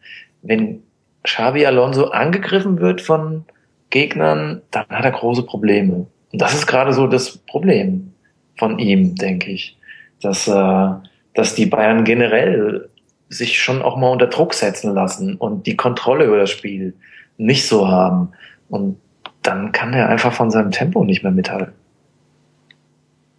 [0.42, 0.82] Wenn
[1.24, 3.46] Xavi Alonso angegriffen wird von
[3.92, 6.08] Gegnern, dann hat er große Probleme.
[6.32, 8.14] Und das ist gerade so das Problem
[8.58, 9.78] von ihm, denke ich.
[10.22, 10.90] Dass, äh,
[11.34, 12.90] dass die Bayern generell
[13.30, 16.94] sich schon auch mal unter Druck setzen lassen und die Kontrolle über das Spiel
[17.38, 18.30] nicht so haben.
[18.70, 18.98] Und
[19.42, 21.74] dann kann er einfach von seinem Tempo nicht mehr mithalten.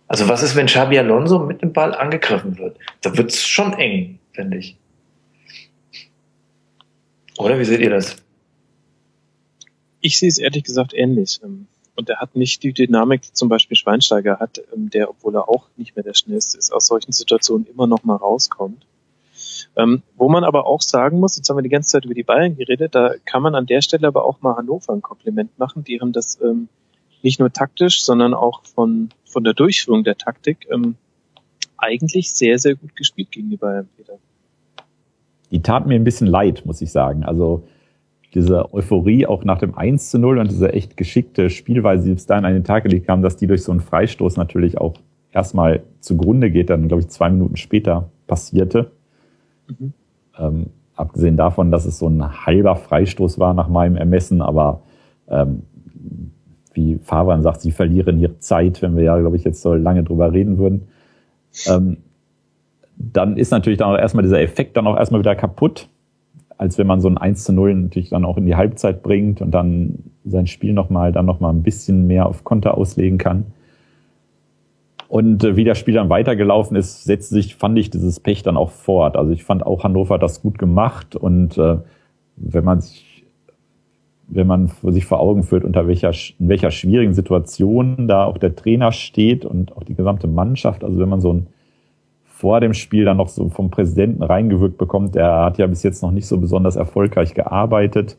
[0.08, 2.76] Also was ist, wenn Xabi Alonso mit dem Ball angegriffen wird?
[3.00, 4.76] Da wird's schon eng, finde ich.
[7.38, 8.16] Oder wie seht ihr das?
[10.00, 11.40] Ich sehe es ehrlich gesagt ähnlich.
[11.94, 15.48] Und er hat nicht die Dynamik, die zum Beispiel Schweinsteiger hat, ähm, der, obwohl er
[15.48, 18.86] auch nicht mehr der schnellste ist, aus solchen Situationen immer noch mal rauskommt.
[19.76, 22.22] Ähm, wo man aber auch sagen muss, jetzt haben wir die ganze Zeit über die
[22.22, 25.84] Bayern geredet, da kann man an der Stelle aber auch mal Hannover ein Kompliment machen.
[25.84, 26.68] Die haben das ähm,
[27.22, 30.96] nicht nur taktisch, sondern auch von, von der Durchführung der Taktik ähm,
[31.78, 34.18] eigentlich sehr, sehr gut gespielt gegen die Bayern, Peter.
[35.50, 37.24] Die tat mir ein bisschen leid, muss ich sagen.
[37.24, 37.66] Also
[38.34, 42.26] diese Euphorie auch nach dem 1 zu 0 und diese echt geschickte Spielweise, die bis
[42.26, 44.94] dahin an den Tag gelegt haben, dass die durch so einen Freistoß natürlich auch
[45.32, 48.90] erstmal zugrunde geht, dann glaube ich zwei Minuten später passierte.
[49.68, 49.92] Mhm.
[50.38, 54.82] Ähm, abgesehen davon, dass es so ein halber Freistoß war nach meinem Ermessen, aber
[55.28, 55.62] ähm,
[56.74, 60.04] wie Fabian sagt, sie verlieren hier Zeit, wenn wir ja, glaube ich, jetzt so lange
[60.04, 60.88] drüber reden würden.
[61.66, 61.98] Ähm,
[62.96, 65.88] dann ist natürlich dann auch erstmal dieser Effekt dann auch erstmal wieder kaputt,
[66.58, 69.40] als wenn man so ein 1 zu 0 natürlich dann auch in die Halbzeit bringt
[69.40, 73.46] und dann sein Spiel nochmal, dann nochmal ein bisschen mehr auf Konter auslegen kann.
[75.08, 78.56] Und äh, wie das Spiel dann weitergelaufen ist, setzte sich, fand ich, dieses Pech dann
[78.56, 79.16] auch fort.
[79.16, 81.78] Also ich fand auch Hannover das gut gemacht und äh,
[82.36, 83.12] wenn man sich
[84.34, 88.56] wenn man sich vor Augen führt, unter welcher, in welcher schwierigen Situation da auch der
[88.56, 90.84] Trainer steht und auch die gesamte Mannschaft.
[90.84, 91.46] Also wenn man so ein
[92.42, 96.02] vor dem Spiel dann noch so vom Präsidenten reingewirkt bekommt, der hat ja bis jetzt
[96.02, 98.18] noch nicht so besonders erfolgreich gearbeitet.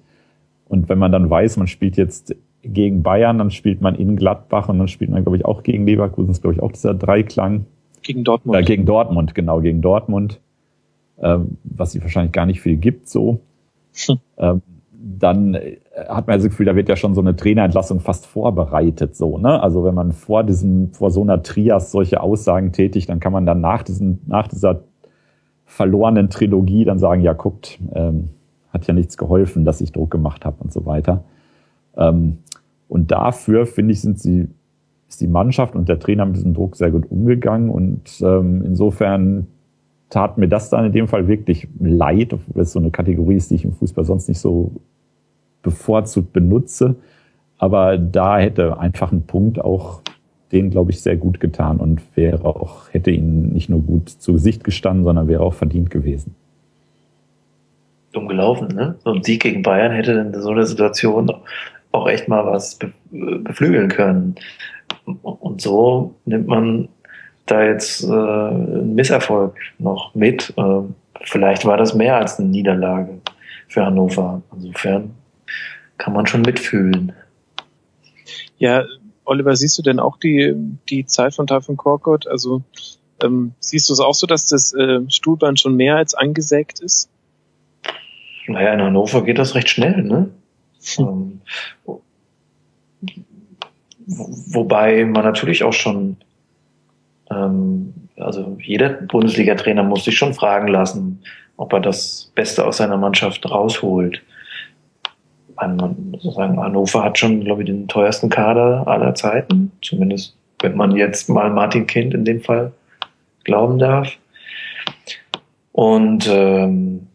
[0.70, 4.70] Und wenn man dann weiß, man spielt jetzt gegen Bayern, dann spielt man in Gladbach
[4.70, 6.94] und dann spielt man, glaube ich, auch gegen Leverkusen, das ist, glaube ich, auch dieser
[6.94, 7.66] Dreiklang.
[8.02, 8.58] Gegen Dortmund.
[8.58, 10.40] Äh, gegen Dortmund, genau, gegen Dortmund,
[11.18, 13.42] äh, was sich wahrscheinlich gar nicht viel gibt so.
[14.06, 14.20] Hm.
[14.38, 14.62] Ähm,
[15.06, 15.78] dann äh,
[16.08, 19.62] hat man das Gefühl, da wird ja schon so eine Trainerentlassung fast vorbereitet, so, ne?
[19.62, 23.46] Also wenn man vor diesem, vor so einer Trias solche Aussagen tätigt, dann kann man
[23.46, 24.84] dann nach diesem, nach dieser
[25.66, 28.30] verlorenen Trilogie dann sagen, ja, guckt, ähm,
[28.72, 31.24] hat ja nichts geholfen, dass ich Druck gemacht habe und so weiter.
[31.98, 32.38] Ähm,
[32.88, 34.48] und dafür, finde ich, sind sie,
[35.10, 39.48] ist die Mannschaft und der Trainer mit diesem Druck sehr gut umgegangen und ähm, insofern
[40.10, 43.52] tat mir das dann in dem Fall wirklich leid, obwohl es so eine Kategorie ist,
[43.52, 44.72] die ich im Fußball sonst nicht so
[45.64, 46.96] bevorzugt benutze.
[47.58, 50.02] Aber da hätte einfach ein Punkt auch
[50.52, 54.34] den, glaube ich, sehr gut getan und wäre auch, hätte ihnen nicht nur gut zu
[54.34, 56.36] Gesicht gestanden, sondern wäre auch verdient gewesen.
[58.12, 58.96] Dumm gelaufen, ne?
[59.04, 61.32] So ein Sieg gegen Bayern hätte in so einer Situation
[61.92, 62.78] auch echt mal was
[63.10, 64.36] beflügeln können.
[65.24, 66.88] Und so nimmt man
[67.48, 70.54] da jetzt äh, einen Misserfolg noch mit.
[70.56, 70.82] Äh,
[71.22, 73.20] vielleicht war das mehr als eine Niederlage
[73.68, 74.42] für Hannover.
[74.56, 75.12] Insofern
[75.98, 77.14] kann man schon mitfühlen.
[78.58, 78.86] Ja,
[79.26, 80.54] Oliver, siehst du denn auch die,
[80.90, 82.28] die Zeit von Taifun Korkut?
[82.28, 82.62] Also
[83.22, 87.10] ähm, siehst du es auch so, dass das äh, Stuhlband schon mehr als angesägt ist?
[88.48, 90.30] Naja, in Hannover geht das recht schnell, ne?
[90.98, 91.42] Hm.
[91.88, 91.98] Ähm,
[94.06, 96.18] wobei man natürlich auch schon,
[97.32, 101.22] ähm, also jeder Bundesliga-Trainer muss sich schon fragen lassen,
[101.56, 104.22] ob er das Beste aus seiner Mannschaft rausholt
[105.56, 109.72] man, sozusagen Hannover hat schon, glaube ich, den teuersten Kader aller Zeiten.
[109.82, 112.72] Zumindest, wenn man jetzt mal Martin Kind in dem Fall
[113.44, 114.12] glauben darf.
[115.72, 117.08] Und ähm,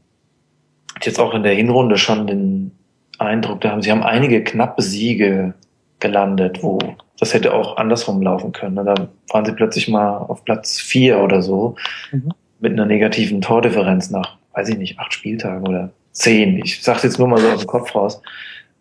[1.02, 2.72] jetzt auch in der Hinrunde schon den
[3.18, 5.54] Eindruck, da haben sie haben einige knappe Siege
[6.00, 6.78] gelandet, wo
[7.18, 8.76] das hätte auch andersrum laufen können.
[8.76, 8.94] Da
[9.30, 11.74] waren sie plötzlich mal auf Platz vier oder so
[12.12, 12.32] mhm.
[12.60, 16.58] mit einer negativen Tordifferenz nach, weiß ich nicht, acht Spieltagen oder zehn.
[16.58, 18.20] Ich sage jetzt nur mal so aus dem Kopf raus.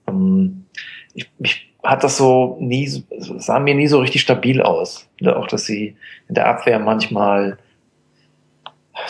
[0.08, 0.66] Ähm,
[1.14, 5.08] ich, ich hat das so nie, sah mir nie so richtig stabil aus.
[5.26, 5.96] Auch, dass sie
[6.28, 7.58] in der Abwehr manchmal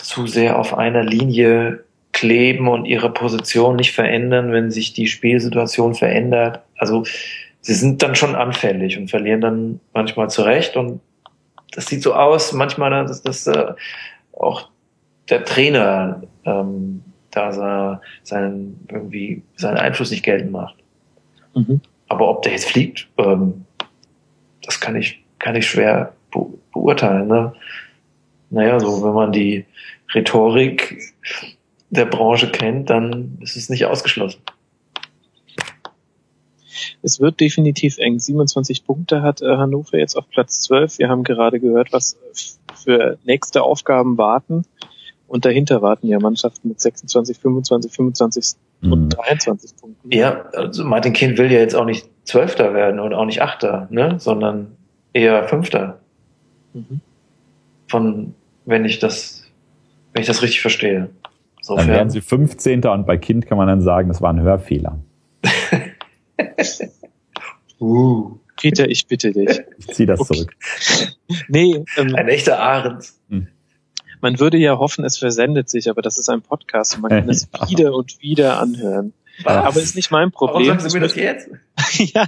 [0.02, 5.94] zu sehr auf einer Linie kleben und ihre Position nicht verändern, wenn sich die Spielsituation
[5.94, 6.60] verändert.
[6.76, 7.04] Also
[7.60, 11.00] sie sind dann schon anfällig und verlieren dann manchmal zurecht und
[11.72, 13.72] das sieht so aus, manchmal, dass, dass äh,
[14.32, 14.68] auch
[15.28, 20.76] der Trainer ähm, da seinen, irgendwie seinen Einfluss nicht geltend macht.
[21.54, 21.80] Mhm.
[22.08, 23.64] Aber ob der jetzt fliegt, ähm,
[24.62, 27.28] das kann ich, kann ich schwer be beurteilen.
[27.28, 27.52] Ne?
[28.50, 29.64] Naja, so wenn man die
[30.14, 31.14] Rhetorik
[31.90, 34.40] der Branche kennt, dann ist es nicht ausgeschlossen.
[37.02, 38.18] Es wird definitiv eng.
[38.18, 40.98] 27 Punkte hat äh, Hannover jetzt auf Platz 12.
[40.98, 42.18] Wir haben gerade gehört, was
[42.74, 44.64] für nächste Aufgaben warten.
[45.28, 48.92] Und dahinter warten ja Mannschaften mit 26, 25, 25 mhm.
[48.92, 50.10] und 23 Punkten.
[50.10, 53.88] Ja, also Martin Kind will ja jetzt auch nicht Zwölfter werden und auch nicht Achter,
[53.90, 54.16] ne?
[54.18, 54.76] sondern
[55.12, 56.00] eher Fünfter.
[56.72, 57.00] Mhm.
[57.88, 58.34] Von,
[58.64, 59.44] wenn ich das,
[60.14, 61.10] wenn ich das richtig verstehe.
[61.58, 61.88] Insofern.
[61.88, 62.84] Dann werden sie 15.
[62.86, 64.98] und bei Kind kann man dann sagen, das war ein Hörfehler.
[67.80, 68.38] uh.
[68.60, 69.60] Peter, ich bitte dich.
[69.76, 70.34] Ich zieh das okay.
[70.34, 70.56] zurück.
[71.48, 73.12] nee, ähm, ein echter Arendt.
[73.28, 73.46] Hm
[74.20, 77.28] man würde ja hoffen, es versendet sich, aber das ist ein Podcast und man kann
[77.28, 79.12] es wieder und wieder anhören.
[79.44, 80.66] Aber ist nicht mein Problem.
[80.66, 81.48] Warum sagst du mir das jetzt?
[82.14, 82.26] ja,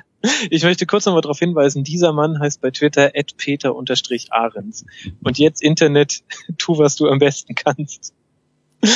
[0.49, 4.87] ich möchte kurz nochmal darauf hinweisen, dieser Mann heißt bei Twitter peter-ahrens.
[5.23, 6.23] Und jetzt Internet,
[6.59, 8.15] tu, was du am besten kannst.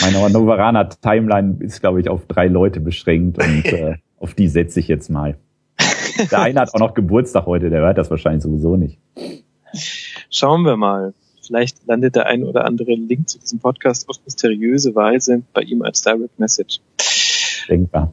[0.01, 4.81] Meine Novaraner Timeline ist, glaube ich, auf drei Leute beschränkt und äh, auf die setze
[4.81, 5.37] ich jetzt mal.
[6.31, 8.99] Der eine hat auch noch Geburtstag heute, der hört das wahrscheinlich sowieso nicht.
[10.31, 11.13] Schauen wir mal.
[11.45, 15.83] Vielleicht landet der ein oder andere Link zu diesem Podcast auf mysteriöse Weise bei ihm
[15.83, 16.81] als Direct Message.
[17.69, 18.13] Denkbar.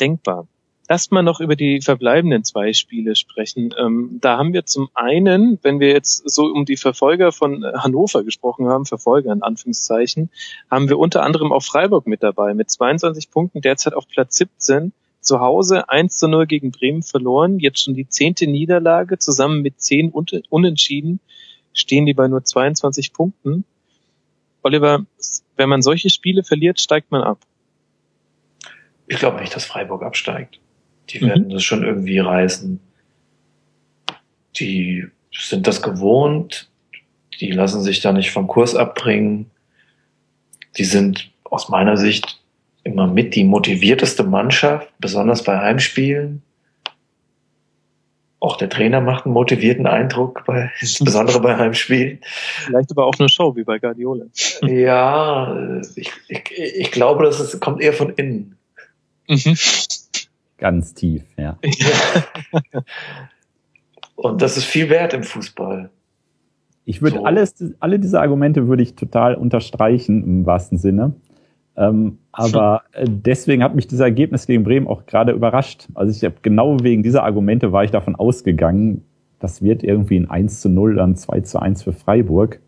[0.00, 0.46] Denkbar.
[0.86, 3.74] Lass mal noch über die verbleibenden zwei Spiele sprechen.
[3.78, 8.22] Ähm, da haben wir zum einen, wenn wir jetzt so um die Verfolger von Hannover
[8.22, 10.30] gesprochen haben, Verfolger in Anführungszeichen,
[10.70, 14.92] haben wir unter anderem auch Freiburg mit dabei, mit 22 Punkten derzeit auf Platz 17.
[15.20, 19.80] Zu Hause 1 zu 0 gegen Bremen verloren, jetzt schon die zehnte Niederlage, zusammen mit
[19.80, 21.20] zehn Unentschieden
[21.74, 23.64] stehen die bei nur 22 Punkten.
[24.62, 25.04] Oliver,
[25.56, 27.38] wenn man solche Spiele verliert, steigt man ab.
[29.06, 30.60] Ich glaube nicht, dass Freiburg absteigt.
[31.10, 31.50] Die werden mhm.
[31.50, 32.80] das schon irgendwie reißen.
[34.56, 36.70] Die sind das gewohnt.
[37.40, 39.50] Die lassen sich da nicht vom Kurs abbringen.
[40.78, 42.40] Die sind aus meiner Sicht
[42.84, 46.42] immer mit die motivierteste Mannschaft, besonders bei Heimspielen.
[48.44, 52.18] Auch der Trainer macht einen motivierten Eindruck, bei, insbesondere bei Heimspielen.
[52.66, 54.26] Vielleicht aber auch eine Show wie bei Guardiola.
[54.60, 58.58] Ja, ich, ich, ich glaube, das ist, kommt eher von innen.
[59.30, 59.56] Mhm.
[60.58, 61.58] Ganz tief, ja.
[64.14, 65.88] Und das ist viel wert im Fußball.
[66.84, 67.24] Ich würde so.
[67.24, 71.14] alles, alle diese Argumente würde ich total unterstreichen im wahrsten Sinne.
[71.76, 73.22] Ähm, aber hm.
[73.24, 75.88] deswegen hat mich dieses Ergebnis gegen Bremen auch gerade überrascht.
[75.94, 79.02] Also ich habe genau wegen dieser Argumente war ich davon ausgegangen,
[79.40, 82.60] das wird irgendwie ein 1 zu 0, dann 2 zu 1 für Freiburg.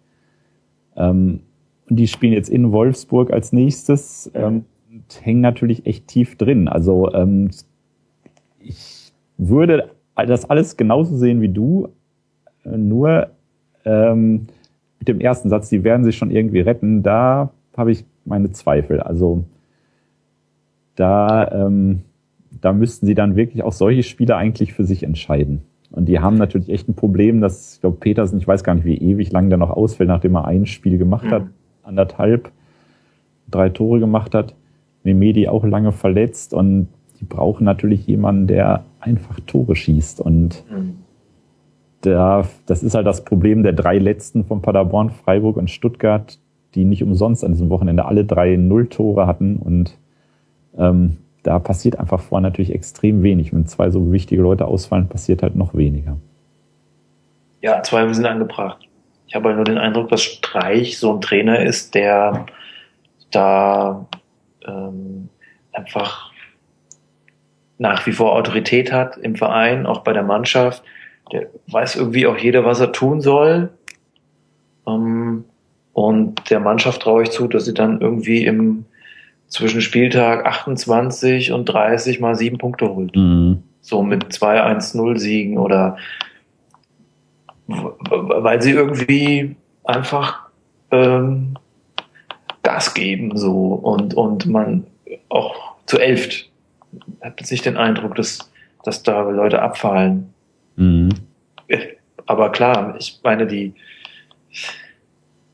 [0.97, 1.41] Ähm,
[1.89, 6.69] und die spielen jetzt in Wolfsburg als nächstes ähm, und hängen natürlich echt tief drin.
[6.69, 7.51] Also ähm,
[8.59, 11.89] ich würde das alles genauso sehen wie du,
[12.65, 13.28] äh, nur
[13.85, 14.49] ähm,
[14.99, 19.01] mit dem ersten Satz, die werden sich schon irgendwie retten, da habe ich meine Zweifel.
[19.01, 19.44] Also
[20.97, 22.03] da, ähm,
[22.61, 25.62] da müssten sie dann wirklich auch solche Spiele eigentlich für sich entscheiden.
[25.90, 28.85] Und die haben natürlich echt ein Problem, dass, ich glaube, Petersen, ich weiß gar nicht,
[28.85, 31.51] wie ewig lang der noch ausfällt, nachdem er ein Spiel gemacht hat, mhm.
[31.85, 32.51] anderthalb,
[33.51, 34.55] drei Tore gemacht hat.
[35.05, 36.89] Nemedi auch lange verletzt und
[37.20, 40.20] die brauchen natürlich jemanden, der einfach Tore schießt.
[40.20, 40.97] Und mhm.
[42.05, 46.39] der, das ist halt das Problem der drei letzten von Paderborn, Freiburg und Stuttgart,
[46.77, 49.57] die nicht umsonst an diesem Wochenende alle drei Nulltore hatten.
[49.57, 49.97] Und
[50.77, 53.53] ähm, da passiert einfach vorher natürlich extrem wenig.
[53.53, 56.19] Wenn zwei so wichtige Leute ausfallen, passiert halt noch weniger.
[57.62, 58.86] Ja, zwei sind angebracht.
[59.27, 62.47] Ich habe halt nur den Eindruck, dass Streich so ein Trainer ist, der
[63.32, 64.07] da
[64.66, 65.28] ähm,
[65.73, 66.31] einfach
[67.78, 70.82] nach wie vor Autorität hat im Verein, auch bei der Mannschaft.
[71.32, 73.70] Der weiß irgendwie auch jeder, was er tun soll.
[74.86, 75.44] Ähm,
[75.97, 78.85] und der Mannschaft traue ich zu, dass sie dann irgendwie im
[79.48, 83.16] zwischen Spieltag 28 und 30 mal sieben Punkte holt.
[83.16, 83.62] Mhm.
[83.81, 85.97] So mit 2-1-0 Siegen oder
[87.66, 90.51] weil sie irgendwie einfach
[90.90, 91.56] ähm,
[92.62, 94.86] Gas geben so und, und man
[95.31, 96.51] auch zu elft
[97.23, 98.52] hat jetzt nicht den Eindruck, dass,
[98.85, 100.35] dass da Leute abfallen.
[100.77, 101.09] Mhm.
[102.27, 103.73] Aber klar, ich meine, die,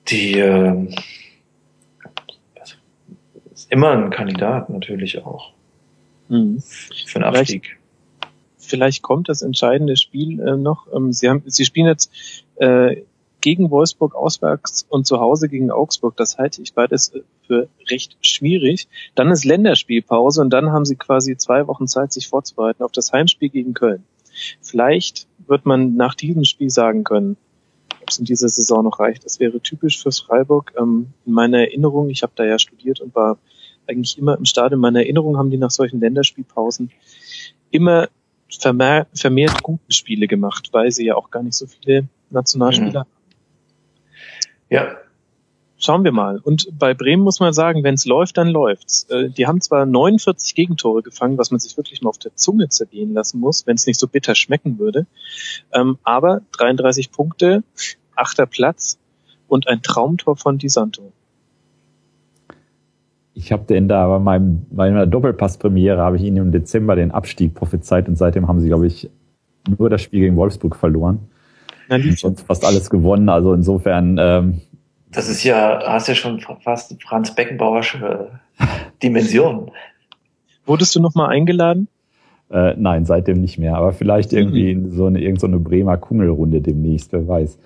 [0.09, 0.89] die äh,
[3.53, 5.53] ist immer ein Kandidat natürlich auch
[6.29, 6.61] mhm.
[6.61, 7.79] für einen Abstieg.
[8.59, 10.87] Vielleicht, vielleicht kommt das entscheidende Spiel äh, noch.
[10.93, 12.13] Ähm, Sie haben, Sie spielen jetzt
[12.57, 13.03] äh,
[13.43, 16.17] gegen Wolfsburg auswärts und zu Hause gegen Augsburg.
[16.17, 17.13] Das halte ich beides
[17.47, 18.89] für recht schwierig.
[19.15, 23.13] Dann ist Länderspielpause und dann haben sie quasi zwei Wochen Zeit, sich vorzubereiten auf das
[23.13, 24.05] Heimspiel gegen Köln.
[24.61, 27.37] Vielleicht wird man nach diesem Spiel sagen können,
[28.03, 29.25] ob es in dieser Saison noch reicht.
[29.25, 30.73] Das wäre typisch fürs Freiburg.
[30.79, 33.39] Ähm, in meiner Erinnerung, ich habe da ja studiert und war
[33.87, 34.79] eigentlich immer im Stadion.
[34.79, 36.91] In meiner Erinnerung haben die nach solchen Länderspielpausen
[37.71, 38.09] immer
[38.51, 43.23] vermehrt, vermehrt gute Spiele gemacht, weil sie ja auch gar nicht so viele Nationalspieler mhm.
[44.73, 44.97] Ja.
[45.85, 46.39] Schauen wir mal.
[46.39, 49.03] Und bei Bremen muss man sagen, wenn es läuft, dann läuft's.
[49.11, 52.69] Äh, die haben zwar 49 Gegentore gefangen, was man sich wirklich mal auf der Zunge
[52.69, 55.07] zergehen lassen muss, wenn es nicht so bitter schmecken würde.
[55.73, 57.65] Ähm, aber 33 Punkte,
[58.15, 59.01] achter Platz
[59.49, 61.11] und ein Traumtor von Di Santo.
[63.35, 67.11] Ich habe den da bei meinem, bei meiner Doppelpasspremiere habe ich ihnen im Dezember den
[67.11, 69.11] Abstieg prophezeit und seitdem haben sie, glaube ich,
[69.77, 71.29] nur das Spiel gegen Wolfsburg verloren.
[71.89, 73.29] Na, sonst fast alles gewonnen.
[73.29, 74.17] Also insofern.
[74.21, 74.61] Ähm,
[75.13, 78.31] das ist ja, hast ja schon fast Franz Beckenbauersche
[79.03, 79.71] Dimension.
[80.67, 81.89] Wurdest du nochmal eingeladen?
[82.51, 83.77] Äh, nein, seitdem nicht mehr.
[83.77, 84.93] Aber vielleicht irgendwie mhm.
[84.93, 87.59] so eine, irgend so eine Bremer Kungelrunde demnächst, wer weiß.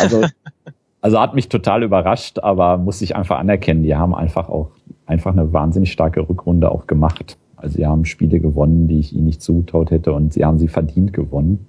[0.00, 0.24] Also,
[1.00, 4.70] also hat mich total überrascht, aber muss ich einfach anerkennen, die haben einfach auch
[5.06, 7.36] einfach eine wahnsinnig starke Rückrunde auch gemacht.
[7.56, 10.68] Also sie haben Spiele gewonnen, die ich ihnen nicht zutraut hätte und sie haben sie
[10.68, 11.66] verdient gewonnen.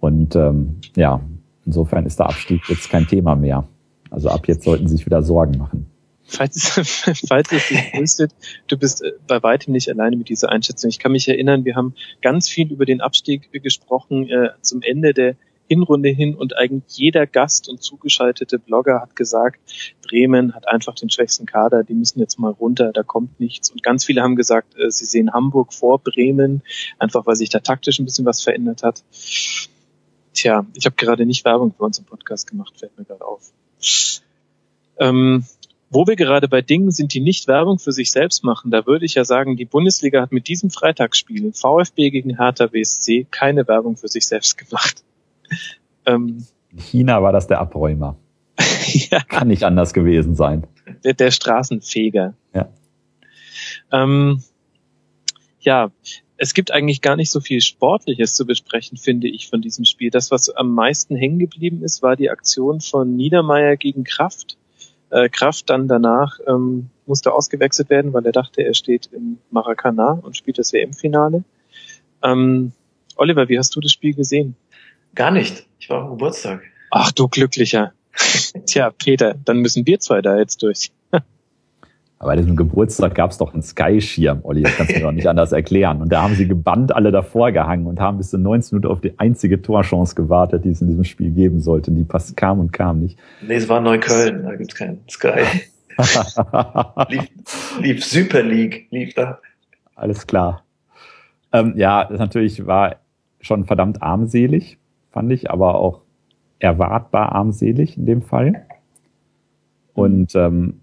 [0.00, 1.20] Und ähm, ja,
[1.64, 3.64] insofern ist der Abstieg jetzt kein Thema mehr.
[4.12, 5.86] Also ab jetzt sollten sie sich wieder Sorgen machen.
[6.24, 6.70] Falls,
[7.26, 8.32] falls es dich tröstet,
[8.68, 10.88] du bist äh, bei weitem nicht alleine mit dieser Einschätzung.
[10.90, 15.14] Ich kann mich erinnern, wir haben ganz viel über den Abstieg gesprochen äh, zum Ende
[15.14, 15.36] der
[15.68, 19.58] Hinrunde hin und eigentlich jeder Gast und zugeschaltete Blogger hat gesagt,
[20.06, 23.70] Bremen hat einfach den schwächsten Kader, die müssen jetzt mal runter, da kommt nichts.
[23.70, 26.62] Und ganz viele haben gesagt, äh, sie sehen Hamburg vor Bremen,
[26.98, 29.02] einfach weil sich da taktisch ein bisschen was verändert hat.
[30.34, 33.52] Tja, ich habe gerade nicht Werbung für unseren Podcast gemacht, fällt mir gerade auf.
[34.98, 35.44] Ähm,
[35.90, 39.04] wo wir gerade bei Dingen sind, die nicht Werbung für sich selbst machen, da würde
[39.04, 43.96] ich ja sagen, die Bundesliga hat mit diesem Freitagsspiel VfB gegen Hertha BSC keine Werbung
[43.96, 45.02] für sich selbst gemacht.
[46.04, 48.16] Ähm, In China war das der Abräumer.
[48.92, 49.20] ja.
[49.20, 50.66] Kann nicht anders gewesen sein.
[51.04, 52.34] Der, der Straßenfeger.
[52.52, 52.68] Ja.
[53.92, 54.42] Ähm,
[55.60, 55.92] ja,
[56.42, 60.10] es gibt eigentlich gar nicht so viel Sportliches zu besprechen, finde ich, von diesem Spiel.
[60.10, 64.56] Das, was am meisten hängen geblieben ist, war die Aktion von Niedermeyer gegen Kraft.
[65.10, 70.18] Äh, Kraft dann danach ähm, musste ausgewechselt werden, weil er dachte, er steht im Maracana
[70.20, 71.44] und spielt das WM-Finale.
[72.24, 72.72] Ähm,
[73.14, 74.56] Oliver, wie hast du das Spiel gesehen?
[75.14, 75.64] Gar nicht.
[75.78, 76.64] Ich war am Geburtstag.
[76.90, 77.92] Ach du Glücklicher.
[78.66, 80.90] Tja, Peter, dann müssen wir zwei da jetzt durch.
[82.22, 85.10] Aber bei diesem Geburtstag gab es doch einen Sky-Schirm, Olli, das kannst du mir doch
[85.10, 86.00] nicht anders erklären.
[86.00, 89.00] Und da haben sie gebannt alle davor gehangen und haben bis zu 19 Minuten auf
[89.00, 91.90] die einzige Torchance gewartet, die es in diesem Spiel geben sollte.
[91.90, 93.18] Die pass kam und kam nicht.
[93.44, 95.42] Nee, es war Neukölln, da gibt's keinen Sky.
[97.08, 97.28] lief,
[97.80, 99.40] lief Super League, lief da.
[99.96, 100.62] Alles klar.
[101.52, 102.96] Ähm, ja, das natürlich war
[103.40, 104.78] schon verdammt armselig
[105.12, 106.00] fand ich, aber auch
[106.58, 108.66] erwartbar armselig in dem Fall.
[109.94, 110.80] Und ähm,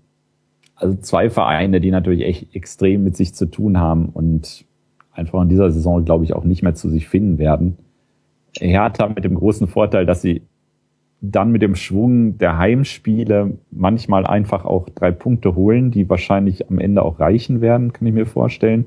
[0.79, 4.65] also zwei Vereine, die natürlich echt extrem mit sich zu tun haben und
[5.11, 7.77] einfach in dieser Saison, glaube ich, auch nicht mehr zu sich finden werden.
[8.57, 10.41] Hertha mit dem großen Vorteil, dass sie
[11.21, 16.79] dann mit dem Schwung der Heimspiele manchmal einfach auch drei Punkte holen, die wahrscheinlich am
[16.79, 18.85] Ende auch reichen werden, kann ich mir vorstellen.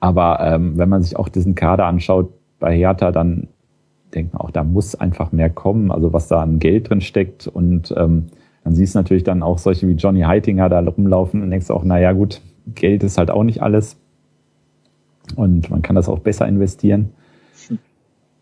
[0.00, 3.48] Aber ähm, wenn man sich auch diesen Kader anschaut bei Hertha, dann
[4.14, 7.46] denkt man auch, da muss einfach mehr kommen, also was da an Geld drin steckt.
[7.46, 8.26] Und ähm,
[8.66, 11.84] dann siehst du natürlich dann auch solche wie Johnny Heitinger da rumlaufen und denkst auch,
[11.84, 12.40] naja gut,
[12.74, 13.96] Geld ist halt auch nicht alles.
[15.36, 17.10] Und man kann das auch besser investieren.
[17.68, 17.78] Hm.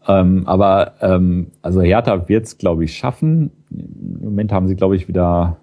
[0.08, 3.50] Ähm, aber ähm, also Hertha wird es, glaube ich, schaffen.
[3.70, 5.58] Im Moment haben sie, glaube ich, wieder,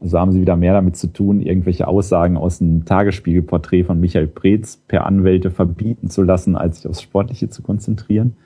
[0.00, 4.26] also haben sie wieder mehr damit zu tun, irgendwelche Aussagen aus dem Tagesspiegelporträt von Michael
[4.26, 8.36] Preetz per Anwälte verbieten zu lassen, als sich aufs Sportliche zu konzentrieren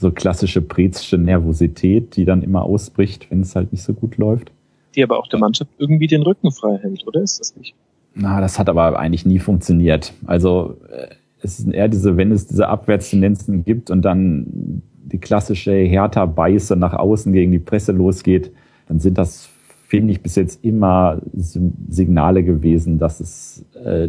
[0.00, 4.50] so klassische Brezsche Nervosität, die dann immer ausbricht, wenn es halt nicht so gut läuft.
[4.94, 7.74] Die aber auch der Mannschaft irgendwie den Rücken frei hält, oder ist das nicht?
[8.14, 10.14] Na, das hat aber eigentlich nie funktioniert.
[10.26, 11.08] Also äh,
[11.42, 16.94] es sind eher diese, wenn es diese Abwärtstendenzen gibt und dann die klassische Hertha-Beiße nach
[16.94, 18.52] außen gegen die Presse losgeht,
[18.88, 19.48] dann sind das,
[19.86, 24.08] finde ich, bis jetzt immer Signale gewesen, dass es äh,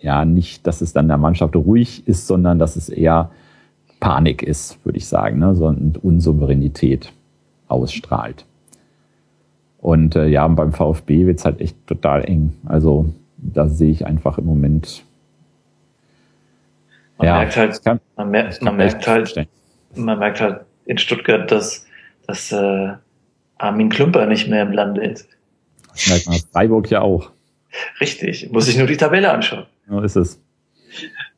[0.00, 3.30] ja nicht, dass es dann der Mannschaft ruhig ist, sondern dass es eher
[4.02, 5.54] Panik ist, würde ich sagen, ne?
[5.54, 7.12] sondern Unsouveränität
[7.68, 8.44] ausstrahlt.
[9.78, 12.52] Und äh, ja, beim VfB wird's halt echt total eng.
[12.66, 13.06] Also
[13.36, 15.04] da sehe ich einfach im Moment.
[17.16, 19.48] Man ja, merkt halt, kann, man, mer man merkt halt,
[19.94, 21.86] man merkt halt in Stuttgart, dass,
[22.26, 22.94] dass äh,
[23.58, 25.28] Armin Klumper nicht mehr im Lande ist.
[25.92, 27.30] Das merkt man Freiburg ja auch.
[28.00, 29.66] Richtig, muss ich nur die Tabelle anschauen.
[29.88, 30.40] So ist es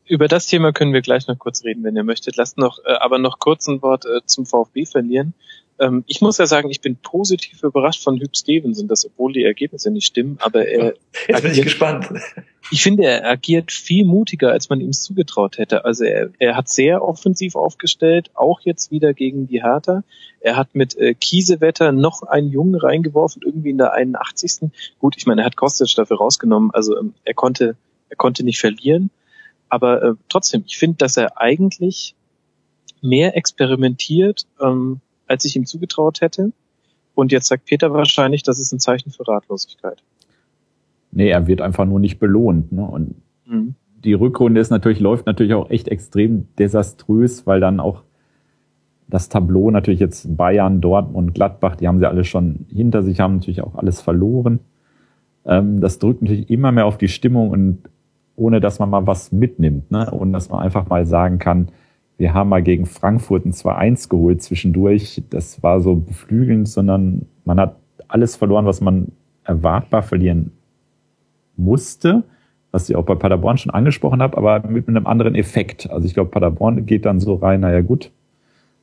[0.06, 2.36] über das Thema können wir gleich noch kurz reden, wenn ihr möchtet.
[2.36, 5.35] Lasst noch, äh, aber noch kurz ein Wort äh, zum VfB verlieren.
[5.78, 9.43] Ähm, ich muss ja sagen, ich bin positiv überrascht von Hugh Stevenson, dass obwohl die
[9.43, 10.94] Ergebnisse nicht stimmen, aber er.
[11.26, 12.09] Jetzt bin ich gespannt.
[12.70, 15.85] Ich finde, er agiert viel mutiger, als man ihm zugetraut hätte.
[15.85, 20.02] Also er, er hat sehr offensiv aufgestellt, auch jetzt wieder gegen die Hertha.
[20.40, 24.70] Er hat mit äh, Kiesewetter noch einen Jungen reingeworfen, irgendwie in der 81.
[24.98, 27.76] Gut, ich meine, er hat Kostic dafür rausgenommen, also ähm, er konnte,
[28.09, 29.10] er konnte nicht verlieren.
[29.75, 32.15] Aber äh, trotzdem, ich finde, dass er eigentlich
[33.03, 36.53] mehr experimentiert, ähm, als ich ihm zugetraut hätte.
[37.17, 40.01] Und jetzt sagt Peter wahrscheinlich, das ist ein Zeichen für Ratlosigkeit.
[41.11, 42.71] Nee, er wird einfach nur nicht belohnt.
[42.71, 42.85] Ne?
[42.85, 43.75] Und mhm.
[44.05, 48.05] die Rückrunde ist natürlich, läuft natürlich auch echt extrem desaströs, weil dann auch
[49.09, 53.35] das Tableau natürlich jetzt Bayern, Dortmund, Gladbach, die haben sie alle schon hinter sich, haben
[53.39, 54.61] natürlich auch alles verloren.
[55.45, 57.91] Ähm, das drückt natürlich immer mehr auf die Stimmung und
[58.36, 60.11] ohne dass man mal was mitnimmt, ne?
[60.11, 61.69] ohne dass man einfach mal sagen kann,
[62.16, 65.23] wir haben mal gegen Frankfurt ein 2-1 geholt zwischendurch.
[65.31, 67.77] Das war so beflügelnd, sondern man hat
[68.09, 69.09] alles verloren, was man
[69.44, 70.52] erwartbar verlieren
[71.56, 72.23] musste,
[72.70, 75.90] was ich auch bei Paderborn schon angesprochen habe, aber mit einem anderen Effekt.
[75.90, 78.11] Also ich glaube, Paderborn geht dann so rein, naja gut,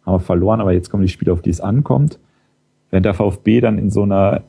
[0.05, 2.19] haben wir verloren, aber jetzt kommen die Spiele, auf die es ankommt.
[2.89, 4.41] Während der VfB dann in so einer,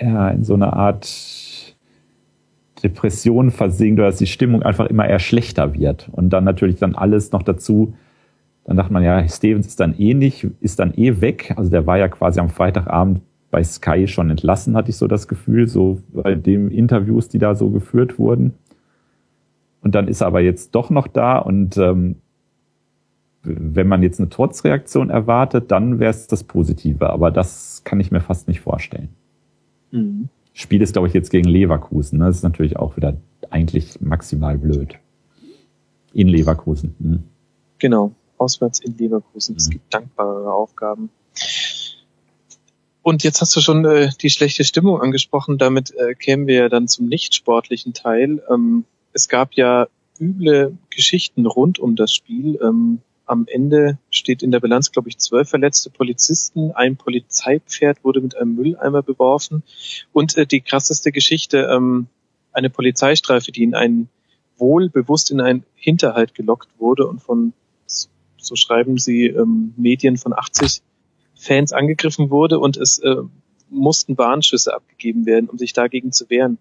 [0.00, 1.04] ja, in so einer Art
[2.88, 6.08] Depression versinkt oder dass die Stimmung einfach immer eher schlechter wird.
[6.12, 7.94] Und dann natürlich dann alles noch dazu,
[8.64, 11.54] dann dachte man, ja, Stevens ist dann eh nicht, ist dann eh weg.
[11.56, 15.28] Also der war ja quasi am Freitagabend bei Sky schon entlassen, hatte ich so das
[15.28, 18.54] Gefühl, so bei den Interviews, die da so geführt wurden.
[19.82, 22.16] Und dann ist er aber jetzt doch noch da und ähm,
[23.44, 27.08] wenn man jetzt eine Trotzreaktion erwartet, dann wäre es das Positive.
[27.10, 29.10] Aber das kann ich mir fast nicht vorstellen.
[29.92, 30.28] Mhm.
[30.58, 32.18] Spiel ist, glaube ich, jetzt gegen Leverkusen.
[32.18, 32.24] Ne?
[32.24, 33.14] Das ist natürlich auch wieder
[33.50, 34.94] eigentlich maximal blöd.
[36.14, 36.94] In Leverkusen.
[36.98, 37.24] Mhm.
[37.78, 39.52] Genau, auswärts in Leverkusen.
[39.52, 39.58] Mhm.
[39.58, 41.10] Es gibt dankbare Aufgaben.
[43.02, 45.58] Und jetzt hast du schon äh, die schlechte Stimmung angesprochen.
[45.58, 48.42] Damit äh, kämen wir ja dann zum nicht sportlichen Teil.
[48.50, 49.88] Ähm, es gab ja
[50.18, 52.58] üble Geschichten rund um das Spiel.
[52.62, 56.70] Ähm, am Ende steht in der Bilanz, glaube ich, zwölf verletzte Polizisten.
[56.72, 59.62] Ein Polizeipferd wurde mit einem Mülleimer beworfen.
[60.12, 62.06] Und äh, die krasseste Geschichte, ähm,
[62.52, 64.08] eine Polizeistreife, die in einen
[64.56, 67.52] wohl bewusst in einen Hinterhalt gelockt wurde und von,
[67.86, 70.80] so schreiben sie, ähm, Medien von 80
[71.34, 73.16] Fans angegriffen wurde und es äh,
[73.68, 76.58] mussten Warnschüsse abgegeben werden, um sich dagegen zu wehren.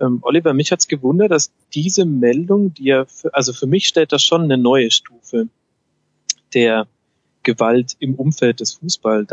[0.00, 4.12] Ähm, Oliver, mich hat's gewundert, dass diese Meldung, die ja, für, also für mich stellt
[4.12, 5.48] das schon eine neue Stufe
[6.56, 6.88] der
[7.42, 9.26] Gewalt im Umfeld des Fußball.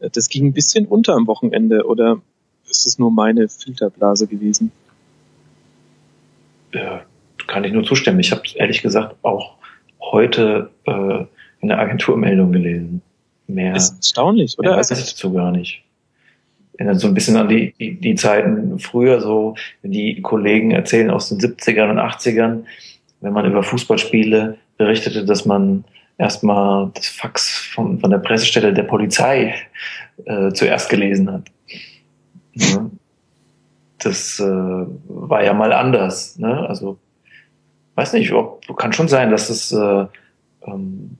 [0.00, 2.22] Äh, das ging ein bisschen unter am Wochenende oder
[2.70, 4.72] ist es nur meine Filterblase gewesen?
[6.72, 7.02] Ja,
[7.46, 8.20] kann ich nur zustimmen.
[8.20, 9.56] Ich habe ehrlich gesagt auch
[10.00, 11.24] heute äh,
[11.60, 13.02] in der Agenturmeldung gelesen.
[13.46, 14.70] Mehr, ist erstaunlich, oder?
[14.70, 15.82] Mehr weiß ich dazu gar nicht.
[16.76, 21.10] Erinnert so ein bisschen an die, die, die Zeiten früher, so, wenn die Kollegen erzählen
[21.10, 22.64] aus den 70ern und 80ern,
[23.20, 25.84] wenn man über Fußballspiele berichtete, dass man
[26.18, 29.54] erstmal das Fax von, von der Pressestelle der Polizei
[30.24, 31.50] äh, zuerst gelesen hat.
[32.54, 32.90] Ja.
[33.98, 36.38] Das äh, war ja mal anders.
[36.38, 36.68] Ne?
[36.68, 36.98] Also
[37.94, 40.06] weiß nicht, ob, kann schon sein, dass es äh,
[40.66, 41.16] ähm,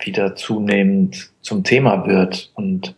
[0.00, 2.52] wieder zunehmend zum Thema wird.
[2.54, 2.94] Und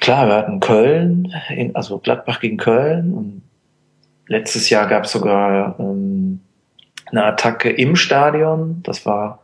[0.00, 3.14] klar, wir hatten Köln, in, also Gladbach gegen Köln.
[3.14, 3.42] Und
[4.26, 6.40] letztes Jahr gab es sogar ähm,
[7.06, 8.82] eine Attacke im Stadion.
[8.82, 9.39] Das war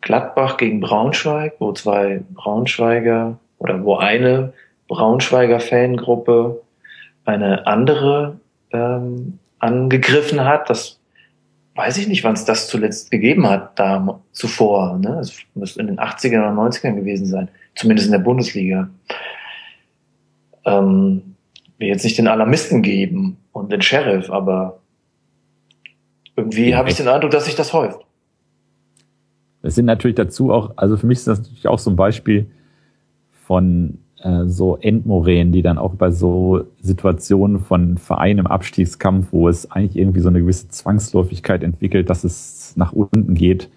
[0.00, 4.52] Gladbach gegen Braunschweig, wo zwei Braunschweiger oder wo eine
[4.88, 6.62] Braunschweiger Fangruppe
[7.24, 8.40] eine andere
[8.72, 10.70] ähm, angegriffen hat.
[10.70, 10.98] Das
[11.74, 14.98] weiß ich nicht, wann es das zuletzt gegeben hat, da zuvor.
[14.98, 15.18] Ne?
[15.20, 18.88] Es müsste in den 80ern oder 90ern gewesen sein, zumindest in der Bundesliga.
[20.64, 21.36] Ähm,
[21.78, 24.80] will jetzt nicht den Alarmisten geben und den Sheriff, aber
[26.36, 28.00] irgendwie habe ich den Eindruck, dass sich das häuft.
[29.62, 32.46] Es sind natürlich dazu auch, also für mich ist das natürlich auch so ein Beispiel
[33.30, 39.48] von äh, so Endmoränen, die dann auch bei so Situationen von Vereinen im Abstiegskampf, wo
[39.48, 43.70] es eigentlich irgendwie so eine gewisse Zwangsläufigkeit entwickelt, dass es nach unten geht.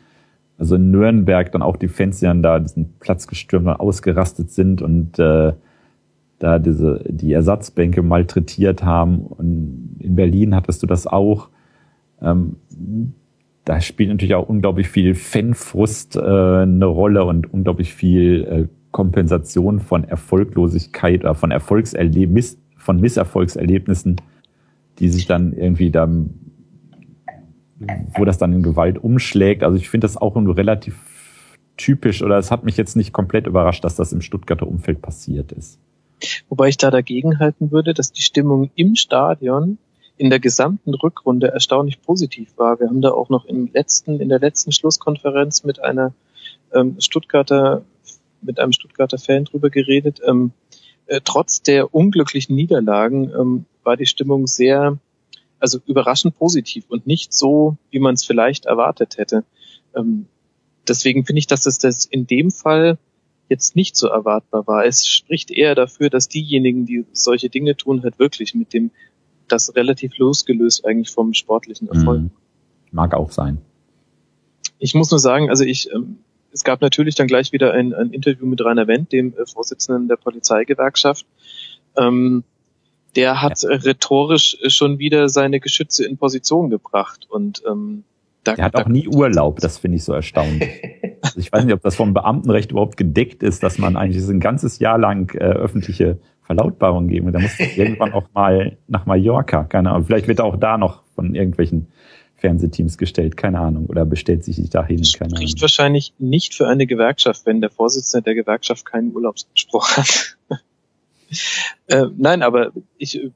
[0.57, 4.51] Also in Nürnberg dann auch die Fans, die dann da diesen Platz gestürmt und ausgerastet
[4.51, 5.53] sind und äh,
[6.39, 9.25] da diese die Ersatzbänke malträtiert haben.
[9.25, 11.49] Und in Berlin hattest du das auch.
[12.21, 12.57] Ähm,
[13.65, 19.79] da spielt natürlich auch unglaublich viel Fanfrust äh, eine Rolle und unglaublich viel äh, Kompensation
[19.79, 24.21] von Erfolglosigkeit oder von Erfolgserlebnis, von Misserfolgserlebnissen,
[24.99, 26.31] die sich dann irgendwie dann,
[28.15, 29.63] wo das dann in Gewalt umschlägt.
[29.63, 30.95] Also ich finde das auch relativ
[31.77, 35.51] typisch oder es hat mich jetzt nicht komplett überrascht, dass das im Stuttgarter Umfeld passiert
[35.51, 35.79] ist.
[36.49, 39.77] Wobei ich da dagegen halten würde, dass die Stimmung im Stadion
[40.17, 42.79] in der gesamten Rückrunde erstaunlich positiv war.
[42.79, 46.13] Wir haben da auch noch im letzten, in der letzten Schlusskonferenz mit einer
[46.73, 47.83] ähm, Stuttgarter
[48.43, 50.19] mit einem Stuttgarter Fan drüber geredet.
[50.25, 50.51] Ähm,
[51.07, 54.97] äh, trotz der unglücklichen Niederlagen ähm, war die Stimmung sehr,
[55.59, 59.43] also überraschend positiv und nicht so, wie man es vielleicht erwartet hätte.
[59.95, 60.27] Ähm,
[60.87, 62.97] deswegen finde ich, dass es das in dem Fall
[63.49, 64.85] jetzt nicht so erwartbar war.
[64.85, 68.91] Es spricht eher dafür, dass diejenigen, die solche Dinge tun, halt wirklich mit dem
[69.47, 72.21] das relativ losgelöst eigentlich vom sportlichen Erfolg.
[72.21, 72.31] Mhm.
[72.91, 73.59] Mag auch sein.
[74.79, 76.17] Ich muss nur sagen, also ich ähm,
[76.53, 80.07] es gab natürlich dann gleich wieder ein, ein Interview mit Rainer Wendt, dem äh, Vorsitzenden
[80.07, 81.25] der Polizeigewerkschaft.
[81.97, 82.43] Ähm,
[83.15, 83.69] der hat ja.
[83.69, 88.03] rhetorisch schon wieder seine Geschütze in Position gebracht und ähm,
[88.43, 90.69] da, der hat auch nie Urlaub, das finde ich so erstaunlich.
[91.21, 94.39] also ich weiß nicht, ob das vom Beamtenrecht überhaupt gedeckt ist, dass man eigentlich ein
[94.39, 97.27] ganzes Jahr lang äh, öffentliche Verlautbarung geben.
[97.27, 100.05] Und da muss irgendwann auch mal nach Mallorca, keine Ahnung.
[100.05, 101.87] Vielleicht wird er auch da noch von irgendwelchen
[102.37, 105.61] Fernsehteams gestellt, keine Ahnung, oder bestellt sich dahin, das keine spricht Ahnung.
[105.61, 110.37] wahrscheinlich nicht für eine Gewerkschaft, wenn der Vorsitzende der Gewerkschaft keinen Urlaubsanspruch hat.
[111.87, 113.31] äh, nein, aber ich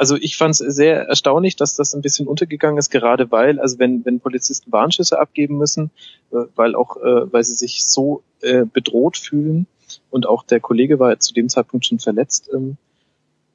[0.00, 3.78] also ich fand es sehr erstaunlich, dass das ein bisschen untergegangen ist, gerade weil, also
[3.78, 5.90] wenn, wenn Polizisten Warnschüsse abgeben müssen,
[6.32, 9.66] äh, weil auch, äh, weil sie sich so äh, bedroht fühlen
[10.10, 12.76] und auch der Kollege war zu dem Zeitpunkt schon verletzt, ähm,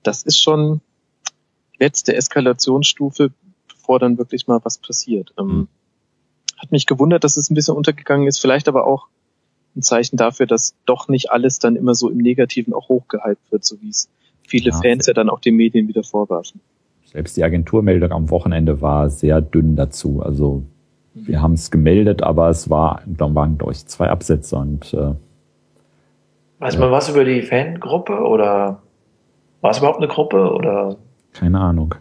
[0.03, 0.81] das ist schon
[1.79, 3.31] letzte Eskalationsstufe,
[3.67, 5.33] bevor dann wirklich mal was passiert.
[5.37, 5.67] Ähm, hm.
[6.57, 9.07] hat mich gewundert, dass es ein bisschen untergegangen ist, vielleicht aber auch
[9.75, 13.65] ein Zeichen dafür, dass doch nicht alles dann immer so im Negativen auch hochgehypt wird,
[13.65, 14.09] so wie es
[14.47, 14.79] viele ja.
[14.81, 16.61] Fans ja dann auch den Medien wieder vorwerfen.
[17.11, 20.21] Selbst die Agenturmeldung am Wochenende war sehr dünn dazu.
[20.21, 20.63] Also
[21.13, 25.13] wir haben es gemeldet, aber es war, dann waren ich zwei Absätze und äh,
[26.65, 28.81] Weiß man was über die Fangruppe oder
[29.61, 30.97] war es überhaupt eine Gruppe oder?
[31.31, 31.93] Keine Ahnung.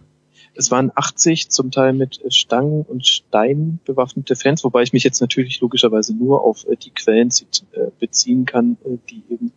[0.55, 5.21] Es waren 80 zum Teil mit Stangen und Steinen bewaffnete Fans, wobei ich mich jetzt
[5.21, 7.29] natürlich logischerweise nur auf äh, die Quellen
[7.73, 9.51] äh, beziehen kann, äh, die eben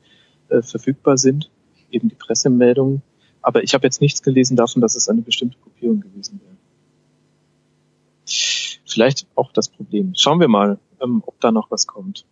[0.61, 1.51] verfügbar sind
[1.91, 3.01] eben die Pressemeldungen.
[3.41, 6.57] Aber ich habe jetzt nichts gelesen davon, dass es eine bestimmte Gruppierung gewesen wäre.
[8.87, 10.13] Vielleicht auch das Problem.
[10.15, 12.27] Schauen wir mal, ähm, ob da noch was kommt.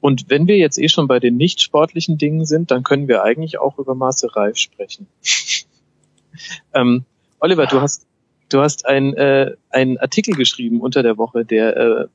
[0.00, 3.22] Und wenn wir jetzt eh schon bei den nicht sportlichen Dingen sind, dann können wir
[3.22, 5.06] eigentlich auch über Marcel Reif sprechen.
[6.74, 7.04] ähm,
[7.40, 8.06] Oliver, du hast
[8.50, 12.06] du hast ein, äh, einen Artikel geschrieben unter der Woche, der äh,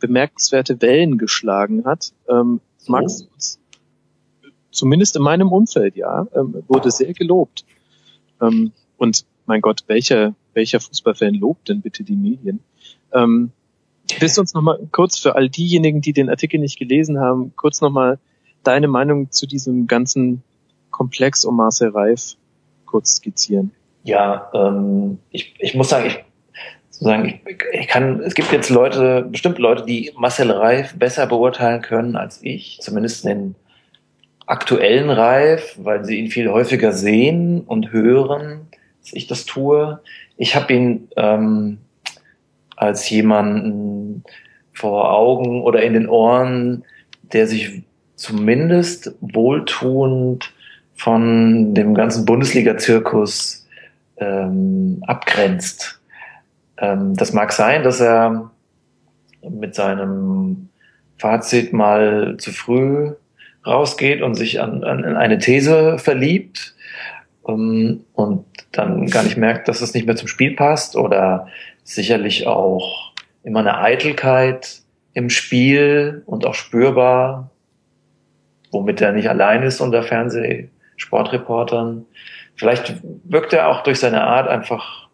[0.00, 2.12] bemerkenswerte Wellen geschlagen hat.
[2.28, 3.58] Ähm, magst du uns
[4.76, 7.64] zumindest in meinem Umfeld, ja, ähm, wurde sehr gelobt.
[8.40, 12.60] Ähm, und mein Gott, welcher, welcher Fußballfan lobt denn bitte die Medien?
[13.12, 13.52] Ähm,
[14.18, 17.80] willst du uns nochmal kurz für all diejenigen, die den Artikel nicht gelesen haben, kurz
[17.80, 18.18] nochmal
[18.62, 20.42] deine Meinung zu diesem ganzen
[20.90, 22.36] Komplex um Marcel Reif
[22.84, 23.72] kurz skizzieren?
[24.04, 26.24] Ja, ähm, ich, ich muss sagen, ich,
[26.90, 31.82] sozusagen, ich, ich kann, es gibt jetzt Leute, bestimmte Leute, die Marcel Reif besser beurteilen
[31.82, 33.54] können als ich, zumindest in
[34.46, 38.68] aktuellen Reif, weil sie ihn viel häufiger sehen und hören,
[39.00, 40.00] als ich das tue.
[40.36, 41.78] Ich habe ihn ähm,
[42.76, 44.22] als jemanden
[44.72, 46.84] vor Augen oder in den Ohren,
[47.32, 47.82] der sich
[48.14, 50.52] zumindest wohltuend
[50.94, 53.66] von dem ganzen Bundesliga-Zirkus
[54.18, 56.00] ähm, abgrenzt.
[56.78, 58.50] Ähm, das mag sein, dass er
[59.48, 60.68] mit seinem
[61.18, 63.12] Fazit mal zu früh
[63.66, 66.74] rausgeht und sich an, an eine These verliebt
[67.42, 71.48] um, und dann gar nicht merkt, dass es nicht mehr zum Spiel passt oder
[71.86, 74.82] sicherlich auch immer eine Eitelkeit
[75.14, 77.50] im Spiel und auch spürbar,
[78.70, 82.04] womit er nicht allein ist unter Fernsehsportreportern.
[82.56, 85.08] Vielleicht wirkt er auch durch seine Art einfach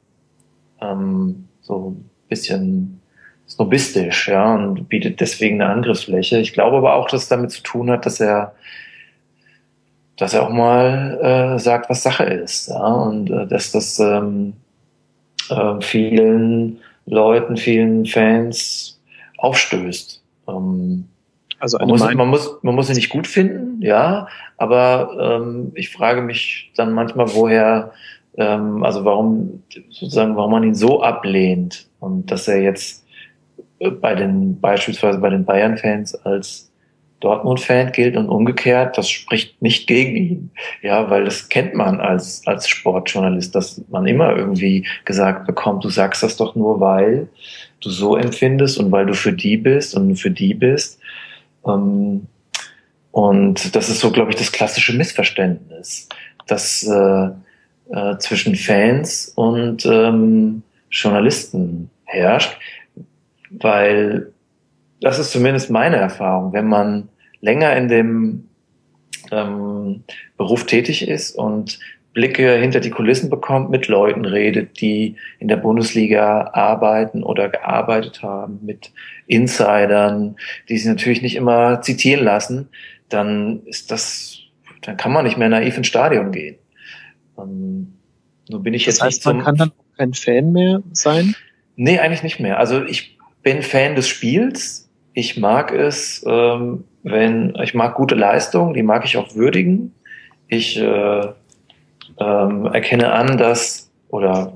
[0.81, 3.01] ähm, so ein bisschen
[3.47, 6.39] snobistisch, ja, und bietet deswegen eine Angriffsfläche.
[6.39, 8.55] Ich glaube aber auch, dass es damit zu tun hat, dass er,
[10.17, 14.55] dass er auch mal äh, sagt, was Sache ist, ja, und äh, dass das ähm,
[15.51, 19.01] äh, vielen Leuten, vielen Fans
[19.39, 20.23] aufstößt.
[20.49, 21.09] Ähm,
[21.59, 25.91] also man muss, man muss, man muss ihn nicht gut finden, ja, aber ähm, ich
[25.91, 27.93] frage mich dann manchmal, woher,
[28.37, 33.07] ähm, also warum sozusagen, warum man ihn so ablehnt und dass er jetzt
[34.01, 36.72] bei den, beispielsweise bei den Bayern-Fans als
[37.23, 40.51] Dortmund-Fan gilt und umgekehrt, das spricht nicht gegen ihn.
[40.83, 45.89] Ja, weil das kennt man als, als Sportjournalist, dass man immer irgendwie gesagt bekommt, du
[45.89, 47.29] sagst das doch nur, weil
[47.81, 51.01] du so empfindest und weil du für die bist und für die bist.
[51.67, 52.27] Ähm,
[53.11, 56.09] und das ist so, glaube ich, das klassische Missverständnis,
[56.47, 57.29] das äh,
[57.95, 62.59] äh, zwischen Fans und ähm, Journalisten herrscht
[63.61, 64.33] weil
[65.01, 67.09] das ist zumindest meine Erfahrung, wenn man
[67.43, 68.49] länger in dem
[69.31, 70.05] ähm,
[70.39, 71.79] Beruf tätig ist und
[72.15, 78.23] Blicke hinter die Kulissen bekommt, mit Leuten redet, die in der Bundesliga arbeiten oder gearbeitet
[78.23, 78.93] haben, mit
[79.27, 80.37] Insidern,
[80.69, 82.69] die sich natürlich nicht immer zitieren lassen,
[83.09, 84.39] dann ist das,
[84.83, 86.57] dann kann man nicht mehr naiv ins Stadion gehen.
[87.39, 87.95] Ähm,
[88.49, 91.35] nur bin ich das jetzt heißt, nicht man kann dann auch kein Fan mehr sein?
[91.77, 92.59] Nee, eigentlich nicht mehr.
[92.59, 94.91] Also ich bin Fan des Spiels.
[95.15, 99.95] Ich mag es, ähm, wenn ich mag gute Leistungen, die mag ich auch würdigen.
[100.49, 101.27] Ich äh,
[102.19, 104.53] ähm, erkenne an, dass oder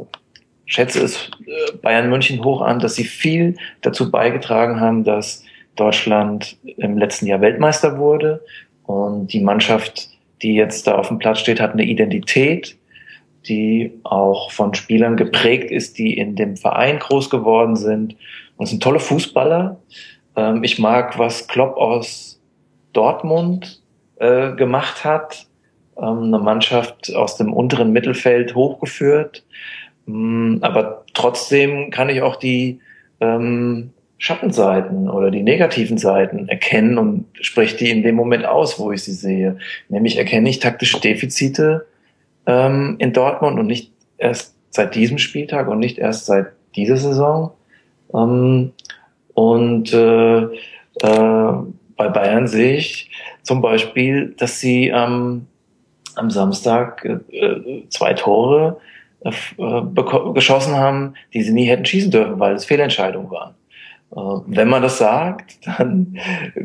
[0.66, 5.44] schätze es äh, Bayern München hoch an, dass sie viel dazu beigetragen haben, dass
[5.76, 8.42] Deutschland im letzten Jahr Weltmeister wurde
[8.84, 10.10] und die Mannschaft,
[10.42, 12.76] die jetzt da auf dem Platz steht, hat eine Identität,
[13.48, 18.16] die auch von Spielern geprägt ist, die in dem Verein groß geworden sind.
[18.56, 19.78] Und es sind tolle Fußballer.
[20.36, 22.35] Ähm, ich mag, was Klopp aus
[22.96, 23.82] Dortmund
[24.16, 25.46] äh, gemacht hat.
[25.98, 29.44] Ähm, eine Mannschaft aus dem unteren Mittelfeld hochgeführt.
[30.08, 32.80] Ähm, aber trotzdem kann ich auch die
[33.20, 38.92] ähm, Schattenseiten oder die negativen Seiten erkennen und spreche die in dem Moment aus, wo
[38.92, 39.58] ich sie sehe.
[39.88, 41.86] Nämlich erkenne ich taktische Defizite
[42.46, 46.46] ähm, in Dortmund und nicht erst seit diesem Spieltag und nicht erst seit
[46.76, 47.52] dieser Saison.
[48.14, 48.72] Ähm,
[49.34, 50.42] und äh,
[51.02, 51.52] äh,
[51.96, 53.10] bei Bayern sehe ich
[53.42, 55.46] zum Beispiel, dass sie ähm,
[56.14, 58.80] am Samstag äh, zwei Tore
[59.20, 59.32] äh,
[60.34, 63.54] geschossen haben, die sie nie hätten schießen dürfen, weil es Fehlentscheidungen waren.
[64.12, 66.18] Äh, wenn man das sagt, dann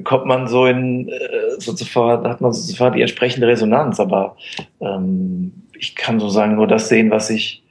[0.03, 3.99] kommt man so in äh, so sofort, hat man sofort die entsprechende Resonanz.
[3.99, 4.35] Aber
[4.79, 7.63] ähm, ich kann so sagen nur das sehen, was ich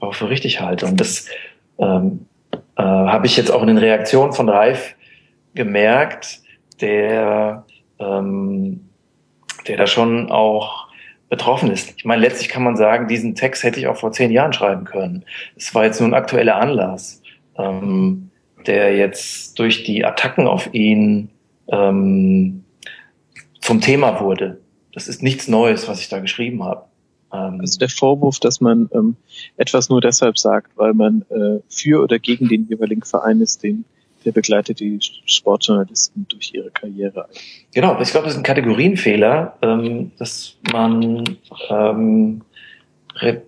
[0.00, 0.86] auch für richtig halte.
[0.86, 1.28] Und das
[1.78, 2.26] ähm,
[2.76, 4.94] äh, habe ich jetzt auch in den Reaktionen von Ralf
[5.54, 6.40] gemerkt,
[6.80, 7.64] der
[7.98, 8.88] ähm,
[9.66, 10.86] der da schon auch
[11.28, 11.94] betroffen ist.
[11.96, 14.84] Ich meine, letztlich kann man sagen, diesen Text hätte ich auch vor zehn Jahren schreiben
[14.84, 15.24] können.
[15.56, 17.20] Es war jetzt nur ein aktueller Anlass.
[17.58, 18.30] Ähm,
[18.66, 21.30] der jetzt durch die Attacken auf ihn
[21.68, 22.64] ähm,
[23.60, 24.60] zum Thema wurde.
[24.92, 26.84] Das ist nichts Neues, was ich da geschrieben habe.
[27.32, 29.16] Ähm, also der Vorwurf, dass man ähm,
[29.56, 33.84] etwas nur deshalb sagt, weil man äh, für oder gegen den jeweiligen Verein ist, den
[34.26, 37.28] der begleitet die Sportjournalisten durch ihre Karriere.
[37.72, 41.38] Genau, ich glaube, das ist ein Kategorienfehler, ähm, dass man
[41.70, 42.42] ähm,
[43.14, 43.42] Re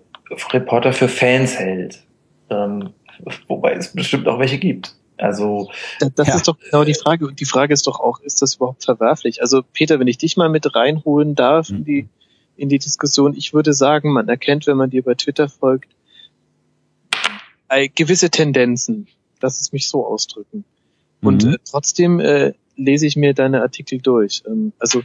[0.51, 2.03] Reporter für Fans hält.
[2.49, 2.91] Ähm,
[3.47, 4.95] wobei es bestimmt auch welche gibt.
[5.17, 5.69] Also
[5.99, 6.35] das, das ja.
[6.35, 7.27] ist doch genau die Frage.
[7.27, 9.41] Und die Frage ist doch auch, ist das überhaupt verwerflich?
[9.41, 11.77] Also Peter, wenn ich dich mal mit reinholen darf mhm.
[11.77, 12.09] in die
[12.55, 15.89] in die Diskussion, ich würde sagen, man erkennt, wenn man dir bei Twitter folgt,
[17.95, 19.07] gewisse Tendenzen.
[19.41, 20.65] Lass es mich so ausdrücken.
[21.21, 21.53] Und mhm.
[21.53, 24.43] äh, trotzdem äh, lese ich mir deine Artikel durch.
[24.47, 25.01] Ähm, also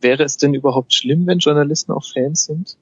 [0.00, 2.76] wäre es denn überhaupt schlimm, wenn Journalisten auch Fans sind?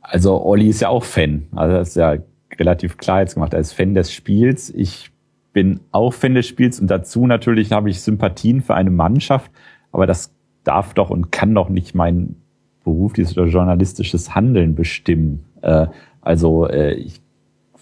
[0.00, 1.46] Also Olli ist ja auch Fan.
[1.52, 2.16] Also das ist ja
[2.58, 3.54] relativ klar jetzt gemacht.
[3.54, 4.70] Er ist Fan des Spiels.
[4.70, 5.10] Ich
[5.52, 9.50] bin auch Fan des Spiels und dazu natürlich habe ich Sympathien für eine Mannschaft,
[9.90, 10.32] aber das
[10.64, 12.36] darf doch und kann doch nicht mein
[12.84, 15.44] berufliches oder journalistisches Handeln bestimmen.
[15.60, 15.86] Äh,
[16.20, 17.20] also äh, ich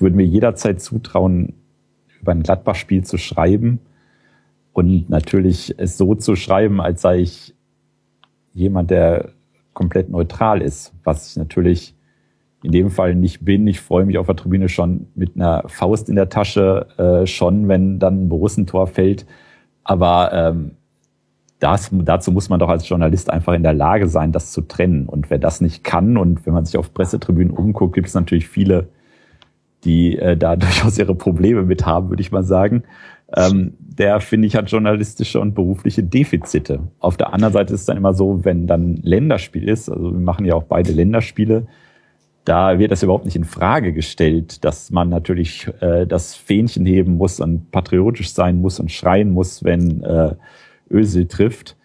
[0.01, 1.55] würde mir jederzeit zutrauen,
[2.21, 3.81] über ein Gladbach-Spiel zu schreiben
[4.73, 7.55] und natürlich es so zu schreiben, als sei ich
[8.53, 9.31] jemand, der
[9.73, 11.95] komplett neutral ist, was ich natürlich
[12.63, 13.67] in dem Fall nicht bin.
[13.67, 17.69] Ich freue mich auf der Tribüne schon mit einer Faust in der Tasche, äh, schon,
[17.69, 19.25] wenn dann ein Borussentor fällt.
[19.83, 20.73] Aber ähm,
[21.59, 25.07] das, dazu muss man doch als Journalist einfach in der Lage sein, das zu trennen.
[25.07, 28.49] Und wer das nicht kann und wenn man sich auf Pressetribünen umguckt, gibt es natürlich
[28.49, 28.89] viele,
[29.85, 32.85] die äh, da durchaus ihre Probleme mit haben, würde ich mal sagen.
[33.37, 36.81] Ähm, der, finde ich, hat journalistische und berufliche Defizite.
[36.99, 40.21] Auf der anderen Seite ist es dann immer so, wenn dann Länderspiel ist, also wir
[40.21, 41.67] machen ja auch beide Länderspiele,
[42.45, 47.17] da wird das überhaupt nicht in Frage gestellt, dass man natürlich äh, das Fähnchen heben
[47.17, 50.35] muss und patriotisch sein muss und schreien muss, wenn äh,
[50.91, 51.77] Ösel trifft.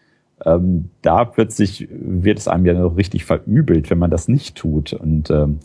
[0.43, 4.93] Ähm, da plötzlich wird es einem ja noch richtig verübelt, wenn man das nicht tut.
[4.93, 5.59] Und, ähm,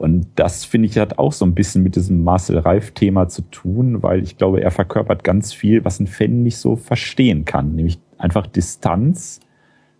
[0.00, 4.02] und das finde ich hat auch so ein bisschen mit diesem Marcel Reif-Thema zu tun,
[4.02, 7.98] weil ich glaube, er verkörpert ganz viel, was ein Fan nicht so verstehen kann, nämlich
[8.16, 9.40] einfach Distanz,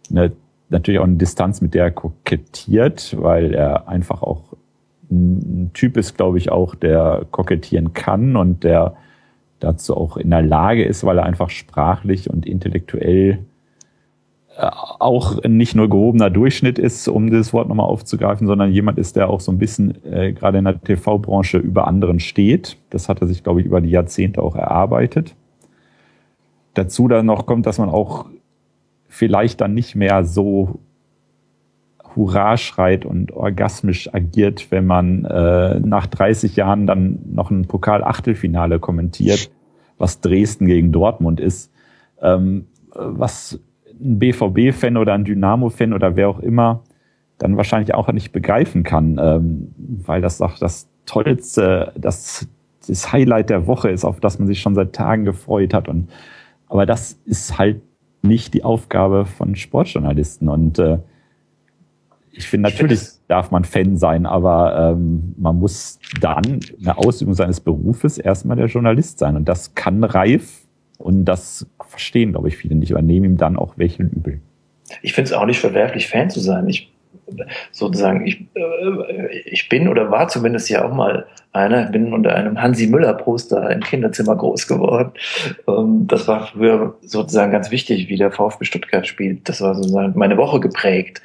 [0.09, 0.33] eine
[0.71, 4.57] natürlich auch eine Distanz, mit der er kokettiert, weil er einfach auch
[5.11, 8.97] ein Typ ist, glaube ich, auch, der kokettieren kann und der
[9.59, 13.41] dazu auch in der Lage ist, weil er einfach sprachlich und intellektuell
[14.61, 19.31] auch nicht nur gehobener Durchschnitt ist, um das Wort nochmal aufzugreifen, sondern jemand ist, der
[19.31, 22.77] auch so ein bisschen äh, gerade in der TV-Branche über anderen steht.
[22.91, 25.35] Das hat er sich, glaube ich, über die Jahrzehnte auch erarbeitet.
[26.75, 28.27] Dazu dann noch kommt, dass man auch
[29.09, 30.81] vielleicht dann nicht mehr so
[32.15, 38.79] Hurra schreit und orgasmisch agiert, wenn man äh, nach 30 Jahren dann noch ein Pokal-Achtelfinale
[38.79, 39.51] kommentiert,
[39.99, 41.73] was Dresden gegen Dortmund ist,
[42.21, 43.61] ähm, was
[44.01, 46.83] ein BVB-Fan oder ein Dynamo-Fan oder wer auch immer
[47.39, 49.75] dann wahrscheinlich auch nicht begreifen kann, ähm,
[50.05, 52.47] weil das auch das tollste, das,
[52.87, 55.89] das Highlight der Woche ist, auf das man sich schon seit Tagen gefreut hat.
[55.89, 56.11] Und
[56.69, 57.81] aber das ist halt
[58.23, 60.49] nicht die Aufgabe von Sportjournalisten.
[60.49, 60.99] Und äh,
[62.31, 67.35] ich finde natürlich darf man Fan sein, aber ähm, man muss dann in der Ausübung
[67.35, 69.37] seines Berufes erstmal der Journalist sein.
[69.37, 70.60] Und das kann reif
[71.01, 74.41] und das verstehen, glaube ich, viele nicht, aber nehmen ihm dann auch welche übel.
[75.03, 76.69] Ich finde es auch nicht verwerflich, Fan zu sein.
[76.69, 76.91] Ich
[77.73, 82.61] sozusagen, ich, äh, ich bin oder war zumindest ja auch mal einer, bin unter einem
[82.61, 85.13] Hansi Müller Poster im Kinderzimmer groß geworden.
[85.69, 89.49] Ähm, das war früher sozusagen ganz wichtig, wie der VfB Stuttgart spielt.
[89.49, 91.23] Das war sozusagen meine Woche geprägt.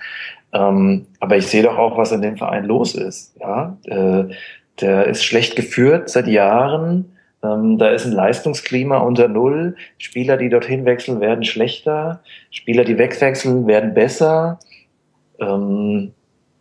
[0.54, 3.36] Ähm, aber ich sehe doch auch, was in dem Verein los ist.
[3.40, 4.26] Ja, äh,
[4.82, 7.15] der ist schlecht geführt seit Jahren.
[7.54, 9.76] Ähm, da ist ein Leistungsklima unter Null.
[9.98, 12.22] Spieler, die dorthin wechseln, werden schlechter.
[12.50, 14.60] Spieler, die wegwechseln, werden besser.
[15.40, 16.14] Ähm,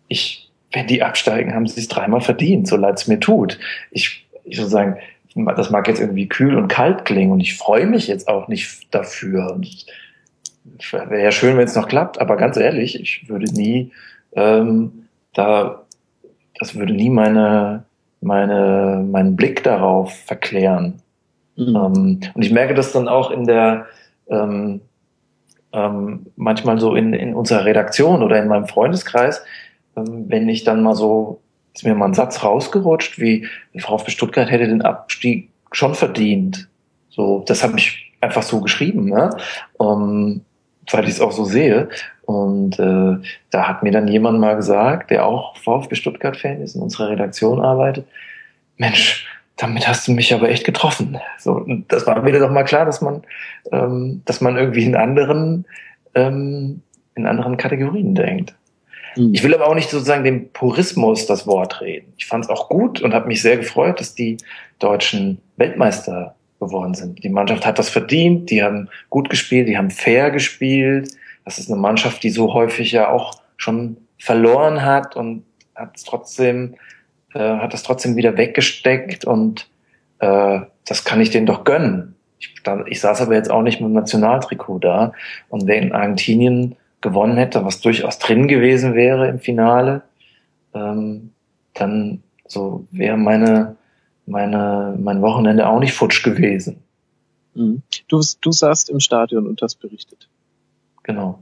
[0.09, 3.59] ich, wenn die absteigen, haben sie es dreimal verdient, so leid es mir tut.
[3.91, 4.99] Ich, ich sozusagen,
[5.57, 8.95] das mag jetzt irgendwie kühl und kalt klingen und ich freue mich jetzt auch nicht
[8.95, 9.61] dafür.
[10.91, 13.93] Wäre ja schön, wenn es noch klappt, aber ganz ehrlich, ich würde nie
[14.35, 15.85] ähm, da,
[16.59, 17.85] das würde nie meine,
[18.25, 21.03] meine, meinen Blick darauf verklären.
[21.57, 21.77] Mhm.
[21.77, 23.87] Ähm, und ich merke das dann auch in der,
[24.29, 24.81] ähm,
[25.73, 29.43] ähm, manchmal so in, in unserer Redaktion oder in meinem Freundeskreis,
[29.97, 31.41] ähm, wenn ich dann mal so,
[31.75, 36.69] ist mir mal ein Satz rausgerutscht, wie die VfB Stuttgart hätte den Abstieg schon verdient.
[37.11, 39.31] So, das habe ich einfach so geschrieben, ne?
[39.77, 40.43] Um,
[40.91, 41.89] weil ich es auch so sehe.
[42.27, 43.17] Und äh,
[43.51, 47.61] da hat mir dann jemand mal gesagt, der auch VfB Stuttgart-Fan ist, in unserer Redaktion
[47.61, 48.07] arbeitet,
[48.77, 49.27] Mensch,
[49.57, 51.19] damit hast du mich aber echt getroffen.
[51.39, 53.23] So, das war mir doch mal klar, dass man,
[53.71, 55.65] ähm, dass man irgendwie in anderen,
[56.15, 56.83] ähm,
[57.15, 58.55] in anderen Kategorien denkt.
[59.17, 59.35] Mhm.
[59.35, 62.13] Ich will aber auch nicht sozusagen dem Purismus das Wort reden.
[62.17, 64.39] Ich fand es auch gut und habe mich sehr gefreut, dass die
[64.79, 67.23] deutschen Weltmeister geworden sind.
[67.23, 71.11] Die Mannschaft hat das verdient, die haben gut gespielt, die haben fair gespielt.
[71.45, 75.45] Das ist eine Mannschaft, die so häufig ja auch schon verloren hat und
[75.75, 76.77] hat es trotzdem,
[77.35, 79.69] äh, hat das trotzdem wieder weggesteckt und
[80.21, 82.15] äh, das kann ich denen doch gönnen.
[82.39, 85.13] Ich, da, ich saß aber jetzt auch nicht mit dem Nationaltrikot da
[85.49, 90.03] und wenn Argentinien gewonnen hätte, was durchaus drin gewesen wäre im Finale,
[90.75, 91.33] ähm,
[91.75, 93.77] dann so wäre meine
[94.27, 96.83] meine, mein Wochenende auch nicht futsch gewesen.
[97.55, 97.83] Mhm.
[98.09, 100.29] Du, du saßt im Stadion und hast berichtet.
[101.05, 101.39] Genau.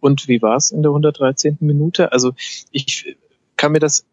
[0.00, 1.58] Und wie war es in der 113.
[1.60, 2.12] Minute?
[2.12, 2.32] Also
[2.70, 3.16] ich
[3.56, 4.06] kann mir das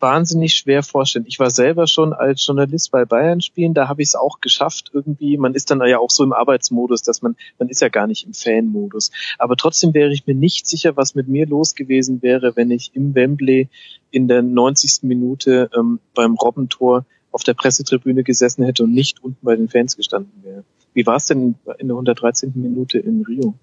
[0.00, 1.26] wahnsinnig schwer vorstellen.
[1.28, 4.90] Ich war selber schon als Journalist bei Bayern spielen, da habe ich es auch geschafft
[4.92, 5.36] irgendwie.
[5.36, 8.26] Man ist dann ja auch so im Arbeitsmodus, dass man, man ist ja gar nicht
[8.26, 9.10] im Fan-Modus.
[9.38, 12.92] Aber trotzdem wäre ich mir nicht sicher, was mit mir los gewesen wäre, wenn ich
[12.94, 13.68] im Wembley
[14.10, 15.02] in der 90.
[15.02, 19.96] Minute ähm, beim Robbentor auf der Pressetribüne gesessen hätte und nicht unten bei den Fans
[19.96, 20.64] gestanden wäre.
[20.94, 22.52] Wie war es denn in der 113.
[22.56, 23.54] Minute in Rio?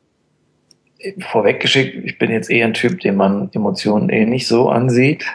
[1.19, 5.25] Vorweggeschickt, ich bin jetzt eher ein Typ, den man Emotionen eh nicht so ansieht.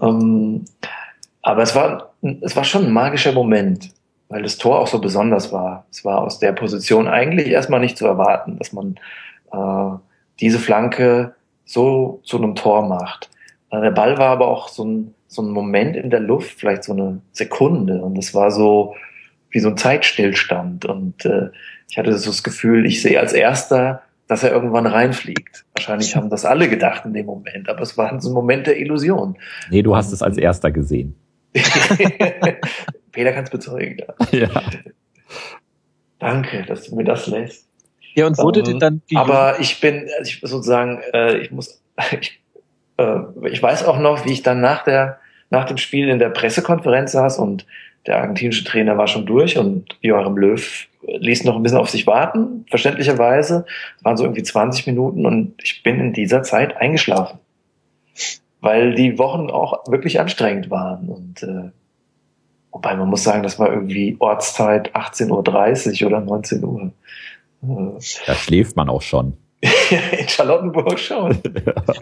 [0.00, 0.64] ähm,
[1.42, 3.90] aber es war, es war schon ein magischer Moment,
[4.28, 5.86] weil das Tor auch so besonders war.
[5.90, 8.96] Es war aus der Position eigentlich erstmal nicht zu erwarten, dass man
[9.52, 9.96] äh,
[10.40, 11.34] diese Flanke
[11.64, 13.30] so zu einem Tor macht.
[13.70, 16.84] Äh, der Ball war aber auch so ein, so ein Moment in der Luft, vielleicht
[16.84, 18.00] so eine Sekunde.
[18.02, 18.94] Und es war so
[19.50, 20.84] wie so ein Zeitstillstand.
[20.84, 21.50] Und äh,
[21.88, 24.02] ich hatte so das Gefühl, ich sehe als erster
[24.32, 25.66] dass er irgendwann reinfliegt.
[25.74, 28.78] Wahrscheinlich haben das alle gedacht in dem Moment, aber es war so ein Moment der
[28.78, 29.36] Illusion.
[29.70, 31.14] Nee, du hast es als erster gesehen.
[33.12, 33.98] Peter kann es bezeugen.
[34.30, 34.38] Ja.
[34.38, 34.62] ja.
[36.18, 37.68] Danke, dass du mir das lässt.
[38.14, 41.50] Ja, und wurde um, denn dann die Aber ich bin, also ich sozusagen, äh, ich
[41.50, 41.82] muss,
[42.18, 42.40] ich,
[42.96, 43.18] äh,
[43.50, 45.18] ich weiß auch noch, wie ich dann nach der,
[45.50, 47.66] nach dem Spiel in der Pressekonferenz saß und
[48.06, 52.06] der argentinische Trainer war schon durch und Joachim Löw ließ noch ein bisschen auf sich
[52.06, 53.64] warten, verständlicherweise.
[53.98, 57.38] Es waren so irgendwie 20 Minuten und ich bin in dieser Zeit eingeschlafen.
[58.60, 61.08] Weil die Wochen auch wirklich anstrengend waren.
[61.08, 61.70] Und äh,
[62.70, 66.92] wobei man muss sagen, das war irgendwie Ortszeit 18.30 Uhr oder 19 Uhr.
[68.26, 69.36] Da schläft man auch schon.
[70.18, 71.38] in Charlottenburg schon.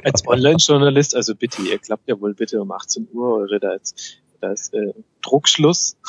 [0.03, 4.21] Als Online-Journalist, also bitte, ihr klappt ja wohl bitte um 18 Uhr eure da ist,
[4.41, 4.93] da ist äh,
[5.23, 5.97] Druckschluss.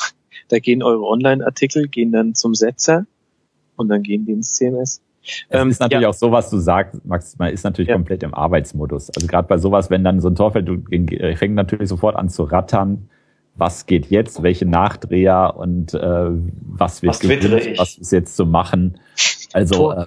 [0.48, 3.06] Da gehen eure Online-Artikel, gehen dann zum Setzer
[3.76, 5.00] und dann gehen die ins CMS.
[5.22, 6.08] Es ähm, ist natürlich ja.
[6.08, 7.94] auch so, was du sagst, Max, man ist natürlich ja.
[7.94, 9.10] komplett im Arbeitsmodus.
[9.10, 12.16] Also gerade bei sowas, wenn dann so ein Tor fällt, du äh, fängt natürlich sofort
[12.16, 13.08] an zu rattern.
[13.54, 14.42] Was geht jetzt?
[14.42, 18.98] Welche Nachdreher und äh, was wird was, gewinnt, was ist jetzt zu machen?
[19.52, 20.06] Also äh,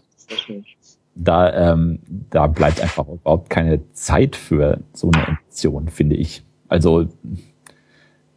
[1.15, 1.99] da, ähm,
[2.30, 6.43] da bleibt einfach überhaupt keine Zeit für so eine Option, finde ich.
[6.68, 7.07] Also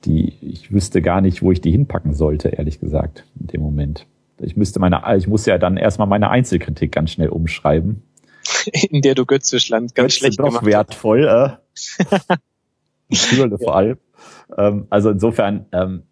[0.05, 4.07] die, ich wüsste gar nicht, wo ich die hinpacken sollte, ehrlich gesagt, in dem Moment.
[4.41, 8.03] Ich müsste meine, ich muss ja dann erstmal meine Einzelkritik ganz schnell umschreiben.
[8.91, 11.59] in der du Götze-Schland ganz Götze schlecht doch gemacht wertvoll.
[13.11, 13.15] Äh.
[13.63, 13.99] Vor allem.
[14.57, 16.03] Ähm, also insofern, ähm,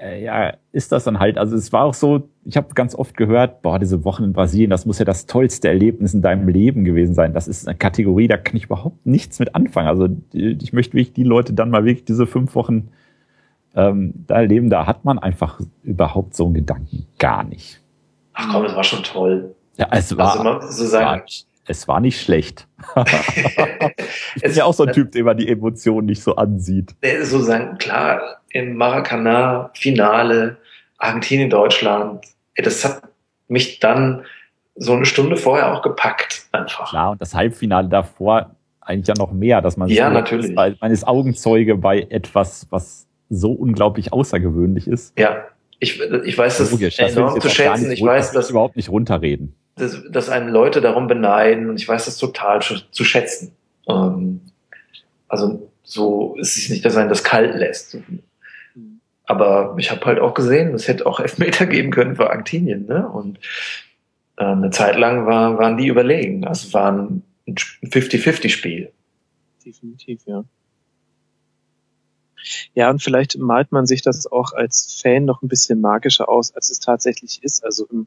[0.00, 3.16] äh, ja, ist das dann halt, also es war auch so, ich habe ganz oft
[3.16, 6.84] gehört, boah, diese Wochen in Brasilien, das muss ja das tollste Erlebnis in deinem Leben
[6.84, 7.32] gewesen sein.
[7.32, 9.88] Das ist eine Kategorie, da kann ich überhaupt nichts mit anfangen.
[9.88, 12.88] Also ich möchte wirklich die Leute dann mal wirklich diese fünf Wochen
[13.74, 17.80] ähm, da erleben, da hat man einfach überhaupt so einen Gedanken gar nicht.
[18.34, 19.54] Ach komm, es war schon toll.
[19.76, 21.26] Ja, es war, Also man so sagen, war
[21.70, 22.66] es war nicht schlecht.
[24.36, 26.94] ich bin ja auch so ein Typ, der immer die Emotionen nicht so ansieht.
[27.24, 30.56] So sagen, klar, im Maracanã, Finale,
[30.98, 33.02] Argentinien, Deutschland, ey, das hat
[33.48, 34.24] mich dann
[34.76, 36.90] so eine Stunde vorher auch gepackt, einfach.
[36.90, 40.56] Klar, und das Halbfinale davor eigentlich ja noch mehr, dass man Ja, so- natürlich.
[40.56, 45.18] weil man ist Augenzeuge bei etwas, was so unglaublich außergewöhnlich ist.
[45.18, 45.44] Ja,
[45.78, 47.88] ich, ich weiß das Logisch, das will enorm zu schätzen.
[47.88, 49.54] nicht Ich weiß, das überhaupt nicht runterreden.
[49.76, 53.52] dass, dass einen Leute darum beneiden und ich weiß das total zu, zu schätzen.
[53.88, 54.40] Ähm,
[55.28, 57.96] also so ist es nicht, dass einen das kalt lässt.
[59.28, 62.86] Aber ich habe halt auch gesehen, es hätte auch Elfmeter geben können für Argentinien.
[62.86, 63.06] Ne?
[63.06, 63.38] Und
[64.38, 66.46] äh, eine Zeit lang war, waren die überlegen.
[66.46, 68.90] Also war ein 50-50-Spiel.
[69.64, 70.44] Definitiv, ja.
[72.74, 76.54] Ja, und vielleicht malt man sich das auch als Fan noch ein bisschen magischer aus,
[76.54, 77.62] als es tatsächlich ist.
[77.62, 78.06] Also ähm,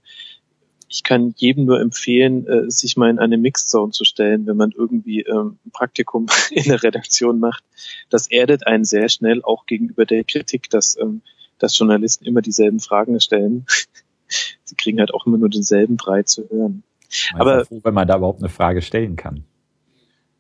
[0.91, 4.57] ich kann jedem nur empfehlen, äh, sich mal in eine Mixed Zone zu stellen, wenn
[4.57, 7.63] man irgendwie ähm, ein Praktikum in der Redaktion macht.
[8.09, 11.22] Das erdet einen sehr schnell auch gegenüber der Kritik, dass, ähm,
[11.59, 13.65] dass Journalisten immer dieselben Fragen stellen.
[14.65, 16.84] Sie kriegen halt auch immer nur denselben Brei zu hören.
[17.31, 19.45] Man Aber- froh, wenn man da überhaupt eine Frage stellen kann.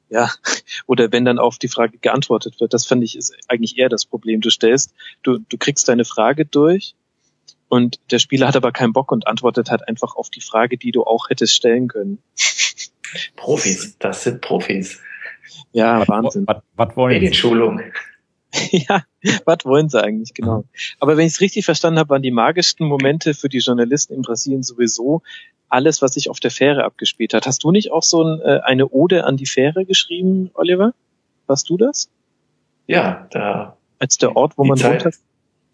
[0.09, 0.29] Ja,
[0.85, 4.05] oder wenn dann auf die Frage geantwortet wird, das fand ich ist eigentlich eher das
[4.05, 4.41] Problem.
[4.41, 6.93] Du stellst, du, du kriegst deine Frage durch
[7.71, 10.91] und der Spieler hat aber keinen Bock und antwortet halt einfach auf die Frage, die
[10.91, 12.21] du auch hättest stellen können.
[13.37, 14.99] Profis, das sind Profis.
[15.71, 16.43] Ja, Wahnsinn.
[16.47, 17.19] Was, was wollen Sie?
[17.19, 17.81] Medienschulung.
[18.71, 19.05] ja,
[19.45, 20.65] was wollen sie eigentlich genau?
[20.99, 24.21] Aber wenn ich es richtig verstanden habe, waren die magischsten Momente für die Journalisten in
[24.21, 25.21] Brasilien sowieso
[25.69, 27.47] alles, was sich auf der Fähre abgespielt hat.
[27.47, 30.93] Hast du nicht auch so ein, äh, eine Ode an die Fähre geschrieben, Oliver?
[31.47, 32.09] Warst du das?
[32.87, 35.17] Ja, da Als der Ort, wo man Zeit, runter...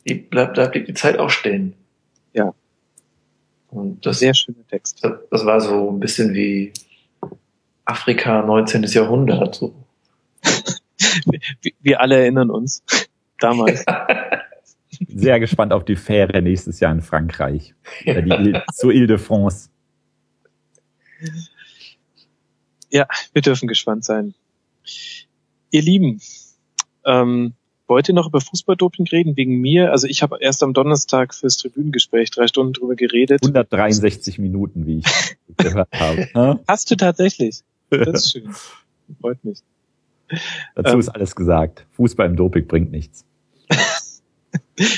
[0.07, 1.73] die bleibt, da blieb die Zeit auch stehen.
[3.77, 3.81] Ja.
[3.81, 5.03] Und das, Sehr schöner Text.
[5.03, 6.73] das, das war so ein bisschen wie
[7.85, 8.83] Afrika 19.
[8.83, 9.55] Jahrhundert.
[9.55, 9.73] So.
[11.81, 12.83] Wir, alle erinnern uns.
[13.39, 13.85] Damals.
[15.07, 17.75] Sehr gespannt auf die Fähre nächstes Jahr in Frankreich.
[18.05, 19.69] Oder die zur Ile de France.
[22.89, 24.33] Wir dürfen gespannt sein.
[25.69, 26.19] Ihr Lieben,
[27.05, 27.53] ähm,
[27.87, 29.91] wollt ihr noch über Fußballdoping reden wegen mir?
[29.91, 33.41] Also ich habe erst am Donnerstag fürs Tribünengespräch drei Stunden drüber geredet.
[33.43, 36.27] 163 Minuten, wie ich gehört habe.
[36.33, 36.55] Hä?
[36.67, 37.61] Hast du tatsächlich?
[37.89, 38.49] Das ist schön.
[39.21, 39.59] Freut mich.
[40.75, 40.99] Dazu Ähm.
[40.99, 41.85] ist alles gesagt.
[41.93, 43.25] Fußball im Doping bringt nichts.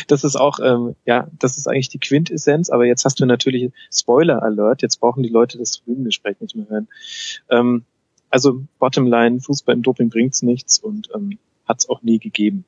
[0.07, 3.71] Das ist auch, ähm, ja, das ist eigentlich die Quintessenz, aber jetzt hast du natürlich
[3.91, 6.87] Spoiler Alert, jetzt brauchen die Leute das Tribünengespräch nicht mehr hören.
[7.49, 7.85] Ähm,
[8.29, 11.39] also Bottomline, Fußball im Doping bringt's nichts und ähm,
[11.69, 12.65] hat's auch nie gegeben.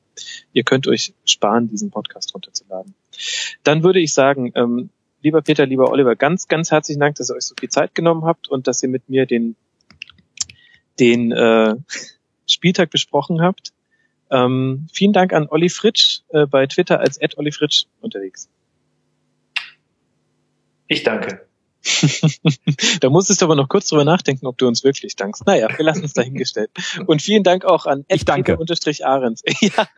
[0.52, 2.94] Ihr könnt euch sparen, diesen Podcast runterzuladen.
[3.64, 4.88] Dann würde ich sagen, ähm,
[5.20, 8.24] lieber Peter, lieber Oliver, ganz, ganz herzlichen Dank, dass ihr euch so viel Zeit genommen
[8.24, 9.56] habt und dass ihr mit mir den,
[10.98, 11.74] den äh,
[12.46, 13.72] Spieltag besprochen habt.
[14.30, 18.48] Ähm, vielen Dank an Olli Fritsch äh, bei Twitter als Ed Olli Fritsch unterwegs.
[20.86, 21.46] Ich danke.
[23.00, 25.46] da musstest du aber noch kurz drüber nachdenken, ob du uns wirklich dankst.
[25.46, 26.70] Naja, wir lassen es dahingestellt.
[27.06, 28.56] Und vielen Dank auch an Ich danke.
[28.56, 29.42] Unterstrich Ahrens.
[29.60, 29.88] ja.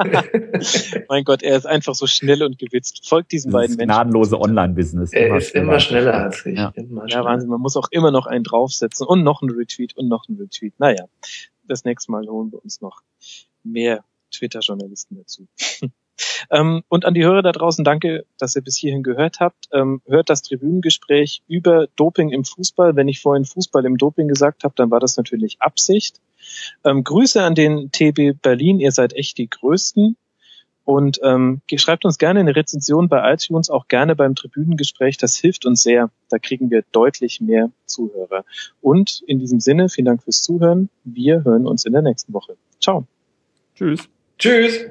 [1.09, 3.09] mein Gott, er ist einfach so schnell und gewitzt.
[3.09, 3.89] Folgt diesen Dieses beiden Menschen.
[3.89, 5.13] gnadenlose Online-Business.
[5.13, 6.57] Er ist immer schneller als ich.
[6.57, 6.73] Ja.
[6.75, 7.25] Immer Ja, schneller.
[7.25, 7.51] Wahnsinn.
[7.51, 10.75] Man muss auch immer noch einen draufsetzen und noch einen Retweet und noch einen Retweet.
[10.79, 11.05] Naja,
[11.67, 13.03] das nächste Mal holen wir uns noch
[13.63, 15.47] mehr Twitter-Journalisten dazu.
[16.51, 19.69] ähm, und an die Hörer da draußen, danke, dass ihr bis hierhin gehört habt.
[19.73, 22.97] Ähm, hört das Tribünengespräch über Doping im Fußball.
[22.97, 26.21] Wenn ich vorhin Fußball im Doping gesagt habe, dann war das natürlich Absicht.
[26.85, 28.81] Ähm, Grüße an den TB Berlin.
[28.81, 30.17] Ihr seid echt die Größten.
[30.85, 35.17] Und ähm, schreibt uns gerne eine Rezension bei iTunes, auch gerne beim Tribünengespräch.
[35.17, 36.11] Das hilft uns sehr.
[36.29, 38.45] Da kriegen wir deutlich mehr Zuhörer.
[38.83, 40.91] Und in diesem Sinne, vielen Dank fürs Zuhören.
[41.05, 42.57] Wir hören uns in der nächsten Woche.
[42.81, 43.07] Ciao.
[43.75, 44.09] Tschüss.
[44.39, 44.91] Tschüss.